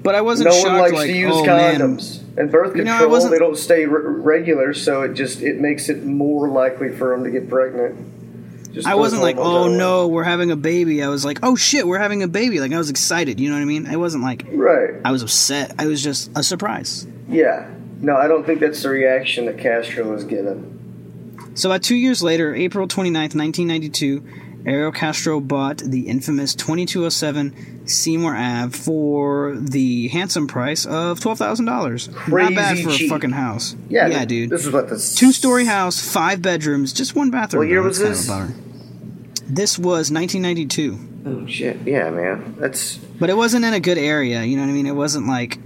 But 0.03 0.15
I 0.15 0.21
wasn't 0.21 0.51
no 0.51 0.55
shocked 0.55 0.69
one 0.69 0.79
likes 0.79 0.93
like, 0.95 1.07
to 1.09 1.17
use 1.17 1.33
oh 1.35 1.45
man, 1.45 1.81
condoms. 1.81 2.22
And 2.37 2.51
birth 2.51 2.75
You 2.75 2.85
know, 2.85 2.99
control, 2.99 3.29
they 3.29 3.39
don't 3.39 3.57
stay 3.59 3.85
re- 3.85 4.01
regular, 4.05 4.73
so 4.73 5.03
it 5.03 5.15
just 5.15 5.43
it 5.43 5.61
makes 5.61 5.89
it 5.89 6.05
more 6.05 6.49
likely 6.49 6.89
for 6.91 7.11
them 7.11 7.25
to 7.25 7.31
get 7.31 7.49
pregnant. 7.49 8.73
Just 8.73 8.89
I 8.89 8.95
wasn't 8.95 9.21
like, 9.21 9.37
oh 9.37 9.69
no, 9.69 10.09
we're 10.09 10.25
having 10.25 10.51
a 10.51 10.57
baby. 10.57 11.03
I 11.03 11.09
was 11.09 11.27
like, 11.27 11.41
oh 11.43 11.57
shit, 11.57 11.87
we're 11.87 11.99
having 11.99 12.23
a 12.23 12.29
baby. 12.29 12.59
Like 12.59 12.73
I 12.73 12.79
was 12.79 12.89
excited. 12.89 13.39
You 13.39 13.51
know 13.51 13.57
what 13.57 13.63
I 13.63 13.67
mean? 13.67 13.87
I 13.87 13.97
wasn't 13.97 14.25
like. 14.25 14.45
Right. 14.49 14.95
I 15.05 15.13
was 15.13 15.23
upset. 15.23 15.75
I 15.79 15.87
was 15.87 16.03
just 16.03 16.31
a 16.35 16.43
surprise. 16.43 17.07
Yeah. 17.29 17.69
No, 18.01 18.17
I 18.17 18.29
don't 18.29 18.45
think 18.45 18.61
that's 18.61 18.83
the 18.83 18.89
reaction 18.89 19.45
that 19.47 19.59
Castro 19.59 20.11
was 20.11 20.25
given. 20.25 21.53
So 21.55 21.69
about 21.69 21.83
two 21.83 21.97
years 21.97 22.23
later, 22.23 22.55
April 22.55 22.89
29th, 22.89 23.35
1992, 23.37 24.25
Ariel 24.65 24.93
Castro 24.93 25.41
bought 25.41 25.79
the 25.79 26.09
infamous 26.09 26.55
2207 26.55 27.87
Seymour 27.89 28.37
Ave 28.37 28.77
for 28.77 29.57
the 29.57 30.09
handsome 30.09 30.47
price 30.47 30.87
of 30.87 31.19
$12,000. 31.19 32.29
Not 32.29 32.55
bad 32.55 32.79
for 32.79 32.91
cheap. 32.91 33.07
a 33.11 33.15
fucking 33.15 33.33
house. 33.33 33.75
Yeah, 33.89 34.07
yeah 34.07 34.19
th- 34.19 34.29
dude. 34.29 34.51
This 34.51 34.65
is 34.65 34.73
what 34.73 34.89
the 34.89 34.97
Two-story 35.17 35.65
house, 35.65 36.01
five 36.01 36.41
bedrooms, 36.43 36.93
just 36.93 37.17
one 37.17 37.31
bathroom. 37.31 37.63
What 37.63 37.69
year 37.69 37.83
was 37.83 37.99
That's 37.99 38.29
kind 38.29 38.51
of 38.51 39.35
this? 39.35 39.43
This 39.49 39.79
was 39.79 40.11
1992, 40.13 41.09
Oh 41.25 41.47
shit! 41.47 41.79
Yeah, 41.87 42.11
man. 42.11 42.57
That's 42.59 42.97
but 42.97 43.31
it 43.31 43.37
wasn't 43.37 43.65
in 43.65 43.75
a 43.75 43.81
good 43.81 43.99
area. 43.99 44.43
You 44.43 44.57
know 44.57 44.63
what 44.63 44.71
I 44.71 44.73
mean? 44.73 44.87
It 44.87 44.97
wasn't 44.97 45.29
like 45.29 45.57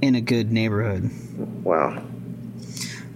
in 0.00 0.14
a 0.14 0.20
good 0.20 0.52
neighborhood. 0.52 1.10
wow. 1.64 2.00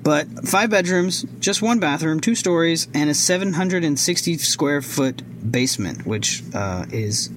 But 0.03 0.27
five 0.49 0.71
bedrooms, 0.71 1.25
just 1.39 1.63
one 1.63 1.79
bathroom, 1.79 2.21
two 2.21 2.35
stories, 2.35 2.89
and 2.93 3.09
a 3.09 3.15
760 3.15 4.39
square 4.39 4.83
foot 4.83 5.23
basement, 5.51 6.05
which 6.07 6.43
uh, 6.55 6.87
is 6.91 7.29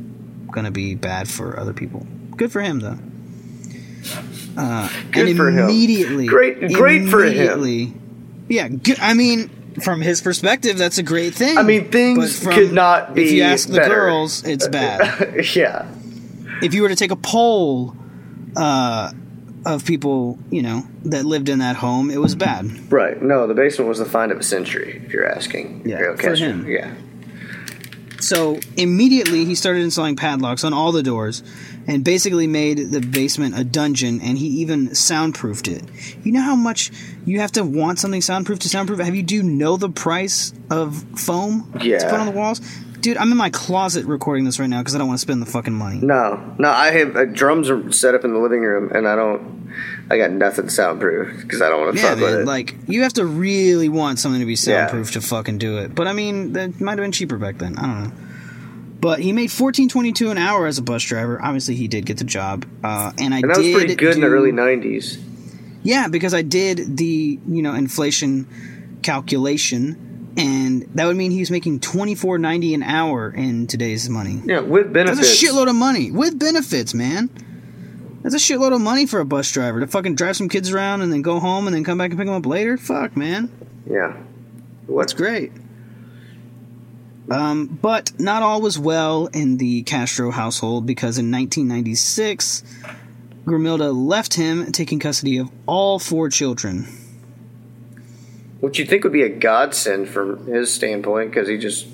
going 0.52 0.66
to 0.66 0.72
be 0.72 0.96
bad 0.96 1.28
for 1.30 1.60
other 1.60 1.74
people. 1.74 2.08
Good 2.36 2.52
for 2.52 2.62
him, 2.62 2.80
though. 2.80 2.98
Uh, 4.58 4.90
Good 5.12 5.28
and 5.30 5.38
for 5.38 5.50
him. 5.50 5.60
immediately, 5.66 6.28
Great- 6.28 6.72
great 6.74 7.08
for 7.10 7.24
him. 7.24 7.28
immediately- 7.34 7.94
Yeah, 8.48 8.70
I 9.02 9.14
mean, 9.14 9.50
from 9.82 10.02
his 10.02 10.22
perspective, 10.22 10.78
that's 10.78 10.98
a 10.98 11.04
great 11.04 11.34
thing. 11.36 11.58
I 11.58 11.64
mean, 11.64 11.90
things 11.92 12.44
But 12.44 12.54
could 12.54 12.72
not 12.74 13.14
be. 13.14 13.26
If 13.26 13.32
you 13.32 13.42
ask 13.44 13.68
the 13.68 13.80
girls, 13.82 14.44
it's 14.44 14.68
bad. 14.68 15.46
yeah. 15.56 15.86
if 16.62 16.74
you 16.74 16.82
were 16.84 16.90
to 16.90 16.96
take 16.96 17.12
a 17.12 17.16
poll 17.18 17.96
uh, 18.56 19.12
of 19.66 19.86
people, 19.86 20.38
you 20.52 20.62
know, 20.62 20.84
that 21.06 21.26
lived 21.26 21.50
in 21.50 21.60
that 21.60 21.76
home, 21.76 22.12
it 22.12 22.18
was 22.18 22.36
bad. 22.36 22.92
Right. 22.92 23.22
No, 23.22 23.48
the 23.48 23.54
basement 23.54 23.90
was 23.90 24.00
the 24.00 24.06
find 24.06 24.32
of 24.32 24.40
a 24.40 24.44
century. 24.44 25.02
If 25.06 25.14
you're 25.14 25.28
asking. 25.28 25.84
Yeah, 25.86 25.98
Ariel 25.98 26.18
for 26.18 26.36
him. 26.36 26.68
Yeah. 26.68 26.94
So 28.20 28.60
immediately 28.78 29.46
he 29.46 29.56
started 29.56 29.84
installing 29.84 30.16
padlocks 30.16 30.64
on 30.64 30.74
all 30.74 30.92
the 30.92 31.04
doors 31.04 31.44
and 31.88 32.04
basically 32.04 32.48
made 32.48 32.78
the 32.78 33.00
basement 33.00 33.58
a 33.58 33.64
dungeon 33.64 34.22
and 34.22 34.38
he 34.38 34.48
even 34.48 34.96
soundproofed 34.96 35.68
it. 35.68 35.84
You 36.24 36.32
know 36.32 36.42
how 36.42 36.56
much 36.56 36.92
you 37.26 37.42
have 37.42 37.52
to 37.54 37.64
want 37.64 38.00
something 38.00 38.22
soundproof 38.22 38.60
to 38.60 38.70
soundproof? 38.70 39.00
Have 39.00 39.16
you 39.16 39.24
do 39.24 39.44
know 39.44 39.78
the 39.78 39.90
price 39.90 40.54
of 40.72 41.04
foam 41.20 41.72
yeah. 41.82 42.00
to 42.00 42.10
put 42.10 42.20
on 42.20 42.26
the 42.26 42.32
walls? 42.32 42.62
Dude, 43.06 43.18
I'm 43.18 43.32
in 43.32 43.38
my 43.38 43.52
closet 43.52 44.08
recording 44.08 44.46
this 44.46 44.58
right 44.58 44.66
now 44.66 44.80
because 44.80 44.96
I 44.96 44.98
don't 44.98 45.06
want 45.08 45.20
to 45.20 45.22
spend 45.22 45.40
the 45.40 45.46
fucking 45.46 45.72
money. 45.72 46.00
No, 46.00 46.56
no. 46.58 46.70
I 46.72 46.90
have 46.90 47.16
uh, 47.16 47.26
drums 47.26 47.70
are 47.70 47.92
set 47.92 48.16
up 48.16 48.24
in 48.26 48.34
the 48.34 48.40
living 48.40 48.62
room, 48.62 48.90
and 48.96 49.08
I 49.08 49.16
don't. 49.16 49.72
I 50.10 50.18
got 50.18 50.32
nothing 50.32 50.70
soundproof 50.70 51.44
because 51.44 51.62
I 51.62 51.70
don't 51.70 51.82
want 51.82 51.98
to 51.98 52.02
Yeah, 52.02 52.16
fuck 52.16 52.20
with 52.20 52.34
it. 52.40 52.46
Like 52.48 52.74
you 52.88 53.04
have 53.04 53.14
to 53.14 53.26
really 53.28 53.90
want 53.90 54.18
something 54.18 54.40
to 54.40 54.46
be 54.48 54.54
Yeah. 54.54 54.88
soundproof 54.88 55.12
to 55.12 55.22
fucking 55.22 55.60
do 55.60 55.78
it. 55.78 55.94
But 55.94 56.08
I 56.08 56.14
mean, 56.14 56.54
that 56.54 56.82
might 56.82 56.94
have 56.94 57.04
been 57.04 57.12
cheaper 57.12 57.38
back 57.38 57.60
then. 57.60 57.78
I 57.78 57.82
don't 57.84 58.04
know. 58.06 58.12
But 59.02 59.20
he 59.20 59.34
made 59.34 59.52
fourteen 59.52 59.88
twenty 59.88 60.12
two 60.12 60.32
an 60.32 60.40
hour 60.40 60.66
as 60.66 60.80
a 60.80 60.82
bus 60.82 61.04
driver. 61.04 61.40
Obviously, 61.40 61.76
he 61.76 61.88
did 61.88 62.08
get 62.08 62.18
the 62.18 62.24
job, 62.24 62.66
uh, 62.84 63.12
and 63.20 63.36
I 63.36 63.38
and 63.42 63.52
that 63.52 63.58
was 63.58 63.68
did 63.68 63.76
pretty 63.78 63.96
good 63.96 64.16
in 64.16 64.22
the 64.22 64.28
early 64.30 64.52
'90s. 64.52 65.22
Yeah, 65.84 66.08
because 66.08 66.34
I 66.34 66.42
did 66.42 66.98
the 66.98 67.40
you 67.48 67.62
know 67.62 67.76
inflation 67.76 68.48
calculation, 69.04 70.05
and 70.38 70.84
that 70.96 71.06
would 71.06 71.16
mean 71.16 71.32
he 71.32 71.40
was 71.40 71.52
making 71.52 71.80
twenty 71.80 72.16
four 72.16 72.38
ninety 72.38 72.74
an 72.74 72.84
hour 72.84 73.30
in 73.30 73.68
today's 73.68 74.10
money. 74.10 74.42
Yeah, 74.46 74.60
with 74.60 74.92
benefits. 74.92 75.20
That's 75.20 75.44
a 75.44 75.46
shitload 75.46 75.70
of 75.70 75.76
money 75.76 76.12
with 76.12 76.38
benefits, 76.38 76.94
man. 76.94 77.30
That's 78.22 78.34
a 78.36 78.40
shitload 78.40 78.74
of 78.74 78.82
money 78.82 79.06
for 79.06 79.20
a 79.20 79.26
bus 79.26 79.52
driver 79.52 79.80
to 79.82 79.88
fucking 79.88 80.16
drive 80.16 80.36
some 80.36 80.50
kids 80.50 80.72
around 80.72 81.02
and 81.02 81.14
then 81.14 81.22
go 81.22 81.40
home 81.40 81.68
and 81.68 81.76
then 81.76 81.84
come 81.84 82.00
back 82.00 82.10
and 82.10 82.20
pick 82.20 82.26
them 82.26 82.36
up 82.36 82.48
later. 82.48 82.76
Fuck, 82.76 83.16
man. 83.16 83.52
Yeah. 83.88 84.18
That's 84.90 85.14
great. 85.14 85.52
Um, 87.30 87.68
but 87.68 88.20
not 88.20 88.44
all 88.44 88.62
was 88.62 88.78
well 88.80 89.28
in 89.28 89.58
the 89.58 89.84
Castro 89.84 90.32
household 90.32 90.86
because 90.86 91.18
in 91.18 91.32
1996, 91.32 92.64
Grimilda 93.46 93.94
left 93.96 94.34
him 94.34 94.72
taking 94.72 95.00
custody 95.00 95.38
of 95.38 95.52
all 95.68 96.00
four 96.00 96.30
children. 96.30 96.88
Which 98.62 98.80
you 98.80 98.86
think 98.86 99.04
would 99.04 99.14
be 99.14 99.22
a 99.24 99.30
godsend 99.30 100.10
from 100.10 100.46
his 100.48 100.74
standpoint 100.74 101.30
because 101.32 101.48
he 101.48 101.58
just 101.58 101.88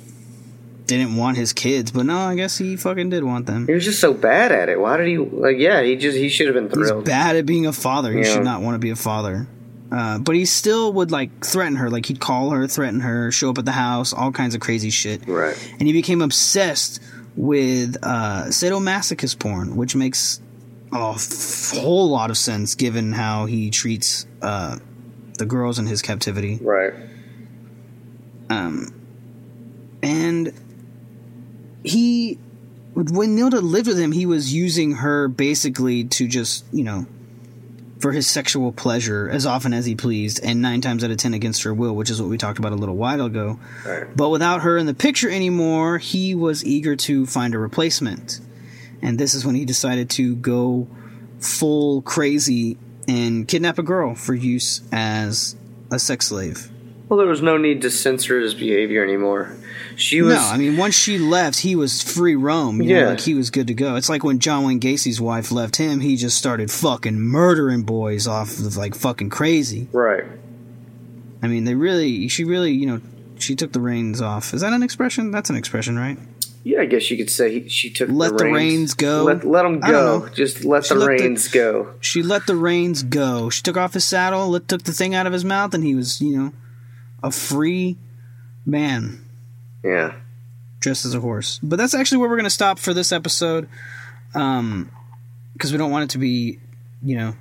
Didn't 0.88 1.16
want 1.16 1.38
his 1.38 1.54
kids, 1.54 1.92
but 1.92 2.06
no, 2.06 2.18
I 2.18 2.36
guess 2.36 2.58
he 2.58 2.76
fucking 2.78 3.10
did 3.10 3.24
want 3.24 3.46
them. 3.46 3.66
he 3.68 3.74
was 3.74 3.84
just 3.86 4.00
so 4.00 4.14
bad 4.14 4.52
at 4.52 4.70
it. 4.70 4.80
Why 4.80 4.98
did 4.98 5.08
he 5.08 5.18
like? 5.18 5.58
Yeah, 5.58 5.82
he 5.82 5.96
just 5.96 6.18
he 6.18 6.30
should 6.30 6.48
have 6.48 6.56
been 6.56 6.70
thrilled. 6.70 7.04
He's 7.06 7.10
bad 7.14 7.36
at 7.36 7.46
being 7.46 7.66
a 7.66 7.74
father. 7.74 8.12
He 8.12 8.20
Yeah. 8.20 8.26
should 8.36 8.44
not 8.44 8.62
want 8.62 8.76
to 8.76 8.80
be 8.80 8.90
a 8.92 8.96
father. 8.96 9.48
Uh, 9.92 10.20
but 10.20 10.36
he 10.36 10.46
still 10.46 10.94
would 10.94 11.12
like 11.12 11.44
threaten 11.44 11.76
her. 11.76 11.90
Like 11.90 12.06
he'd 12.06 12.20
call 12.22 12.52
her, 12.52 12.66
threaten 12.68 13.02
her, 13.02 13.30
show 13.32 13.50
up 13.50 13.58
at 13.58 13.66
the 13.66 13.74
house, 13.74 14.14
all 14.14 14.32
kinds 14.32 14.56
of 14.56 14.62
crazy 14.62 14.90
shit. 14.90 15.28
Right. 15.28 15.58
And 15.80 15.82
he 15.88 15.92
became 15.94 16.22
obsessed 16.22 17.02
with 17.36 17.98
uh, 18.04 18.46
sadomasochist 18.48 19.40
porn, 19.40 19.76
which 19.76 19.94
makes 19.96 20.40
a 20.94 21.14
f- 21.16 21.72
whole 21.78 22.10
lot 22.10 22.30
of 22.30 22.38
sense 22.38 22.76
given 22.76 23.12
how 23.12 23.46
he 23.48 23.70
treats 23.70 24.26
uh, 24.42 24.78
the 25.42 25.48
girls 25.48 25.80
in 25.80 25.88
his 25.88 26.02
captivity. 26.02 26.60
Right. 26.62 26.94
Um, 28.50 28.94
and 30.04 30.54
he, 31.84 32.38
when 32.94 33.36
Nilda 33.36 33.62
lived 33.62 33.88
with 33.88 33.98
him, 33.98 34.12
he 34.12 34.28
was 34.28 34.54
using 34.54 34.94
her 34.94 35.28
basically 35.28 36.04
to 36.06 36.28
just, 36.28 36.64
you 36.72 36.84
know, 36.84 37.08
for 38.00 38.12
his 38.12 38.28
sexual 38.28 38.72
pleasure 38.72 39.30
as 39.30 39.46
often 39.46 39.74
as 39.74 39.86
he 39.86 39.96
pleased, 39.96 40.40
and 40.44 40.62
nine 40.62 40.82
times 40.82 41.04
out 41.04 41.12
of 41.12 41.18
ten 41.18 41.34
against 41.34 41.64
her 41.64 41.74
will, 41.74 41.96
which 41.96 42.10
is 42.10 42.22
what 42.22 42.30
we 42.30 42.38
talked 42.38 42.60
about 42.60 42.72
a 42.72 42.76
little 42.76 42.96
while 42.96 43.26
ago. 43.26 43.60
Right. 43.86 44.06
But 44.16 44.30
without 44.30 44.62
her 44.62 44.78
in 44.78 44.86
the 44.86 44.94
picture 44.94 45.30
anymore, 45.30 45.98
he 45.98 46.36
was 46.36 46.64
eager 46.66 46.96
to 46.96 47.26
find 47.26 47.56
a 47.56 47.60
replacement. 47.60 48.40
And 49.02 49.18
this 49.18 49.34
is 49.34 49.46
when 49.46 49.56
he 49.56 49.66
decided 49.66 50.10
to 50.12 50.36
go 50.36 50.88
full 51.40 52.02
crazy 52.04 52.78
and 53.08 53.48
kidnap 53.48 53.78
a 53.80 53.84
girl 53.84 54.16
for 54.16 54.34
use 54.34 54.82
as 54.92 55.56
a 55.92 56.00
sex 56.00 56.28
slave. 56.28 56.70
Well, 57.10 57.18
there 57.18 57.28
was 57.28 57.42
no 57.42 57.58
need 57.58 57.82
to 57.82 57.92
censor 57.92 58.40
his 58.40 58.54
behavior 58.54 59.04
anymore. 59.04 59.54
She 59.98 60.22
was. 60.22 60.36
no, 60.36 60.40
I 60.40 60.56
mean 60.58 60.78
once 60.78 60.96
she 60.96 61.18
left, 61.18 61.60
he 61.60 61.76
was 61.76 62.02
free 62.02 62.36
roam. 62.36 62.82
You 62.82 62.94
know, 62.94 63.00
Yeah. 63.02 63.08
like 63.10 63.20
he 63.20 63.34
was 63.34 63.50
good 63.50 63.68
to 63.68 63.74
go. 63.74 63.96
It's 63.98 64.08
like 64.08 64.24
when 64.24 64.40
John 64.40 64.64
Wayne 64.64 64.80
Gacy's 64.80 65.20
wife 65.20 65.52
left 65.52 65.76
him, 65.76 66.00
he 66.00 66.16
just 66.16 66.38
started 66.38 66.72
fucking 66.72 67.20
murdering 67.20 67.84
boys 67.84 68.28
off 68.28 68.58
of 68.60 68.78
like 68.78 68.96
fucking 68.96 69.30
crazy. 69.30 69.90
right. 69.92 70.24
I 71.44 71.48
mean, 71.48 71.64
they 71.66 71.74
really, 71.76 72.28
she 72.28 72.44
really, 72.44 72.72
you 72.72 72.86
know, 72.86 73.02
she 73.40 73.56
took 73.56 73.72
the 73.74 73.80
reins 73.82 74.22
off. 74.22 74.54
Is 74.54 74.62
that 74.62 74.74
an 74.74 74.84
expression? 74.84 75.32
That's 75.32 75.50
an 75.50 75.56
expression, 75.56 75.98
right? 75.98 76.18
Yeah, 76.64 76.82
I 76.82 76.86
guess 76.86 77.10
you 77.10 77.18
could 77.18 77.30
say 77.30 77.60
he, 77.62 77.70
she 77.70 77.90
took 77.90 78.10
Let 78.12 78.34
the 78.34 78.38
the 78.38 78.44
reins. 78.46 78.56
reins 78.56 78.94
go? 78.94 79.24
Let, 79.24 79.44
let 79.44 79.64
them 79.64 79.80
go. 79.80 80.30
Just 80.30 80.64
let 80.64 80.86
She 80.86 80.94
the 80.94 81.00
let 81.00 81.18
the- 81.18 81.24
reins 81.24 81.48
go. 81.48 81.94
She 82.02 82.22
let 82.22 82.46
the 82.46 82.56
reins 82.56 83.02
go. 83.04 83.50
She 83.50 83.64
took 83.64 83.78
off 83.78 83.94
his 83.94 84.06
saddle, 84.06 84.50
let, 84.50 84.68
took 84.68 84.84
the 84.84 84.92
thing 84.92 85.16
out 85.16 85.26
of 85.26 85.34
his 85.34 85.44
mouth, 85.44 85.74
and 85.74 85.84
he 85.84 85.96
was, 85.96 86.22
you 86.22 86.38
know, 86.38 86.54
a 87.24 87.32
free 87.32 87.98
man 88.66 89.26
Yeah. 89.84 90.14
dressed 90.80 91.06
as 91.06 91.16
a 91.16 91.20
horse. 91.20 91.60
But 91.64 91.78
that's 91.78 91.94
actually 91.96 92.20
where 92.20 92.30
we're 92.30 92.36
going 92.38 92.44
to 92.44 92.50
stop 92.52 92.78
for 92.78 92.94
this 92.94 93.12
episode, 93.12 93.68
um, 94.36 94.92
because 95.54 95.72
we 95.72 95.78
don't 95.78 95.92
want 95.92 96.04
it 96.06 96.10
to 96.12 96.18
be, 96.20 96.60
you 97.04 97.16
know, 97.18 97.34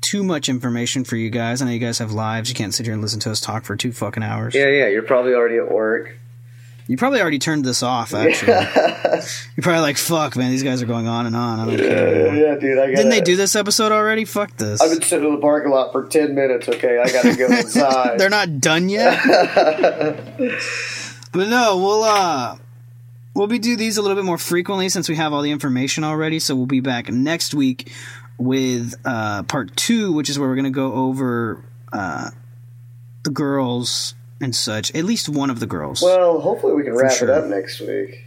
too 0.00 0.24
much 0.24 0.48
information 0.48 1.04
for 1.04 1.16
you 1.16 1.30
guys. 1.30 1.62
I 1.62 1.66
know 1.66 1.70
you 1.72 1.78
guys 1.78 1.98
have 1.98 2.12
lives. 2.12 2.48
You 2.48 2.54
can't 2.54 2.74
sit 2.74 2.86
here 2.86 2.92
and 2.92 3.02
listen 3.02 3.20
to 3.20 3.30
us 3.30 3.40
talk 3.40 3.64
for 3.64 3.76
two 3.76 3.92
fucking 3.92 4.22
hours. 4.22 4.54
Yeah, 4.54 4.68
yeah. 4.68 4.88
You're 4.88 5.02
probably 5.02 5.32
already 5.34 5.58
at 5.58 5.70
work. 5.70 6.16
You 6.88 6.96
probably 6.96 7.20
already 7.20 7.38
turned 7.38 7.64
this 7.64 7.82
off. 7.82 8.12
Actually, 8.12 8.52
you're 9.56 9.62
probably 9.62 9.80
like, 9.80 9.96
"Fuck, 9.96 10.36
man, 10.36 10.50
these 10.50 10.64
guys 10.64 10.82
are 10.82 10.86
going 10.86 11.06
on 11.06 11.26
and 11.26 11.36
on." 11.36 11.60
I 11.60 11.66
don't 11.66 11.76
care. 11.76 12.34
Yeah, 12.34 12.54
dude. 12.56 12.78
I 12.78 12.86
got. 12.88 12.96
Didn't 12.96 13.10
they 13.10 13.20
do 13.20 13.36
this 13.36 13.54
episode 13.54 13.92
already? 13.92 14.24
Fuck 14.24 14.56
this. 14.56 14.80
I've 14.80 14.90
been 14.90 15.02
sitting 15.02 15.28
in 15.28 15.34
the 15.34 15.40
parking 15.40 15.70
lot 15.70 15.92
for 15.92 16.08
ten 16.08 16.34
minutes. 16.34 16.68
Okay, 16.68 16.98
I 16.98 17.10
gotta 17.10 17.36
go 17.36 17.46
inside. 17.56 18.18
They're 18.18 18.28
not 18.28 18.60
done 18.60 18.88
yet. 18.88 19.18
but 21.32 21.48
no, 21.48 21.76
we'll 21.76 22.02
uh 22.02 22.56
we'll 23.34 23.46
be 23.46 23.60
do 23.60 23.76
these 23.76 23.96
a 23.96 24.02
little 24.02 24.16
bit 24.16 24.24
more 24.24 24.38
frequently 24.38 24.88
since 24.88 25.08
we 25.08 25.14
have 25.14 25.32
all 25.32 25.42
the 25.42 25.52
information 25.52 26.02
already. 26.02 26.40
So 26.40 26.56
we'll 26.56 26.66
be 26.66 26.80
back 26.80 27.08
next 27.10 27.54
week 27.54 27.92
with 28.38 28.94
uh 29.04 29.44
part 29.44 29.76
two, 29.76 30.12
which 30.12 30.28
is 30.28 30.38
where 30.38 30.48
we're 30.48 30.56
gonna 30.56 30.70
go 30.70 30.92
over 30.94 31.64
uh 31.92 32.30
the 33.22 33.30
girls 33.30 34.14
and 34.42 34.54
such. 34.54 34.94
At 34.94 35.04
least 35.04 35.28
one 35.28 35.48
of 35.48 35.60
the 35.60 35.66
girls. 35.66 36.02
well, 36.02 36.40
hopefully 36.40 36.74
we 36.74 36.82
can 36.82 36.94
wrap 36.94 37.12
sure. 37.12 37.28
it 37.28 37.34
up 37.34 37.46
next 37.46 37.80
week. 37.80 38.24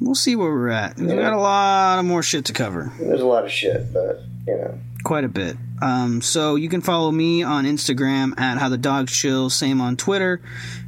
we'll 0.00 0.14
see 0.14 0.36
where 0.36 0.50
we're 0.50 0.68
at. 0.68 0.98
We 0.98 1.06
got 1.06 1.32
a 1.32 1.40
lot 1.40 1.98
of 1.98 2.04
more 2.04 2.22
shit 2.22 2.44
to 2.46 2.52
cover. 2.52 2.92
There's 2.98 3.20
a 3.20 3.26
lot 3.26 3.44
of 3.44 3.50
shit, 3.52 3.92
but 3.92 4.20
you 4.46 4.56
know. 4.56 4.78
quite 5.04 5.24
a 5.24 5.28
bit. 5.28 5.56
Um, 5.80 6.20
so 6.20 6.56
you 6.56 6.68
can 6.68 6.80
follow 6.80 7.10
me 7.10 7.42
on 7.42 7.64
Instagram 7.64 8.38
at 8.38 8.58
How 8.58 8.68
the 8.68 8.78
Dogs 8.78 9.12
Chill. 9.12 9.48
Same 9.48 9.80
on 9.80 9.96
Twitter. 9.96 10.40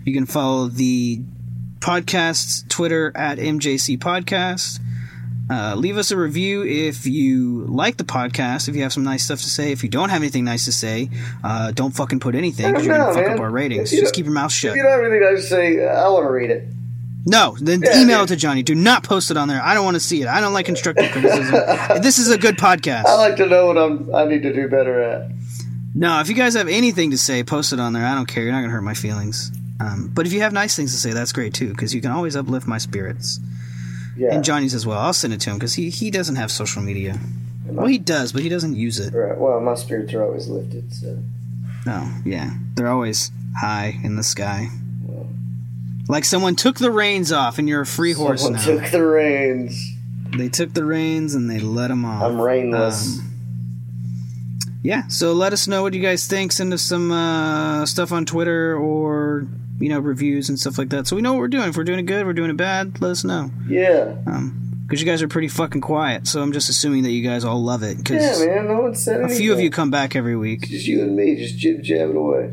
You 0.04 0.12
can 0.12 0.26
follow 0.26 0.68
the 0.68 1.20
Podcasts 1.80 2.68
Twitter 2.68 3.12
at 3.14 3.38
MJC 3.38 3.98
Podcast. 3.98 4.80
Uh, 5.50 5.74
leave 5.76 5.98
us 5.98 6.10
a 6.10 6.16
review 6.16 6.64
if 6.64 7.06
you 7.06 7.64
like 7.66 7.98
the 7.98 8.04
podcast. 8.04 8.68
If 8.68 8.76
you 8.76 8.82
have 8.82 8.92
some 8.94 9.04
nice 9.04 9.24
stuff 9.24 9.40
to 9.40 9.48
say. 9.50 9.72
If 9.72 9.82
you 9.82 9.90
don't 9.90 10.08
have 10.08 10.22
anything 10.22 10.44
nice 10.44 10.64
to 10.64 10.72
say, 10.72 11.10
uh, 11.42 11.70
don't 11.72 11.90
fucking 11.94 12.20
put 12.20 12.34
anything 12.34 12.66
because 12.72 12.86
you're 12.86 12.96
No, 12.96 13.04
gonna 13.04 13.14
fuck 13.14 13.26
man. 13.26 13.34
up 13.34 13.40
our 13.40 13.50
ratings. 13.50 13.90
Just 13.90 14.14
keep 14.14 14.24
your 14.24 14.34
mouth 14.34 14.50
shut. 14.52 14.70
If 14.70 14.76
you 14.76 14.82
don't 14.82 14.92
have 14.92 15.00
anything 15.00 15.20
nice 15.20 15.42
to 15.42 15.48
say, 15.48 15.86
I 15.86 16.08
want 16.08 16.24
to 16.26 16.30
read 16.30 16.50
it. 16.50 16.66
No, 17.26 17.56
then 17.60 17.82
Yeah, 17.82 18.00
email 18.02 18.20
dude. 18.20 18.30
it 18.32 18.34
to 18.34 18.40
Johnny. 18.40 18.62
Do 18.62 18.74
not 18.74 19.02
post 19.02 19.30
it 19.30 19.36
on 19.36 19.48
there. 19.48 19.60
I 19.62 19.74
don't 19.74 19.84
want 19.84 19.96
to 19.96 20.00
see 20.00 20.22
it. 20.22 20.28
I 20.28 20.40
don't 20.40 20.52
like 20.54 20.66
constructive 20.66 21.10
criticism. 21.10 21.54
this 22.02 22.18
is 22.18 22.30
a 22.30 22.38
good 22.38 22.56
podcast. 22.56 23.04
I 23.06 23.14
like 23.16 23.36
to 23.36 23.46
know 23.46 23.66
what 23.66 23.76
I'm. 23.78 24.14
I 24.14 24.24
need 24.26 24.42
to 24.42 24.52
do 24.52 24.68
better 24.68 25.00
at. 25.02 25.30
No, 25.94 26.20
if 26.20 26.28
you 26.28 26.34
guys 26.34 26.54
have 26.54 26.68
anything 26.68 27.10
to 27.12 27.18
say, 27.18 27.44
post 27.44 27.72
it 27.72 27.80
on 27.80 27.92
there. 27.92 28.04
I 28.04 28.14
don't 28.14 28.26
care. 28.26 28.42
You're 28.44 28.52
not 28.52 28.60
gonna 28.62 28.72
hurt 28.72 28.82
my 28.82 28.94
feelings. 28.94 29.50
Um, 29.80 30.10
but 30.14 30.26
if 30.26 30.32
you 30.32 30.40
have 30.40 30.52
nice 30.52 30.74
things 30.76 30.92
to 30.92 30.98
say, 30.98 31.12
that's 31.12 31.32
great 31.32 31.52
too, 31.54 31.68
because 31.68 31.94
you 31.94 32.00
can 32.00 32.10
always 32.12 32.34
uplift 32.36 32.66
my 32.66 32.78
spirits. 32.78 33.40
Yeah. 34.16 34.34
And 34.34 34.44
Johnny's 34.44 34.74
as 34.74 34.86
well. 34.86 34.98
I'll 34.98 35.12
send 35.12 35.32
it 35.32 35.40
to 35.42 35.50
him 35.50 35.56
because 35.56 35.74
he, 35.74 35.90
he 35.90 36.10
doesn't 36.10 36.36
have 36.36 36.50
social 36.50 36.82
media. 36.82 37.18
Well, 37.66 37.86
he 37.86 37.98
does, 37.98 38.32
but 38.32 38.42
he 38.42 38.48
doesn't 38.48 38.76
use 38.76 39.00
it. 39.00 39.12
Right. 39.14 39.36
Well, 39.36 39.60
my 39.60 39.74
spirits 39.74 40.12
are 40.14 40.22
always 40.22 40.48
lifted. 40.48 40.92
So. 40.92 41.18
No, 41.86 42.08
yeah. 42.24 42.50
They're 42.74 42.88
always 42.88 43.30
high 43.58 43.98
in 44.04 44.16
the 44.16 44.22
sky. 44.22 44.68
Like 46.08 46.24
someone 46.24 46.54
took 46.54 46.78
the 46.78 46.90
reins 46.90 47.32
off 47.32 47.58
and 47.58 47.68
you're 47.68 47.80
a 47.80 47.86
free 47.86 48.12
horse 48.12 48.42
Someone 48.42 48.60
now. 48.60 48.66
took 48.66 48.90
the 48.90 49.02
reins. 49.04 49.92
They 50.36 50.48
took 50.48 50.74
the 50.74 50.84
reins 50.84 51.34
and 51.34 51.50
they 51.50 51.60
let 51.60 51.88
them 51.88 52.04
off. 52.04 52.22
I'm 52.24 52.40
rainless. 52.40 53.18
Um, 53.18 53.30
yeah, 54.82 55.06
so 55.08 55.32
let 55.32 55.54
us 55.54 55.66
know 55.66 55.80
what 55.82 55.94
you 55.94 56.02
guys 56.02 56.26
think. 56.26 56.52
Send 56.52 56.74
us 56.74 56.82
some 56.82 57.10
uh, 57.10 57.86
stuff 57.86 58.12
on 58.12 58.26
Twitter 58.26 58.76
or 58.76 59.46
you 59.84 59.90
know 59.90 60.00
reviews 60.00 60.48
and 60.48 60.58
stuff 60.58 60.78
like 60.78 60.88
that, 60.90 61.06
so 61.06 61.14
we 61.16 61.22
know 61.22 61.32
what 61.34 61.40
we're 61.40 61.48
doing. 61.48 61.68
If 61.68 61.76
we're 61.76 61.84
doing 61.84 61.98
it 62.00 62.06
good, 62.06 62.24
we're 62.26 62.32
doing 62.32 62.50
it 62.50 62.56
bad. 62.56 63.00
Let 63.00 63.10
us 63.10 63.22
know. 63.24 63.50
yeah. 63.68 64.16
Um, 64.26 64.60
because 64.86 65.00
you 65.00 65.06
guys 65.06 65.22
are 65.22 65.28
pretty 65.28 65.48
fucking 65.48 65.80
quiet, 65.80 66.26
so 66.28 66.42
I'm 66.42 66.52
just 66.52 66.68
assuming 66.68 67.04
that 67.04 67.10
you 67.10 67.22
guys 67.26 67.42
all 67.44 67.62
love 67.62 67.82
it. 67.82 67.96
Because 67.96 68.40
Yeah, 68.40 68.46
man. 68.46 68.68
No 68.68 68.80
one 68.82 68.94
said 68.94 69.20
anything. 69.20 69.36
a 69.36 69.38
few 69.40 69.52
of 69.52 69.58
you 69.60 69.70
come 69.70 69.90
back 69.90 70.14
every 70.14 70.36
week, 70.36 70.68
Just 70.68 70.86
you 70.86 71.02
and 71.02 71.16
me, 71.16 71.36
just 71.36 71.56
jib 71.58 71.82
jabbing 71.82 72.16
away. 72.16 72.50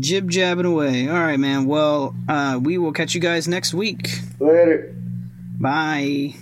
jib 0.00 0.28
jabbing 0.28 0.66
away. 0.66 1.08
All 1.08 1.20
right, 1.20 1.38
man. 1.38 1.66
Well, 1.66 2.14
uh, 2.28 2.58
we 2.62 2.78
will 2.78 2.92
catch 2.92 3.14
you 3.14 3.20
guys 3.20 3.46
next 3.46 3.74
week. 3.74 4.08
Later. 4.40 4.92
Bye. 5.60 6.34